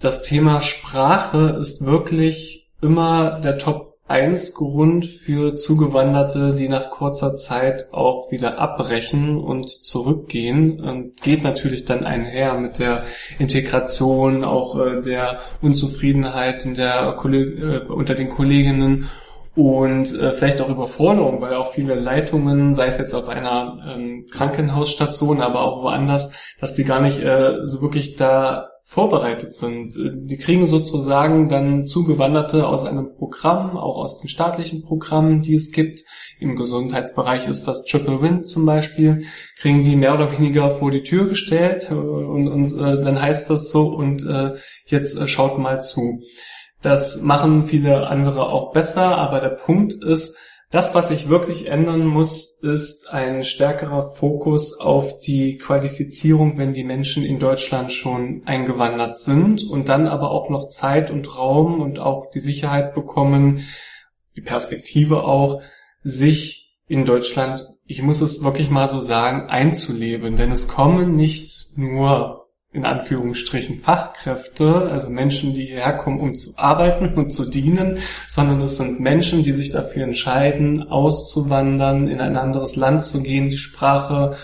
das 0.00 0.22
Thema 0.22 0.62
Sprache 0.62 1.58
ist 1.60 1.84
wirklich 1.84 2.70
immer 2.80 3.40
der 3.40 3.58
Top 3.58 3.91
eins 4.12 4.52
Grund 4.52 5.06
für 5.06 5.54
Zugewanderte, 5.56 6.54
die 6.54 6.68
nach 6.68 6.90
kurzer 6.90 7.34
Zeit 7.34 7.88
auch 7.92 8.30
wieder 8.30 8.58
abbrechen 8.58 9.38
und 9.38 9.70
zurückgehen. 9.70 10.80
Und 10.80 11.22
geht 11.22 11.42
natürlich 11.42 11.86
dann 11.86 12.04
einher 12.04 12.58
mit 12.58 12.78
der 12.78 13.04
Integration, 13.38 14.44
auch 14.44 14.78
äh, 14.78 15.00
der 15.00 15.40
Unzufriedenheit 15.62 16.66
in 16.66 16.74
der, 16.74 17.18
äh, 17.24 17.78
unter 17.90 18.14
den 18.14 18.28
Kolleginnen 18.28 19.08
und 19.54 20.14
äh, 20.14 20.32
vielleicht 20.32 20.60
auch 20.60 20.68
Überforderung, 20.68 21.40
weil 21.40 21.54
auch 21.54 21.72
viele 21.72 21.94
Leitungen, 21.94 22.74
sei 22.74 22.88
es 22.88 22.98
jetzt 22.98 23.14
auf 23.14 23.28
einer 23.28 23.78
ähm, 23.96 24.26
Krankenhausstation, 24.30 25.40
aber 25.40 25.62
auch 25.62 25.82
woanders, 25.82 26.34
dass 26.60 26.74
die 26.74 26.84
gar 26.84 27.00
nicht 27.00 27.22
so 27.64 27.80
wirklich 27.80 28.16
da 28.16 28.71
vorbereitet 28.92 29.54
sind. 29.54 29.94
Die 29.96 30.36
kriegen 30.36 30.66
sozusagen 30.66 31.48
dann 31.48 31.86
Zugewanderte 31.86 32.66
aus 32.68 32.84
einem 32.84 33.16
Programm, 33.16 33.78
auch 33.78 33.96
aus 33.96 34.20
den 34.20 34.28
staatlichen 34.28 34.82
Programmen, 34.82 35.40
die 35.40 35.54
es 35.54 35.72
gibt. 35.72 36.00
Im 36.38 36.56
Gesundheitsbereich 36.56 37.48
ist 37.48 37.66
das 37.66 37.84
Triple 37.84 38.20
Wind 38.20 38.46
zum 38.46 38.66
Beispiel, 38.66 39.24
kriegen 39.58 39.82
die 39.82 39.96
mehr 39.96 40.12
oder 40.12 40.30
weniger 40.30 40.72
vor 40.72 40.90
die 40.90 41.04
Tür 41.04 41.26
gestellt 41.26 41.90
und, 41.90 42.48
und 42.48 42.66
äh, 42.78 43.00
dann 43.00 43.22
heißt 43.22 43.48
das 43.48 43.70
so 43.70 43.86
und 43.86 44.26
äh, 44.26 44.56
jetzt 44.84 45.16
äh, 45.16 45.26
schaut 45.26 45.58
mal 45.58 45.80
zu. 45.80 46.20
Das 46.82 47.22
machen 47.22 47.64
viele 47.64 48.08
andere 48.08 48.50
auch 48.50 48.72
besser, 48.74 49.16
aber 49.16 49.40
der 49.40 49.56
Punkt 49.56 49.94
ist, 50.04 50.36
das, 50.72 50.94
was 50.94 51.08
sich 51.08 51.28
wirklich 51.28 51.66
ändern 51.66 52.06
muss, 52.06 52.58
ist 52.62 53.06
ein 53.10 53.44
stärkerer 53.44 54.14
Fokus 54.14 54.80
auf 54.80 55.20
die 55.20 55.58
Qualifizierung, 55.58 56.56
wenn 56.56 56.72
die 56.72 56.82
Menschen 56.82 57.24
in 57.24 57.38
Deutschland 57.38 57.92
schon 57.92 58.40
eingewandert 58.46 59.18
sind 59.18 59.64
und 59.64 59.90
dann 59.90 60.08
aber 60.08 60.30
auch 60.30 60.48
noch 60.48 60.68
Zeit 60.68 61.10
und 61.10 61.36
Raum 61.36 61.82
und 61.82 61.98
auch 61.98 62.30
die 62.30 62.40
Sicherheit 62.40 62.94
bekommen, 62.94 63.66
die 64.34 64.40
Perspektive 64.40 65.24
auch, 65.24 65.60
sich 66.04 66.74
in 66.88 67.04
Deutschland, 67.04 67.68
ich 67.84 68.02
muss 68.02 68.22
es 68.22 68.42
wirklich 68.42 68.70
mal 68.70 68.88
so 68.88 69.02
sagen, 69.02 69.50
einzuleben. 69.50 70.36
Denn 70.36 70.50
es 70.50 70.68
kommen 70.68 71.16
nicht 71.16 71.68
nur 71.76 72.41
in 72.72 72.86
Anführungsstrichen 72.86 73.76
Fachkräfte, 73.76 74.88
also 74.90 75.10
Menschen, 75.10 75.54
die 75.54 75.66
hierher 75.66 75.92
kommen, 75.98 76.20
um 76.20 76.34
zu 76.34 76.52
arbeiten 76.56 77.14
und 77.14 77.30
zu 77.30 77.50
dienen, 77.50 77.98
sondern 78.28 78.62
es 78.62 78.78
sind 78.78 78.98
Menschen, 78.98 79.42
die 79.42 79.52
sich 79.52 79.72
dafür 79.72 80.04
entscheiden, 80.04 80.82
auszuwandern, 80.82 82.08
in 82.08 82.20
ein 82.20 82.36
anderes 82.36 82.76
Land 82.76 83.04
zu 83.04 83.22
gehen, 83.22 83.50
die 83.50 83.58
Sprache, 83.58 84.36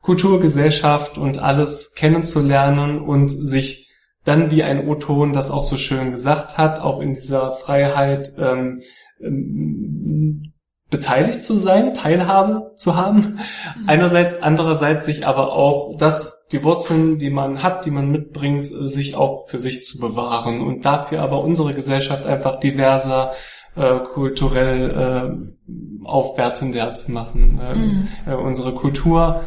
Kultur, 0.00 0.40
Gesellschaft 0.40 1.18
und 1.18 1.40
alles 1.40 1.94
kennenzulernen 1.94 3.00
und 3.00 3.28
sich 3.28 3.90
dann, 4.24 4.50
wie 4.50 4.62
ein 4.62 4.86
O-Ton 4.88 5.32
das 5.32 5.50
auch 5.50 5.64
so 5.64 5.76
schön 5.76 6.12
gesagt 6.12 6.56
hat, 6.56 6.78
auch 6.78 7.00
in 7.00 7.14
dieser 7.14 7.52
Freiheit 7.52 8.32
ähm, 8.38 8.82
ähm, 9.20 10.53
beteiligt 10.94 11.42
zu 11.42 11.56
sein, 11.56 11.92
Teilhabe 11.92 12.70
zu 12.76 12.94
haben. 12.94 13.40
Mhm. 13.76 13.88
Einerseits, 13.88 14.40
andererseits 14.40 15.04
sich 15.04 15.26
aber 15.26 15.52
auch 15.52 15.96
das, 15.98 16.46
die 16.52 16.62
Wurzeln, 16.62 17.18
die 17.18 17.30
man 17.30 17.64
hat, 17.64 17.84
die 17.84 17.90
man 17.90 18.12
mitbringt, 18.12 18.64
sich 18.66 19.16
auch 19.16 19.48
für 19.48 19.58
sich 19.58 19.84
zu 19.84 19.98
bewahren 19.98 20.60
und 20.60 20.86
dafür 20.86 21.20
aber 21.22 21.42
unsere 21.42 21.74
Gesellschaft 21.74 22.26
einfach 22.26 22.60
diverser, 22.60 23.32
äh, 23.74 23.98
kulturell 24.12 25.34
äh, 25.66 26.06
aufwertender 26.06 26.94
zu 26.94 27.10
machen, 27.10 27.60
äh, 27.60 27.74
mhm. 27.74 28.08
äh, 28.24 28.34
unsere 28.36 28.72
Kultur 28.72 29.40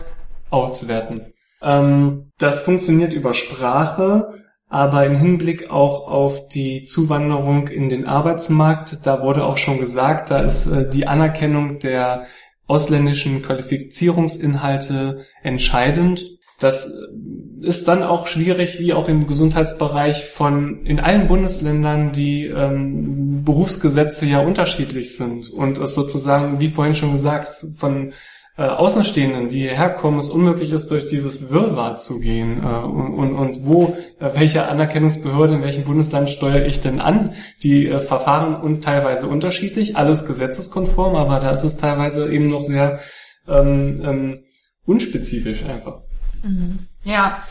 aufzuwerten. 0.50 1.34
Ähm, 1.62 2.32
das 2.40 2.60
funktioniert 2.64 3.14
über 3.14 3.34
Sprache, 3.34 4.34
aber 4.69 5.06
im 5.06 5.15
Hinblick 5.15 5.69
auch 5.69 6.08
auf 6.08 6.49
die 6.49 6.84
Zuwanderung 6.84 7.67
in 7.67 7.89
den 7.89 8.06
Arbeitsmarkt, 8.06 9.06
da 9.06 9.21
wurde 9.23 9.45
auch 9.45 9.58
schon 9.58 9.80
gesagt, 9.80 10.30
da 10.30 10.39
ist 10.39 10.67
äh, 10.67 10.89
die 10.89 11.08
Anerkennung 11.08 11.80
der 11.80 12.25
ausländischen 12.67 13.41
Qualifizierungsinhalte 13.43 15.25
entscheidend. 15.41 16.25
Das 16.60 16.86
äh, 16.86 17.65
ist 17.65 17.88
dann 17.88 18.03
auch 18.03 18.27
schwierig, 18.27 18.80
wie 18.80 18.93
auch 18.93 19.08
im 19.08 19.25
Gesundheitsbereich 19.25 20.25
von 20.25 20.86
in 20.86 20.99
allen 20.99 21.27
Bundesländern 21.27 22.12
die 22.12 22.45
ähm, 22.45 23.43
Berufsgesetze 23.45 24.25
ja 24.25 24.41
unterschiedlich 24.41 25.15
sind 25.15 25.49
und 25.49 25.77
es 25.77 25.95
sozusagen, 25.95 26.60
wie 26.60 26.67
vorhin 26.67 26.93
schon 26.93 27.13
gesagt, 27.13 27.65
von 27.77 28.12
äh, 28.58 28.64
Außenstehenden, 28.64 29.49
die 29.49 29.60
hierher 29.60 29.91
kommen, 29.91 30.18
es 30.18 30.30
unmöglich 30.30 30.72
ist, 30.72 30.89
durch 30.89 31.05
dieses 31.08 31.51
Wirrwarr 31.51 31.97
zu 31.97 32.20
gehen. 32.20 32.64
Äh, 32.64 32.68
und, 32.68 33.36
und, 33.36 33.66
wo, 33.66 33.95
äh, 34.20 34.32
welche 34.34 34.68
Anerkennungsbehörde 34.68 35.55
in 35.55 35.64
welchem 35.64 35.84
Bundesland 35.84 36.30
steuere 36.30 36.66
ich 36.66 36.82
denn 36.82 36.99
an? 36.99 37.34
Die 37.62 37.88
äh, 37.88 37.99
Verfahren 37.99 38.55
und 38.60 38.84
teilweise 38.84 39.28
unterschiedlich, 39.28 39.95
alles 39.95 40.26
gesetzeskonform, 40.26 41.16
aber 41.16 41.39
da 41.39 41.51
ist 41.51 41.64
es 41.64 41.78
teilweise 41.78 42.32
eben 42.32 42.47
noch 42.47 42.64
sehr 42.64 42.99
ähm, 43.47 44.01
ähm, 44.03 44.43
unspezifisch 44.86 45.64
einfach. 45.64 46.01
Mhm. 46.43 46.88
Ja, 47.03 47.43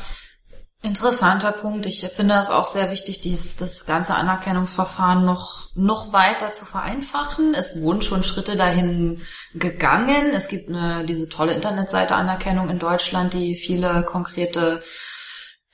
Interessanter 0.82 1.52
Punkt. 1.52 1.86
Ich 1.86 2.06
finde 2.06 2.34
es 2.34 2.50
auch 2.50 2.66
sehr 2.66 2.90
wichtig, 2.90 3.20
dies, 3.20 3.56
das 3.56 3.86
ganze 3.86 4.14
Anerkennungsverfahren 4.14 5.24
noch, 5.24 5.68
noch 5.74 6.12
weiter 6.12 6.52
zu 6.52 6.64
vereinfachen. 6.64 7.54
Es 7.54 7.80
wurden 7.80 8.02
schon 8.02 8.22
Schritte 8.22 8.56
dahin 8.56 9.22
gegangen. 9.54 10.30
Es 10.32 10.48
gibt 10.48 10.68
eine, 10.68 11.04
diese 11.04 11.28
tolle 11.28 11.54
Internetseite 11.54 12.14
Anerkennung 12.14 12.68
in 12.68 12.78
Deutschland, 12.78 13.34
die 13.34 13.56
viele 13.56 14.04
konkrete 14.04 14.80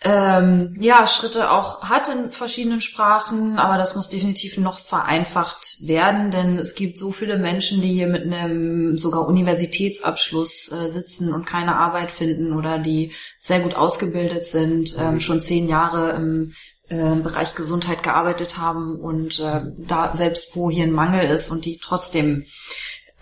ähm, 0.05 0.77
ja, 0.81 1.07
Schritte 1.07 1.51
auch 1.51 1.83
hat 1.85 2.09
in 2.09 2.33
verschiedenen 2.33 2.81
Sprachen, 2.81 3.59
aber 3.59 3.79
das 3.79 3.95
muss 3.95 4.09
definitiv 4.09 4.59
noch 4.59 4.81
vereinfacht 4.81 5.77
werden, 5.87 6.33
denn 6.33 6.59
es 6.59 6.75
gibt 6.75 6.99
so 6.99 7.13
viele 7.13 7.39
Menschen, 7.39 7.81
die 7.81 7.93
hier 7.93 8.09
mit 8.09 8.25
einem 8.25 8.99
sogar 8.99 9.29
Universitätsabschluss 9.29 10.73
äh, 10.73 10.89
sitzen 10.89 11.33
und 11.33 11.47
keine 11.47 11.77
Arbeit 11.77 12.11
finden 12.11 12.53
oder 12.53 12.79
die 12.79 13.13
sehr 13.41 13.61
gut 13.61 13.75
ausgebildet 13.75 14.45
sind, 14.47 14.97
ähm, 14.99 15.21
schon 15.21 15.41
zehn 15.41 15.69
Jahre 15.69 16.11
im 16.11 16.55
äh, 16.89 17.15
Bereich 17.15 17.55
Gesundheit 17.55 18.03
gearbeitet 18.03 18.59
haben 18.59 18.99
und 18.99 19.39
äh, 19.39 19.63
da 19.79 20.15
selbst 20.17 20.57
wo 20.57 20.69
hier 20.69 20.85
ein 20.85 20.93
Mangel 20.93 21.31
ist 21.31 21.49
und 21.49 21.65
die 21.65 21.79
trotzdem 21.79 22.45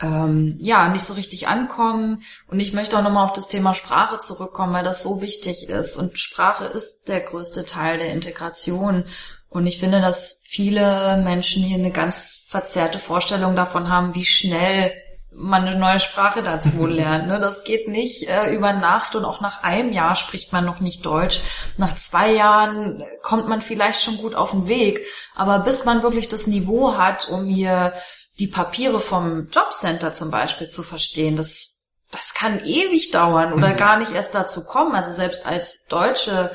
ähm, 0.01 0.57
ja 0.61 0.88
nicht 0.88 1.05
so 1.05 1.14
richtig 1.14 1.48
ankommen. 1.48 2.22
Und 2.48 2.61
ich 2.61 2.72
möchte 2.72 2.98
auch 2.98 3.03
nochmal 3.03 3.26
auf 3.26 3.32
das 3.32 3.48
Thema 3.48 3.74
Sprache 3.74 4.18
zurückkommen, 4.18 4.72
weil 4.72 4.84
das 4.84 5.03
so 5.03 5.20
wichtig 5.20 5.68
ist. 5.68 5.96
Und 5.96 6.18
Sprache 6.18 6.64
ist 6.64 7.09
der 7.09 7.20
größte 7.20 7.64
Teil 7.64 7.98
der 7.98 8.12
Integration. 8.12 9.05
Und 9.48 9.66
ich 9.66 9.78
finde, 9.78 10.01
dass 10.01 10.42
viele 10.44 11.20
Menschen 11.24 11.62
hier 11.62 11.78
eine 11.78 11.90
ganz 11.90 12.46
verzerrte 12.48 12.98
Vorstellung 12.98 13.57
davon 13.57 13.88
haben, 13.88 14.14
wie 14.14 14.24
schnell 14.24 14.92
man 15.32 15.66
eine 15.66 15.78
neue 15.78 16.01
Sprache 16.01 16.42
dazu 16.42 16.86
lernt. 16.86 17.26
Ne? 17.26 17.40
Das 17.40 17.64
geht 17.64 17.88
nicht 17.88 18.28
äh, 18.28 18.55
über 18.55 18.72
Nacht 18.72 19.14
und 19.16 19.24
auch 19.24 19.40
nach 19.40 19.62
einem 19.62 19.92
Jahr 19.92 20.16
spricht 20.16 20.53
man 20.53 20.64
noch 20.64 20.80
nicht 20.80 21.05
Deutsch. 21.05 21.40
Nach 21.76 21.94
zwei 21.96 22.32
Jahren 22.32 23.05
kommt 23.22 23.48
man 23.48 23.61
vielleicht 23.61 24.03
schon 24.03 24.16
gut 24.18 24.34
auf 24.34 24.53
den 24.53 24.66
Weg. 24.66 25.05
Aber 25.34 25.59
bis 25.61 25.84
man 25.84 26.03
wirklich 26.03 26.28
das 26.28 26.46
Niveau 26.46 26.96
hat, 26.96 27.28
um 27.28 27.46
hier 27.46 27.92
die 28.41 28.49
Papiere 28.49 29.01
vom 29.01 29.49
Jobcenter 29.51 30.12
zum 30.14 30.30
Beispiel 30.30 30.68
zu 30.68 30.82
verstehen, 30.82 31.36
das, 31.36 31.84
das 32.11 32.32
kann 32.32 32.64
ewig 32.64 33.11
dauern 33.11 33.53
oder 33.53 33.74
mhm. 33.74 33.76
gar 33.76 33.99
nicht 33.99 34.12
erst 34.12 34.34
dazu 34.34 34.64
kommen. 34.64 34.95
Also 34.95 35.12
selbst 35.12 35.47
als 35.47 35.84
Deutsche 35.84 36.51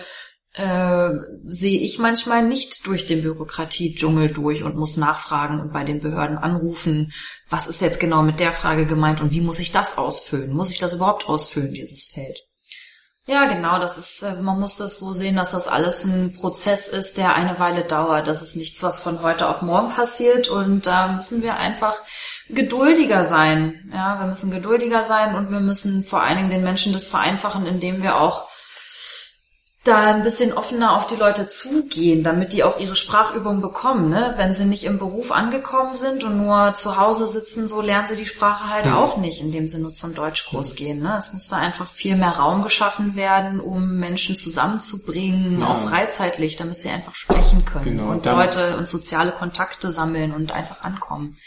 äh, 0.53 1.09
sehe 1.45 1.79
ich 1.79 1.99
manchmal 1.99 2.43
nicht 2.43 2.87
durch 2.87 3.05
den 3.05 3.21
Bürokratiedschungel 3.21 4.33
durch 4.33 4.63
und 4.63 4.75
muss 4.75 4.97
nachfragen 4.97 5.59
und 5.59 5.71
bei 5.73 5.83
den 5.83 5.99
Behörden 5.99 6.37
anrufen, 6.37 7.13
was 7.49 7.67
ist 7.67 7.81
jetzt 7.81 7.99
genau 7.99 8.23
mit 8.23 8.39
der 8.39 8.51
Frage 8.51 8.85
gemeint 8.85 9.21
und 9.21 9.31
wie 9.31 9.41
muss 9.41 9.59
ich 9.59 9.71
das 9.71 9.99
ausfüllen? 9.99 10.53
Muss 10.53 10.71
ich 10.71 10.79
das 10.79 10.93
überhaupt 10.93 11.25
ausfüllen, 11.25 11.73
dieses 11.73 12.07
Feld? 12.07 12.39
Ja, 13.27 13.45
genau, 13.45 13.79
das 13.79 13.97
ist, 13.97 14.21
äh, 14.21 14.35
man 14.35 14.59
muss 14.59 14.77
das 14.77 14.99
so 14.99 15.13
sehen, 15.13 15.35
dass 15.35 15.51
das 15.51 15.67
alles 15.67 16.03
ein 16.03 16.33
Prozess 16.33 16.87
ist, 16.87 17.17
der 17.17 17.33
eine 17.33 17.57
Weile 17.57 17.83
dauert. 17.83 18.27
Das 18.27 18.43
ist 18.43 18.55
nichts, 18.55 18.83
was 18.83 19.01
von 19.01 19.23
heute 19.23 19.49
auf 19.49 19.63
morgen 19.63 19.91
passiert 19.91 20.47
und 20.47 20.85
da 20.85 21.07
müssen 21.07 21.41
wir 21.41 21.55
einfach 21.57 21.95
geduldiger 22.49 23.23
sein. 23.23 23.89
Ja, 23.91 24.19
wir 24.19 24.27
müssen 24.27 24.51
geduldiger 24.51 25.03
sein 25.03 25.33
und 25.33 25.49
wir 25.49 25.59
müssen 25.59 26.05
vor 26.05 26.21
allen 26.21 26.37
Dingen 26.37 26.51
den 26.51 26.63
Menschen 26.63 26.93
das 26.93 27.07
vereinfachen, 27.07 27.65
indem 27.65 28.03
wir 28.03 28.17
auch 28.21 28.47
da 29.87 30.15
ein 30.15 30.23
bisschen 30.23 30.51
offener 30.51 30.97
auf 30.97 31.05
die 31.07 31.15
Leute 31.15 31.47
zugehen, 31.47 32.23
damit 32.23 32.53
die 32.53 32.63
auch 32.63 32.79
ihre 32.79 32.95
Sprachübung 32.95 33.61
bekommen. 33.61 34.09
Ne? 34.09 34.33
Wenn 34.35 34.53
sie 34.53 34.65
nicht 34.65 34.83
im 34.83 34.97
Beruf 34.97 35.31
angekommen 35.31 35.95
sind 35.95 36.23
und 36.23 36.37
nur 36.37 36.73
zu 36.75 36.97
Hause 36.97 37.27
sitzen, 37.27 37.67
so 37.67 37.81
lernen 37.81 38.07
sie 38.07 38.15
die 38.15 38.25
Sprache 38.25 38.69
halt 38.69 38.87
mhm. 38.87 38.93
auch 38.93 39.17
nicht, 39.17 39.41
indem 39.41 39.67
sie 39.67 39.77
nur 39.77 39.93
zum 39.93 40.15
Deutschkurs 40.15 40.73
mhm. 40.73 40.77
gehen. 40.77 40.99
Ne? 41.03 41.15
Es 41.17 41.33
muss 41.33 41.47
da 41.47 41.57
einfach 41.57 41.89
viel 41.89 42.15
mehr 42.15 42.31
Raum 42.31 42.63
geschaffen 42.63 43.15
werden, 43.15 43.59
um 43.59 43.97
Menschen 43.97 44.35
zusammenzubringen, 44.35 45.59
ja. 45.59 45.67
auch 45.67 45.79
freizeitlich, 45.87 46.57
damit 46.57 46.81
sie 46.81 46.89
einfach 46.89 47.15
sprechen 47.15 47.63
können 47.63 47.85
genau, 47.85 48.09
und 48.09 48.25
Leute 48.25 48.77
und 48.77 48.89
soziale 48.89 49.31
Kontakte 49.31 49.91
sammeln 49.91 50.33
und 50.33 50.51
einfach 50.51 50.81
ankommen. 50.81 51.37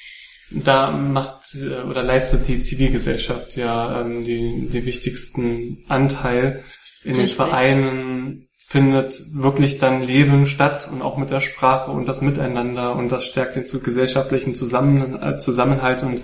Da 0.51 0.91
macht 0.93 1.55
äh, 1.57 1.83
oder 1.83 2.03
leistet 2.03 2.49
die 2.49 2.63
Zivilgesellschaft 2.63 3.57
ja 3.57 4.01
ähm, 4.01 4.25
die, 4.25 4.69
die 4.71 4.87
wichtigsten 4.87 5.85
Anteil 5.89 6.65
in 7.09 7.17
Richtig. 7.17 7.37
den 7.37 7.47
Vereinen 7.47 8.49
findet 8.55 9.19
wirklich 9.33 9.79
dann 9.79 10.03
Leben 10.03 10.45
statt 10.45 10.91
und 10.93 11.01
auch 11.01 11.17
mit 11.17 11.31
der 11.31 11.41
Sprache 11.41 11.91
und 11.91 12.07
das 12.07 12.21
Miteinander 12.21 12.95
und 12.97 13.11
das 13.11 13.25
stärkt 13.25 13.57
den 13.57 13.83
gesellschaftlichen 13.83 14.55
Zusammen 14.55 15.21
äh, 15.23 15.39
Zusammenhalt 15.39 16.03
und 16.03 16.21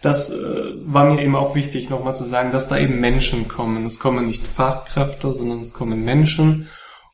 das 0.00 0.30
äh, 0.30 0.36
war 0.86 1.04
mir 1.04 1.22
eben 1.22 1.36
auch 1.36 1.54
wichtig, 1.54 1.90
nochmal 1.90 2.16
zu 2.16 2.24
sagen, 2.24 2.52
dass 2.52 2.68
da 2.68 2.78
eben 2.78 3.00
Menschen 3.00 3.48
kommen. 3.48 3.84
Es 3.84 3.98
kommen 3.98 4.26
nicht 4.26 4.46
Fachkräfte, 4.46 5.32
sondern 5.32 5.60
es 5.60 5.74
kommen 5.74 6.04
Menschen 6.04 6.68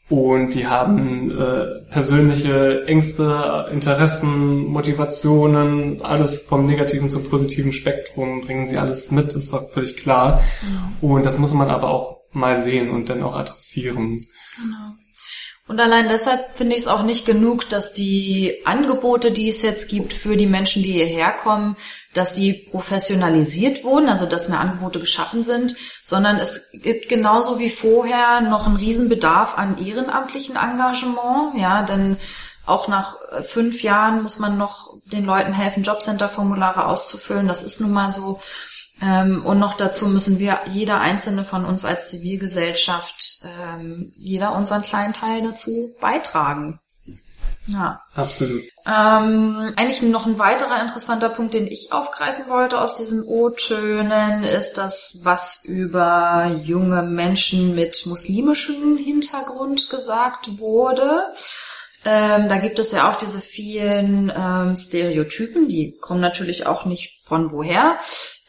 und 0.08 0.54
die 0.54 0.68
haben 0.68 1.32
äh, 1.36 1.90
persönliche 1.90 2.84
Ängste, 2.86 3.66
Interessen, 3.72 4.66
Motivationen, 4.66 6.00
alles 6.02 6.42
vom 6.42 6.66
negativen 6.66 7.10
zum 7.10 7.28
positiven 7.28 7.72
Spektrum 7.72 8.40
bringen 8.42 8.68
sie 8.68 8.76
alles 8.76 9.10
mit, 9.10 9.34
ist 9.34 9.52
doch 9.52 9.70
völlig 9.70 9.96
klar. 9.96 10.42
Mhm. 10.62 11.10
Und 11.10 11.26
das 11.26 11.40
muss 11.40 11.54
man 11.54 11.70
aber 11.70 11.90
auch 11.90 12.19
mal 12.32 12.62
sehen 12.62 12.90
und 12.90 13.08
dann 13.08 13.22
auch 13.22 13.34
adressieren. 13.34 14.26
Genau. 14.56 14.94
Und 15.70 15.78
allein 15.78 16.08
deshalb 16.08 16.56
finde 16.56 16.74
ich 16.74 16.80
es 16.80 16.88
auch 16.88 17.04
nicht 17.04 17.26
genug, 17.26 17.68
dass 17.68 17.92
die 17.92 18.62
Angebote, 18.64 19.30
die 19.30 19.48
es 19.48 19.62
jetzt 19.62 19.88
gibt 19.88 20.12
für 20.12 20.36
die 20.36 20.48
Menschen, 20.48 20.82
die 20.82 20.90
hierher 20.90 21.30
kommen, 21.30 21.76
dass 22.12 22.34
die 22.34 22.54
professionalisiert 22.54 23.84
wurden, 23.84 24.08
also 24.08 24.26
dass 24.26 24.48
mehr 24.48 24.58
Angebote 24.58 24.98
geschaffen 24.98 25.44
sind, 25.44 25.76
sondern 26.02 26.38
es 26.38 26.72
gibt 26.72 27.08
genauso 27.08 27.60
wie 27.60 27.70
vorher 27.70 28.40
noch 28.40 28.66
einen 28.66 28.78
Riesenbedarf 28.78 29.56
an 29.56 29.78
ehrenamtlichen 29.78 30.56
Engagement, 30.56 31.56
ja, 31.56 31.84
denn 31.84 32.16
auch 32.66 32.88
nach 32.88 33.18
fünf 33.44 33.82
Jahren 33.84 34.24
muss 34.24 34.40
man 34.40 34.58
noch 34.58 34.96
den 35.04 35.24
Leuten 35.24 35.52
helfen, 35.52 35.84
Jobcenter-Formulare 35.84 36.86
auszufüllen. 36.86 37.48
Das 37.48 37.62
ist 37.62 37.80
nun 37.80 37.92
mal 37.92 38.10
so. 38.10 38.40
Ähm, 39.02 39.44
und 39.44 39.58
noch 39.58 39.74
dazu 39.74 40.08
müssen 40.08 40.38
wir, 40.38 40.60
jeder 40.66 41.00
einzelne 41.00 41.44
von 41.44 41.64
uns 41.64 41.84
als 41.84 42.10
Zivilgesellschaft, 42.10 43.38
ähm, 43.44 44.12
jeder 44.16 44.52
unseren 44.52 44.82
kleinen 44.82 45.14
Teil 45.14 45.42
dazu 45.42 45.94
beitragen. 46.00 46.80
Ja. 47.66 48.02
Absolut. 48.14 48.62
Ähm, 48.86 49.72
eigentlich 49.76 50.02
noch 50.02 50.26
ein 50.26 50.38
weiterer 50.38 50.80
interessanter 50.82 51.28
Punkt, 51.28 51.54
den 51.54 51.66
ich 51.66 51.92
aufgreifen 51.92 52.48
wollte 52.48 52.80
aus 52.80 52.94
diesen 52.94 53.22
O-Tönen, 53.22 54.42
ist 54.42 54.74
das, 54.78 55.20
was 55.22 55.64
über 55.64 56.60
junge 56.62 57.02
Menschen 57.02 57.74
mit 57.74 58.04
muslimischem 58.06 58.96
Hintergrund 58.96 59.88
gesagt 59.90 60.58
wurde. 60.58 61.32
Ähm, 62.04 62.48
da 62.48 62.58
gibt 62.58 62.78
es 62.78 62.92
ja 62.92 63.10
auch 63.10 63.16
diese 63.16 63.40
vielen 63.40 64.32
ähm, 64.34 64.76
Stereotypen, 64.76 65.68
die 65.68 65.96
kommen 65.98 66.20
natürlich 66.20 66.66
auch 66.66 66.86
nicht 66.86 67.24
von 67.24 67.50
woher. 67.52 67.98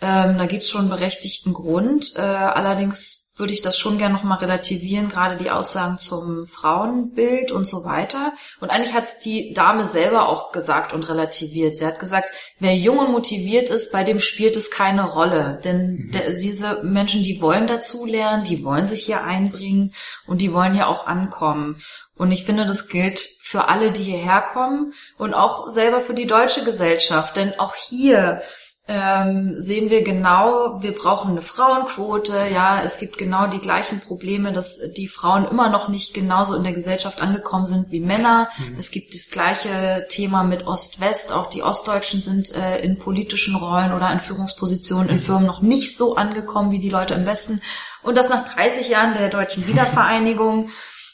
Ähm, 0.01 0.37
da 0.37 0.45
gibt's 0.45 0.69
schon 0.69 0.81
einen 0.81 0.89
berechtigten 0.89 1.53
Grund. 1.53 2.13
Äh, 2.15 2.21
allerdings 2.21 3.30
würde 3.41 3.53
ich 3.53 3.61
das 3.61 3.77
schon 3.77 3.97
gerne 3.97 4.13
nochmal 4.13 4.37
relativieren, 4.37 5.09
gerade 5.09 5.35
die 5.35 5.51
Aussagen 5.51 5.97
zum 5.97 6.47
Frauenbild 6.47 7.51
und 7.51 7.67
so 7.67 7.83
weiter. 7.83 8.33
Und 8.61 8.69
eigentlich 8.69 8.93
hat 8.93 9.25
die 9.25 9.53
Dame 9.53 9.85
selber 9.85 10.29
auch 10.29 10.53
gesagt 10.53 10.93
und 10.93 11.09
relativiert. 11.09 11.75
Sie 11.75 11.85
hat 11.85 11.99
gesagt, 11.99 12.31
wer 12.59 12.75
jung 12.75 12.99
und 12.99 13.11
motiviert 13.11 13.69
ist, 13.69 13.91
bei 13.91 14.03
dem 14.03 14.19
spielt 14.19 14.55
es 14.55 14.71
keine 14.71 15.03
Rolle. 15.03 15.59
Denn 15.63 15.95
mhm. 15.95 16.11
der, 16.11 16.31
diese 16.31 16.83
Menschen, 16.83 17.23
die 17.23 17.41
wollen 17.41 17.67
dazulernen, 17.67 18.45
die 18.45 18.63
wollen 18.63 18.87
sich 18.87 19.03
hier 19.03 19.23
einbringen 19.23 19.93
und 20.27 20.39
die 20.39 20.53
wollen 20.53 20.73
hier 20.73 20.87
auch 20.87 21.07
ankommen. 21.07 21.81
Und 22.15 22.31
ich 22.31 22.45
finde, 22.45 22.67
das 22.67 22.87
gilt 22.87 23.27
für 23.41 23.67
alle, 23.67 23.91
die 23.91 24.03
hierher 24.03 24.41
kommen 24.41 24.93
und 25.17 25.33
auch 25.33 25.65
selber 25.65 26.01
für 26.01 26.13
die 26.13 26.27
deutsche 26.27 26.63
Gesellschaft. 26.63 27.35
Denn 27.35 27.59
auch 27.59 27.73
hier 27.73 28.43
ähm, 28.87 29.53
sehen 29.61 29.91
wir 29.91 30.03
genau, 30.03 30.81
wir 30.81 30.93
brauchen 30.93 31.31
eine 31.31 31.43
Frauenquote, 31.43 32.47
ja, 32.51 32.81
es 32.83 32.97
gibt 32.97 33.19
genau 33.19 33.45
die 33.45 33.59
gleichen 33.59 34.01
Probleme, 34.01 34.51
dass 34.51 34.79
die 34.97 35.07
Frauen 35.07 35.45
immer 35.45 35.69
noch 35.69 35.87
nicht 35.87 36.15
genauso 36.15 36.55
in 36.55 36.63
der 36.63 36.73
Gesellschaft 36.73 37.21
angekommen 37.21 37.67
sind 37.67 37.91
wie 37.91 37.99
Männer. 37.99 38.49
Mhm. 38.57 38.77
Es 38.79 38.89
gibt 38.89 39.13
das 39.13 39.29
gleiche 39.29 40.07
Thema 40.09 40.43
mit 40.43 40.65
Ost-West, 40.65 41.31
auch 41.31 41.45
die 41.45 41.61
Ostdeutschen 41.61 42.21
sind 42.21 42.55
äh, 42.55 42.79
in 42.79 42.97
politischen 42.97 43.55
Rollen 43.55 43.93
oder 43.93 44.11
in 44.11 44.19
Führungspositionen 44.19 45.09
in 45.09 45.15
mhm. 45.17 45.21
Firmen 45.21 45.45
noch 45.45 45.61
nicht 45.61 45.95
so 45.95 46.15
angekommen 46.15 46.71
wie 46.71 46.79
die 46.79 46.89
Leute 46.89 47.13
im 47.13 47.27
Westen. 47.27 47.61
Und 48.01 48.17
das 48.17 48.29
nach 48.29 48.51
30 48.51 48.89
Jahren 48.89 49.13
der 49.13 49.29
deutschen 49.29 49.67
Wiedervereinigung. 49.67 50.69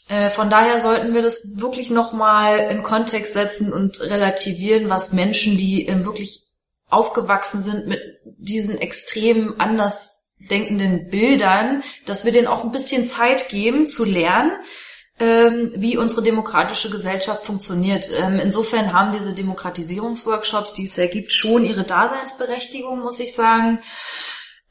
Äh, 0.07 0.29
von 0.29 0.49
daher 0.49 0.79
sollten 0.79 1.13
wir 1.13 1.21
das 1.21 1.57
wirklich 1.57 1.91
nochmal 1.91 2.59
in 2.71 2.81
Kontext 2.81 3.33
setzen 3.33 3.73
und 3.73 3.99
relativieren, 3.99 4.89
was 4.89 5.11
Menschen, 5.11 5.57
die 5.57 5.85
wirklich 6.05 6.46
aufgewachsen 6.89 7.63
sind 7.63 7.87
mit 7.87 8.01
diesen 8.23 8.77
extrem 8.77 9.55
anders 9.59 10.27
denkenden 10.39 11.09
Bildern, 11.09 11.83
dass 12.05 12.25
wir 12.25 12.31
denen 12.31 12.47
auch 12.47 12.63
ein 12.63 12.71
bisschen 12.71 13.07
Zeit 13.07 13.49
geben 13.49 13.87
zu 13.87 14.05
lernen, 14.05 14.51
ähm, 15.19 15.73
wie 15.75 15.97
unsere 15.97 16.21
demokratische 16.21 16.91
Gesellschaft 16.91 17.43
funktioniert. 17.43 18.09
Ähm, 18.13 18.39
insofern 18.39 18.93
haben 18.93 19.11
diese 19.11 19.33
Demokratisierungsworkshops, 19.33 20.73
die 20.73 20.85
es 20.85 20.95
ja 20.95 21.07
gibt, 21.07 21.31
schon 21.31 21.63
ihre 21.65 21.83
Daseinsberechtigung, 21.83 22.99
muss 23.01 23.19
ich 23.19 23.33
sagen. 23.33 23.79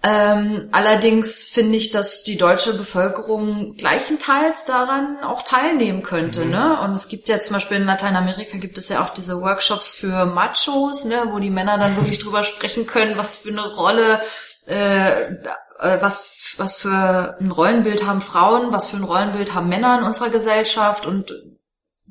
Ähm, 0.03 0.69
allerdings 0.73 1.45
finde 1.45 1.79
ich, 1.79 1.91
dass 1.91 2.23
die 2.23 2.37
deutsche 2.37 2.75
Bevölkerung 2.75 3.77
gleichenteils 3.77 4.65
daran 4.65 5.19
auch 5.25 5.43
teilnehmen 5.43 6.03
könnte. 6.03 6.45
Mhm. 6.45 6.51
Ne? 6.51 6.81
Und 6.81 6.93
es 6.93 7.09
gibt 7.09 7.29
ja 7.29 7.41
zum 7.41 7.55
Beispiel 7.55 7.79
in 7.79 7.87
Lateinamerika 7.87 8.59
gibt 8.59 8.79
es 8.79 8.89
ja 8.89 9.03
auch 9.03 9.11
diese 9.11 9.41
Workshops 9.41 9.91
für 9.91 10.27
Machos, 10.27 11.05
ne, 11.05 11.29
wo 11.31 11.39
die 11.39 11.51
Männer 11.51 11.79
dann 11.79 11.97
wirklich 11.97 12.19
drüber 12.23 12.45
sprechen 12.45 12.87
können, 12.87 13.17
was 13.17 13.37
für 13.37 13.49
eine 13.49 13.75
Rolle 13.75 14.21
äh, 14.67 15.33
äh, 15.81 16.01
was, 16.01 16.55
was 16.57 16.77
für 16.77 17.37
ein 17.41 17.51
Rollenbild 17.51 18.07
haben 18.07 18.21
Frauen, 18.21 18.73
was 18.73 18.89
für 18.89 18.97
ein 18.97 19.05
Rollenbild 19.05 19.55
haben 19.55 19.69
Männer 19.69 19.99
in 19.99 20.05
unserer 20.05 20.31
Gesellschaft 20.31 21.07
und 21.07 21.35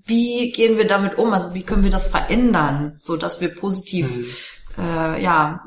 wie 0.07 0.51
gehen 0.51 0.77
wir 0.77 0.85
damit 0.85 1.17
um? 1.17 1.33
Also 1.33 1.53
wie 1.53 1.63
können 1.63 1.83
wir 1.83 1.89
das 1.89 2.07
verändern, 2.07 2.97
so 2.99 3.17
dass 3.17 3.41
wir 3.41 3.55
positiv, 3.55 4.35
mhm. 4.77 4.83
äh, 4.83 5.21
ja, 5.21 5.63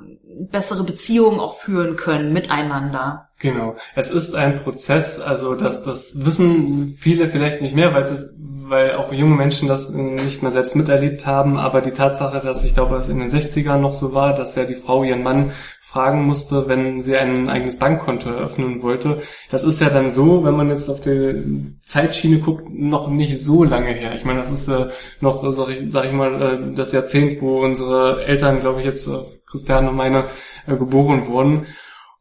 bessere 0.50 0.84
Beziehungen 0.84 1.40
auch 1.40 1.58
führen 1.58 1.96
können 1.96 2.32
miteinander. 2.32 3.28
Genau. 3.40 3.76
Es 3.94 4.10
ist 4.10 4.34
ein 4.34 4.62
Prozess, 4.62 5.20
also 5.20 5.54
dass 5.54 5.84
das 5.84 6.24
wissen 6.24 6.96
viele 6.98 7.28
vielleicht 7.28 7.62
nicht 7.62 7.74
mehr, 7.74 7.94
weil 7.94 8.02
es 8.02 8.10
ist, 8.10 8.34
weil 8.38 8.96
auch 8.96 9.12
junge 9.12 9.36
Menschen 9.36 9.68
das 9.68 9.90
nicht 9.90 10.42
mehr 10.42 10.50
selbst 10.50 10.74
miterlebt 10.76 11.24
haben, 11.24 11.56
aber 11.56 11.80
die 11.80 11.92
Tatsache, 11.92 12.40
dass 12.40 12.64
ich 12.64 12.74
glaube, 12.74 12.96
es 12.96 13.08
in 13.08 13.20
den 13.20 13.30
60ern 13.30 13.78
noch 13.78 13.94
so 13.94 14.12
war, 14.12 14.34
dass 14.34 14.56
ja 14.56 14.64
die 14.64 14.74
Frau 14.74 15.04
ihren 15.04 15.22
Mann 15.22 15.52
fragen 15.88 16.26
musste, 16.26 16.68
wenn 16.68 17.00
sie 17.00 17.16
ein 17.16 17.48
eigenes 17.48 17.78
Bankkonto 17.78 18.28
eröffnen 18.28 18.82
wollte. 18.82 19.22
Das 19.48 19.64
ist 19.64 19.80
ja 19.80 19.88
dann 19.88 20.10
so, 20.10 20.44
wenn 20.44 20.54
man 20.54 20.68
jetzt 20.68 20.90
auf 20.90 21.00
die 21.00 21.72
Zeitschiene 21.80 22.40
guckt, 22.40 22.68
noch 22.68 23.08
nicht 23.08 23.40
so 23.40 23.64
lange 23.64 23.92
her. 23.92 24.14
Ich 24.14 24.26
meine, 24.26 24.40
das 24.40 24.50
ist 24.50 24.68
äh, 24.68 24.88
noch, 25.20 25.50
sag 25.50 25.70
ich, 25.70 25.90
sag 25.90 26.04
ich 26.04 26.12
mal, 26.12 26.42
äh, 26.42 26.74
das 26.74 26.92
Jahrzehnt, 26.92 27.40
wo 27.40 27.64
unsere 27.64 28.22
Eltern, 28.26 28.60
glaube 28.60 28.80
ich, 28.80 28.86
jetzt 28.86 29.08
äh, 29.08 29.16
Christiane 29.46 29.88
und 29.88 29.96
meine 29.96 30.26
äh, 30.66 30.76
geboren 30.76 31.26
wurden. 31.26 31.66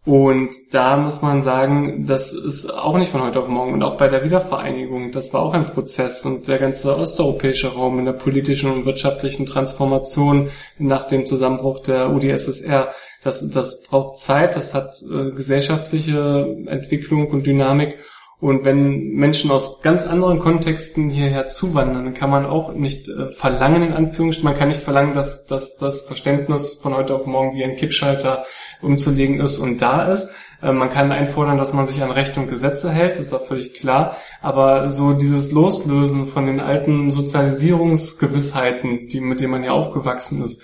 Und 0.08 0.55
da 0.72 0.95
muss 0.95 1.22
man 1.22 1.43
sagen, 1.43 2.05
das 2.05 2.32
ist 2.32 2.74
auch 2.74 2.97
nicht 2.97 3.12
von 3.12 3.24
heute 3.24 3.41
auf 3.41 3.49
morgen. 3.49 3.74
Und 3.74 3.84
auch 3.84 3.97
bei 3.97 4.08
der 4.08 4.24
Wiedervereinigung, 4.24 5.12
das 5.12 5.34
war 5.34 5.41
auch 5.41 5.53
ein 5.53 5.66
Prozess. 5.66 6.26
Und 6.26 6.47
der 6.47 6.60
ganze 6.60 6.97
osteuropäische 6.97 7.74
Raum 7.74 7.99
in 7.99 8.05
der 8.05 8.14
politischen 8.14 8.72
und 8.72 8.86
wirtschaftlichen 8.86 9.45
Transformation 9.45 10.49
nach 10.78 11.10
dem 11.10 11.26
Zusammenbruch 11.26 11.82
der 11.82 12.14
UdSSR, 12.14 12.93
das, 13.22 13.49
das 13.49 13.84
braucht 13.84 14.22
Zeit, 14.22 14.55
das 14.55 14.74
hat 14.74 14.95
äh, 15.01 15.32
gesellschaftliche 15.32 16.55
Entwicklung 16.68 17.28
und 17.28 17.45
Dynamik. 17.45 17.97
Und 18.39 18.65
wenn 18.65 19.13
Menschen 19.13 19.49
aus 19.49 19.81
ganz 19.81 20.05
anderen 20.05 20.38
Kontexten 20.38 21.09
hierher 21.09 21.47
zuwandern, 21.47 22.05
dann 22.05 22.13
kann 22.13 22.29
man 22.29 22.45
auch 22.45 22.71
nicht 22.71 23.09
äh, 23.09 23.31
verlangen, 23.31 23.81
in 23.81 23.93
Anführungsstrichen, 23.93 24.47
man 24.47 24.57
kann 24.57 24.67
nicht 24.67 24.83
verlangen, 24.83 25.15
dass, 25.15 25.47
dass 25.47 25.77
das 25.77 26.03
Verständnis 26.03 26.75
von 26.75 26.95
heute 26.95 27.15
auf 27.15 27.25
morgen 27.25 27.55
wie 27.55 27.63
ein 27.63 27.77
Kippschalter 27.77 28.45
umzulegen 28.83 29.39
ist 29.39 29.57
und 29.57 29.81
da 29.81 30.11
ist. 30.11 30.31
Äh, 30.62 30.72
man 30.72 30.89
kann 30.89 31.12
einfordern, 31.12 31.58
dass 31.58 31.74
man 31.74 31.88
sich 31.88 32.01
an 32.01 32.12
Recht 32.12 32.38
und 32.38 32.49
Gesetze 32.49 32.91
hält, 32.91 33.18
das 33.18 33.28
ist 33.28 33.34
auch 33.34 33.45
völlig 33.45 33.74
klar. 33.74 34.16
Aber 34.41 34.89
so 34.89 35.14
dieses 35.14 35.51
Loslösen 35.51 36.28
von 36.28 36.45
den 36.45 36.60
alten 36.60 37.10
Sozialisierungsgewissheiten, 37.10 39.08
die, 39.08 39.22
mit 39.22 39.39
denen 39.39 39.51
man 39.51 39.64
ja 39.64 39.72
aufgewachsen 39.72 40.43
ist, 40.43 40.62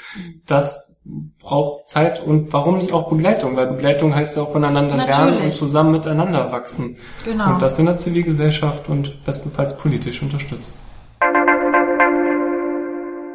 das 0.47 0.97
braucht 1.39 1.89
Zeit 1.89 2.21
und 2.21 2.53
warum 2.53 2.77
nicht 2.77 2.93
auch 2.93 3.09
Begleitung? 3.09 3.57
Weil 3.57 3.67
Begleitung 3.67 4.15
heißt 4.15 4.37
ja 4.37 4.43
auch 4.43 4.51
voneinander 4.53 4.95
Natürlich. 4.95 5.17
lernen 5.17 5.41
und 5.41 5.53
zusammen 5.53 5.91
miteinander 5.91 6.51
wachsen. 6.51 6.97
Genau. 7.25 7.53
Und 7.53 7.61
das 7.61 7.77
in 7.77 7.85
der 7.85 7.97
Zivilgesellschaft 7.97 8.89
und 8.89 9.23
bestenfalls 9.25 9.77
politisch 9.77 10.21
unterstützt. 10.21 10.77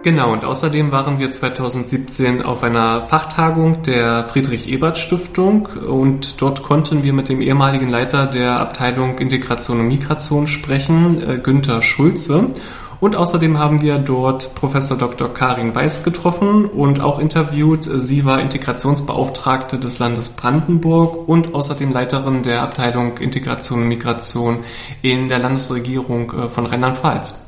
Genau, 0.09 0.33
und 0.33 0.43
außerdem 0.43 0.91
waren 0.91 1.19
wir 1.19 1.31
2017 1.31 2.43
auf 2.43 2.63
einer 2.63 3.03
Fachtagung 3.03 3.83
der 3.83 4.25
Friedrich-Ebert-Stiftung 4.25 5.67
und 5.67 6.41
dort 6.41 6.63
konnten 6.63 7.05
wir 7.05 7.13
mit 7.13 7.29
dem 7.29 7.43
ehemaligen 7.43 7.91
Leiter 7.91 8.25
der 8.25 8.59
Abteilung 8.59 9.19
Integration 9.19 9.81
und 9.81 9.89
Migration 9.89 10.47
sprechen, 10.47 11.21
äh, 11.21 11.37
Günther 11.37 11.83
Schulze. 11.83 12.53
Und 13.01 13.17
außerdem 13.17 13.59
haben 13.59 13.83
wir 13.83 13.99
dort 13.99 14.55
Professor 14.55 14.97
Dr. 14.97 15.29
Karin 15.35 15.75
Weiß 15.75 16.03
getroffen 16.05 16.65
und 16.65 17.03
auch 17.03 17.19
interviewt. 17.19 17.85
Sie 17.85 18.25
war 18.25 18.41
Integrationsbeauftragte 18.41 19.79
des 19.79 19.99
Landes 19.99 20.31
Brandenburg 20.31 21.29
und 21.29 21.55
außerdem 21.55 21.93
Leiterin 21.93 22.43
der 22.43 22.63
Abteilung 22.63 23.19
Integration 23.19 23.83
und 23.83 23.89
Migration 23.89 24.61
in 25.03 25.29
der 25.29 25.41
Landesregierung 25.41 26.33
äh, 26.33 26.49
von 26.49 26.65
Rheinland-Pfalz. 26.65 27.47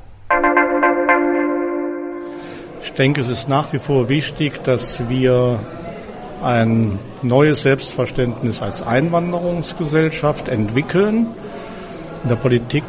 Ich 2.82 2.92
denke, 2.94 3.20
es 3.20 3.28
ist 3.28 3.48
nach 3.48 3.72
wie 3.72 3.78
vor 3.78 4.08
wichtig, 4.08 4.62
dass 4.64 4.98
wir 5.08 5.60
ein 6.42 6.98
neues 7.22 7.62
Selbstverständnis 7.62 8.62
als 8.62 8.80
Einwanderungsgesellschaft 8.80 10.48
entwickeln. 10.48 11.28
In 12.22 12.28
der 12.28 12.36
Politik 12.36 12.84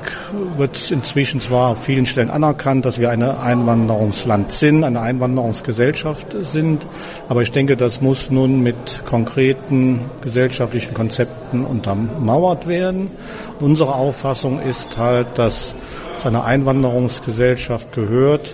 wird 0.57 0.91
inzwischen 0.91 1.41
zwar 1.41 1.69
auf 1.69 1.83
vielen 1.83 2.05
Stellen 2.05 2.29
anerkannt, 2.29 2.85
dass 2.85 2.99
wir 2.99 3.09
ein 3.09 3.21
Einwanderungsland 3.23 4.51
sind, 4.51 4.83
eine 4.83 5.01
Einwanderungsgesellschaft 5.01 6.35
sind, 6.51 6.85
aber 7.29 7.41
ich 7.41 7.51
denke, 7.51 7.77
das 7.77 8.01
muss 8.01 8.29
nun 8.29 8.61
mit 8.61 9.05
konkreten 9.05 10.09
gesellschaftlichen 10.21 10.93
Konzepten 10.93 11.65
untermauert 11.65 12.67
werden. 12.67 13.09
Unsere 13.59 13.95
Auffassung 13.95 14.59
ist 14.61 14.97
halt, 14.97 15.37
dass 15.37 15.75
zu 16.19 16.27
einer 16.27 16.43
Einwanderungsgesellschaft 16.43 17.93
gehört, 17.93 18.53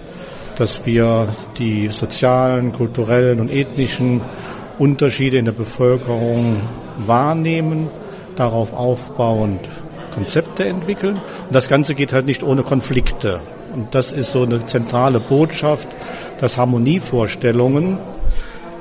dass 0.58 0.86
wir 0.86 1.28
die 1.58 1.90
sozialen, 1.90 2.72
kulturellen 2.72 3.40
und 3.40 3.50
ethnischen 3.50 4.22
Unterschiede 4.80 5.38
in 5.38 5.46
der 5.46 5.52
Bevölkerung 5.52 6.62
wahrnehmen, 6.98 7.90
darauf 8.36 8.74
aufbauend 8.74 9.62
Konzepte 10.14 10.66
entwickeln. 10.66 11.16
Und 11.16 11.54
das 11.54 11.70
Ganze 11.70 11.94
geht 11.94 12.12
halt 12.12 12.26
nicht 12.26 12.44
ohne 12.44 12.64
Konflikte. 12.64 13.40
Und 13.74 13.94
das 13.94 14.12
ist 14.12 14.32
so 14.32 14.44
eine 14.44 14.66
zentrale 14.66 15.20
Botschaft, 15.20 15.90
dass 16.40 16.58
Harmonievorstellungen 16.58 18.00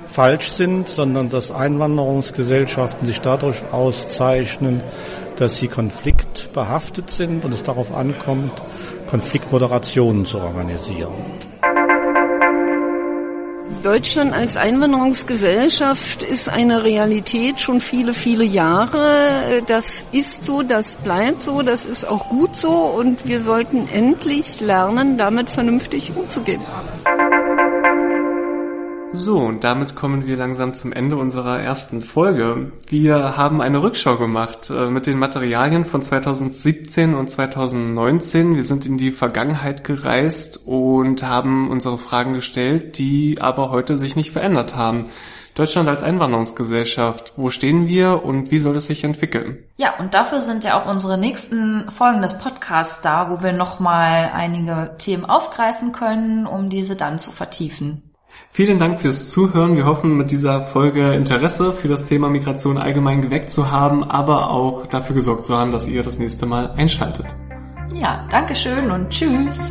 falsch 0.09 0.53
sind, 0.53 0.89
sondern 0.89 1.29
dass 1.29 1.51
Einwanderungsgesellschaften 1.51 3.07
sich 3.07 3.21
dadurch 3.21 3.63
auszeichnen, 3.71 4.81
dass 5.37 5.59
sie 5.59 5.69
konfliktbehaftet 5.69 7.11
sind 7.11 7.45
und 7.45 7.53
es 7.53 7.63
darauf 7.63 7.93
ankommt, 7.93 8.53
Konfliktmoderationen 9.07 10.27
zu 10.27 10.39
organisieren. 10.39 11.15
Deutschland 13.83 14.33
als 14.33 14.57
Einwanderungsgesellschaft 14.57 16.23
ist 16.23 16.49
eine 16.49 16.83
Realität 16.83 17.61
schon 17.61 17.81
viele, 17.81 18.15
viele 18.15 18.45
Jahre. 18.45 19.63
Das 19.69 19.85
ist 20.11 20.45
so, 20.45 20.63
das 20.63 20.97
bleibt 20.97 21.45
so, 21.45 21.63
das 21.63 21.83
ist 21.83 22.07
auch 22.07 22.29
gut 22.29 22.57
so 22.57 22.71
und 22.71 23.27
wir 23.27 23.43
sollten 23.43 23.89
endlich 23.89 24.61
lernen, 24.61 25.19
damit 25.19 25.51
vernünftig 25.51 26.11
umzugehen. 26.17 26.63
So, 29.13 29.39
und 29.39 29.65
damit 29.65 29.95
kommen 29.95 30.27
wir 30.27 30.37
langsam 30.37 30.75
zum 30.75 30.93
Ende 30.93 31.17
unserer 31.17 31.61
ersten 31.61 32.03
Folge. 32.03 32.73
Wir 32.89 33.37
haben 33.37 33.61
eine 33.61 33.83
Rückschau 33.83 34.17
gemacht 34.17 34.69
äh, 34.71 34.91
mit 34.91 35.07
den 35.07 35.19
Materialien 35.19 35.85
von 35.85 36.03
2017 36.03 37.15
und 37.15 37.31
2019. 37.31 38.57
Wir 38.57 38.65
sind 38.65 38.85
in 38.85 38.99
die 38.99 39.13
Vergangenheit 39.13 39.85
gereist 39.85 40.61
und 40.67 41.23
haben 41.23 41.71
unsere 41.71 41.99
Fragen 41.99 42.35
gestellt, 42.35 42.99
die 42.99 43.41
aber 43.41 43.71
heute 43.71 43.97
sich 43.97 44.17
nicht 44.17 44.33
verändert 44.33 44.77
haben. 44.77 45.05
Deutschland 45.57 45.89
als 45.89 46.03
Einwanderungsgesellschaft, 46.03 47.33
wo 47.37 47.49
stehen 47.49 47.89
wir 47.89 48.23
und 48.23 48.51
wie 48.51 48.59
soll 48.59 48.77
es 48.77 48.89
sich 48.89 49.05
entwickeln? 49.05 49.65
Ja, 49.79 49.95
und 49.99 50.13
dafür 50.13 50.43
sind 50.43 50.65
ja 50.65 50.79
auch 50.79 50.87
unsere 50.87 51.17
nächsten 51.17 51.91
Folgen 51.91 52.21
des 52.21 52.39
Podcasts 52.39 53.01
da, 53.01 53.31
wo 53.31 53.43
wir 53.43 53.53
nochmal 53.53 54.31
einige 54.35 54.97
Themen 54.99 55.25
aufgreifen 55.25 55.93
können, 55.93 56.47
um 56.47 56.69
diese 56.69 56.95
dann 56.95 57.19
zu 57.19 57.33
vertiefen. 57.33 58.03
Vielen 58.51 58.79
Dank 58.79 59.01
fürs 59.01 59.29
Zuhören. 59.29 59.77
Wir 59.77 59.85
hoffen, 59.85 60.17
mit 60.17 60.31
dieser 60.31 60.63
Folge 60.63 61.13
Interesse 61.13 61.73
für 61.73 61.89
das 61.89 62.07
Thema 62.07 62.29
Migration 62.29 62.79
allgemein 62.79 63.21
geweckt 63.21 63.51
zu 63.51 63.71
haben, 63.71 64.03
aber 64.03 64.51
auch 64.51 64.87
dafür 64.87 65.15
gesorgt 65.15 65.45
zu 65.45 65.57
haben, 65.57 65.73
dass 65.73 65.87
ihr 65.87 66.03
das 66.03 66.19
nächste 66.19 66.47
Mal 66.47 66.71
einschaltet. 66.77 67.27
Ja, 67.93 68.27
Dankeschön 68.31 68.91
und 68.91 69.11
tschüss. 69.11 69.71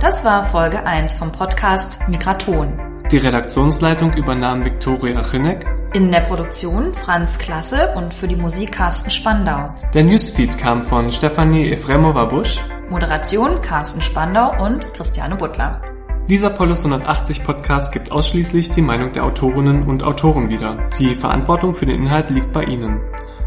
Das 0.00 0.22
war 0.22 0.44
Folge 0.48 0.84
1 0.84 1.16
vom 1.16 1.32
Podcast 1.32 2.06
Migraton. 2.08 2.78
Die 3.10 3.16
Redaktionsleitung 3.16 4.12
übernahm 4.14 4.64
Viktoria 4.64 5.22
Chinek. 5.22 5.64
In 5.94 6.10
der 6.10 6.20
Produktion 6.20 6.92
Franz 6.94 7.38
Klasse 7.38 7.94
und 7.96 8.12
für 8.12 8.28
die 8.28 8.36
Musik 8.36 8.72
Carsten 8.72 9.10
Spandau. 9.10 9.74
Der 9.94 10.04
Newsfeed 10.04 10.58
kam 10.58 10.82
von 10.82 11.10
Stefanie 11.10 11.70
Efremova-Busch. 11.70 12.58
Moderation 12.90 13.62
Carsten 13.62 14.02
Spandau 14.02 14.62
und 14.62 14.92
Christiane 14.92 15.36
Butler. 15.36 15.80
Dieser 16.28 16.50
Polis 16.50 16.84
180 16.84 17.42
Podcast 17.42 17.92
gibt 17.92 18.12
ausschließlich 18.12 18.72
die 18.72 18.82
Meinung 18.82 19.12
der 19.12 19.24
Autorinnen 19.24 19.84
und 19.84 20.02
Autoren 20.02 20.50
wieder. 20.50 20.88
Die 20.98 21.14
Verantwortung 21.14 21.72
für 21.72 21.86
den 21.86 22.02
Inhalt 22.02 22.28
liegt 22.28 22.52
bei 22.52 22.64
Ihnen. 22.64 23.00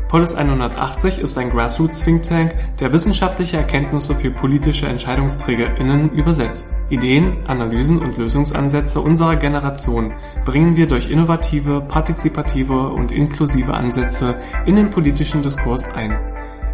Polis 0.08 0.34
180 0.34 1.20
ist 1.20 1.38
ein 1.38 1.52
Grassroots 1.52 2.04
Think 2.04 2.24
Tank, 2.24 2.56
der 2.80 2.92
wissenschaftliche 2.92 3.58
Erkenntnisse 3.58 4.16
für 4.16 4.32
politische 4.32 4.88
EntscheidungsträgerInnen 4.88 6.12
übersetzt. 6.14 6.74
Ideen, 6.90 7.46
Analysen 7.48 8.00
und 8.00 8.18
Lösungsansätze 8.18 9.02
unserer 9.02 9.36
Generation 9.36 10.14
bringen 10.46 10.78
wir 10.78 10.88
durch 10.88 11.12
innovative, 11.12 11.82
partizipative 11.82 12.90
und 12.90 13.12
inklusive 13.12 13.74
Ansätze 13.74 14.40
in 14.66 14.76
den 14.76 14.90
politischen 14.90 15.44
Diskurs 15.44 15.84
ein. 15.84 16.37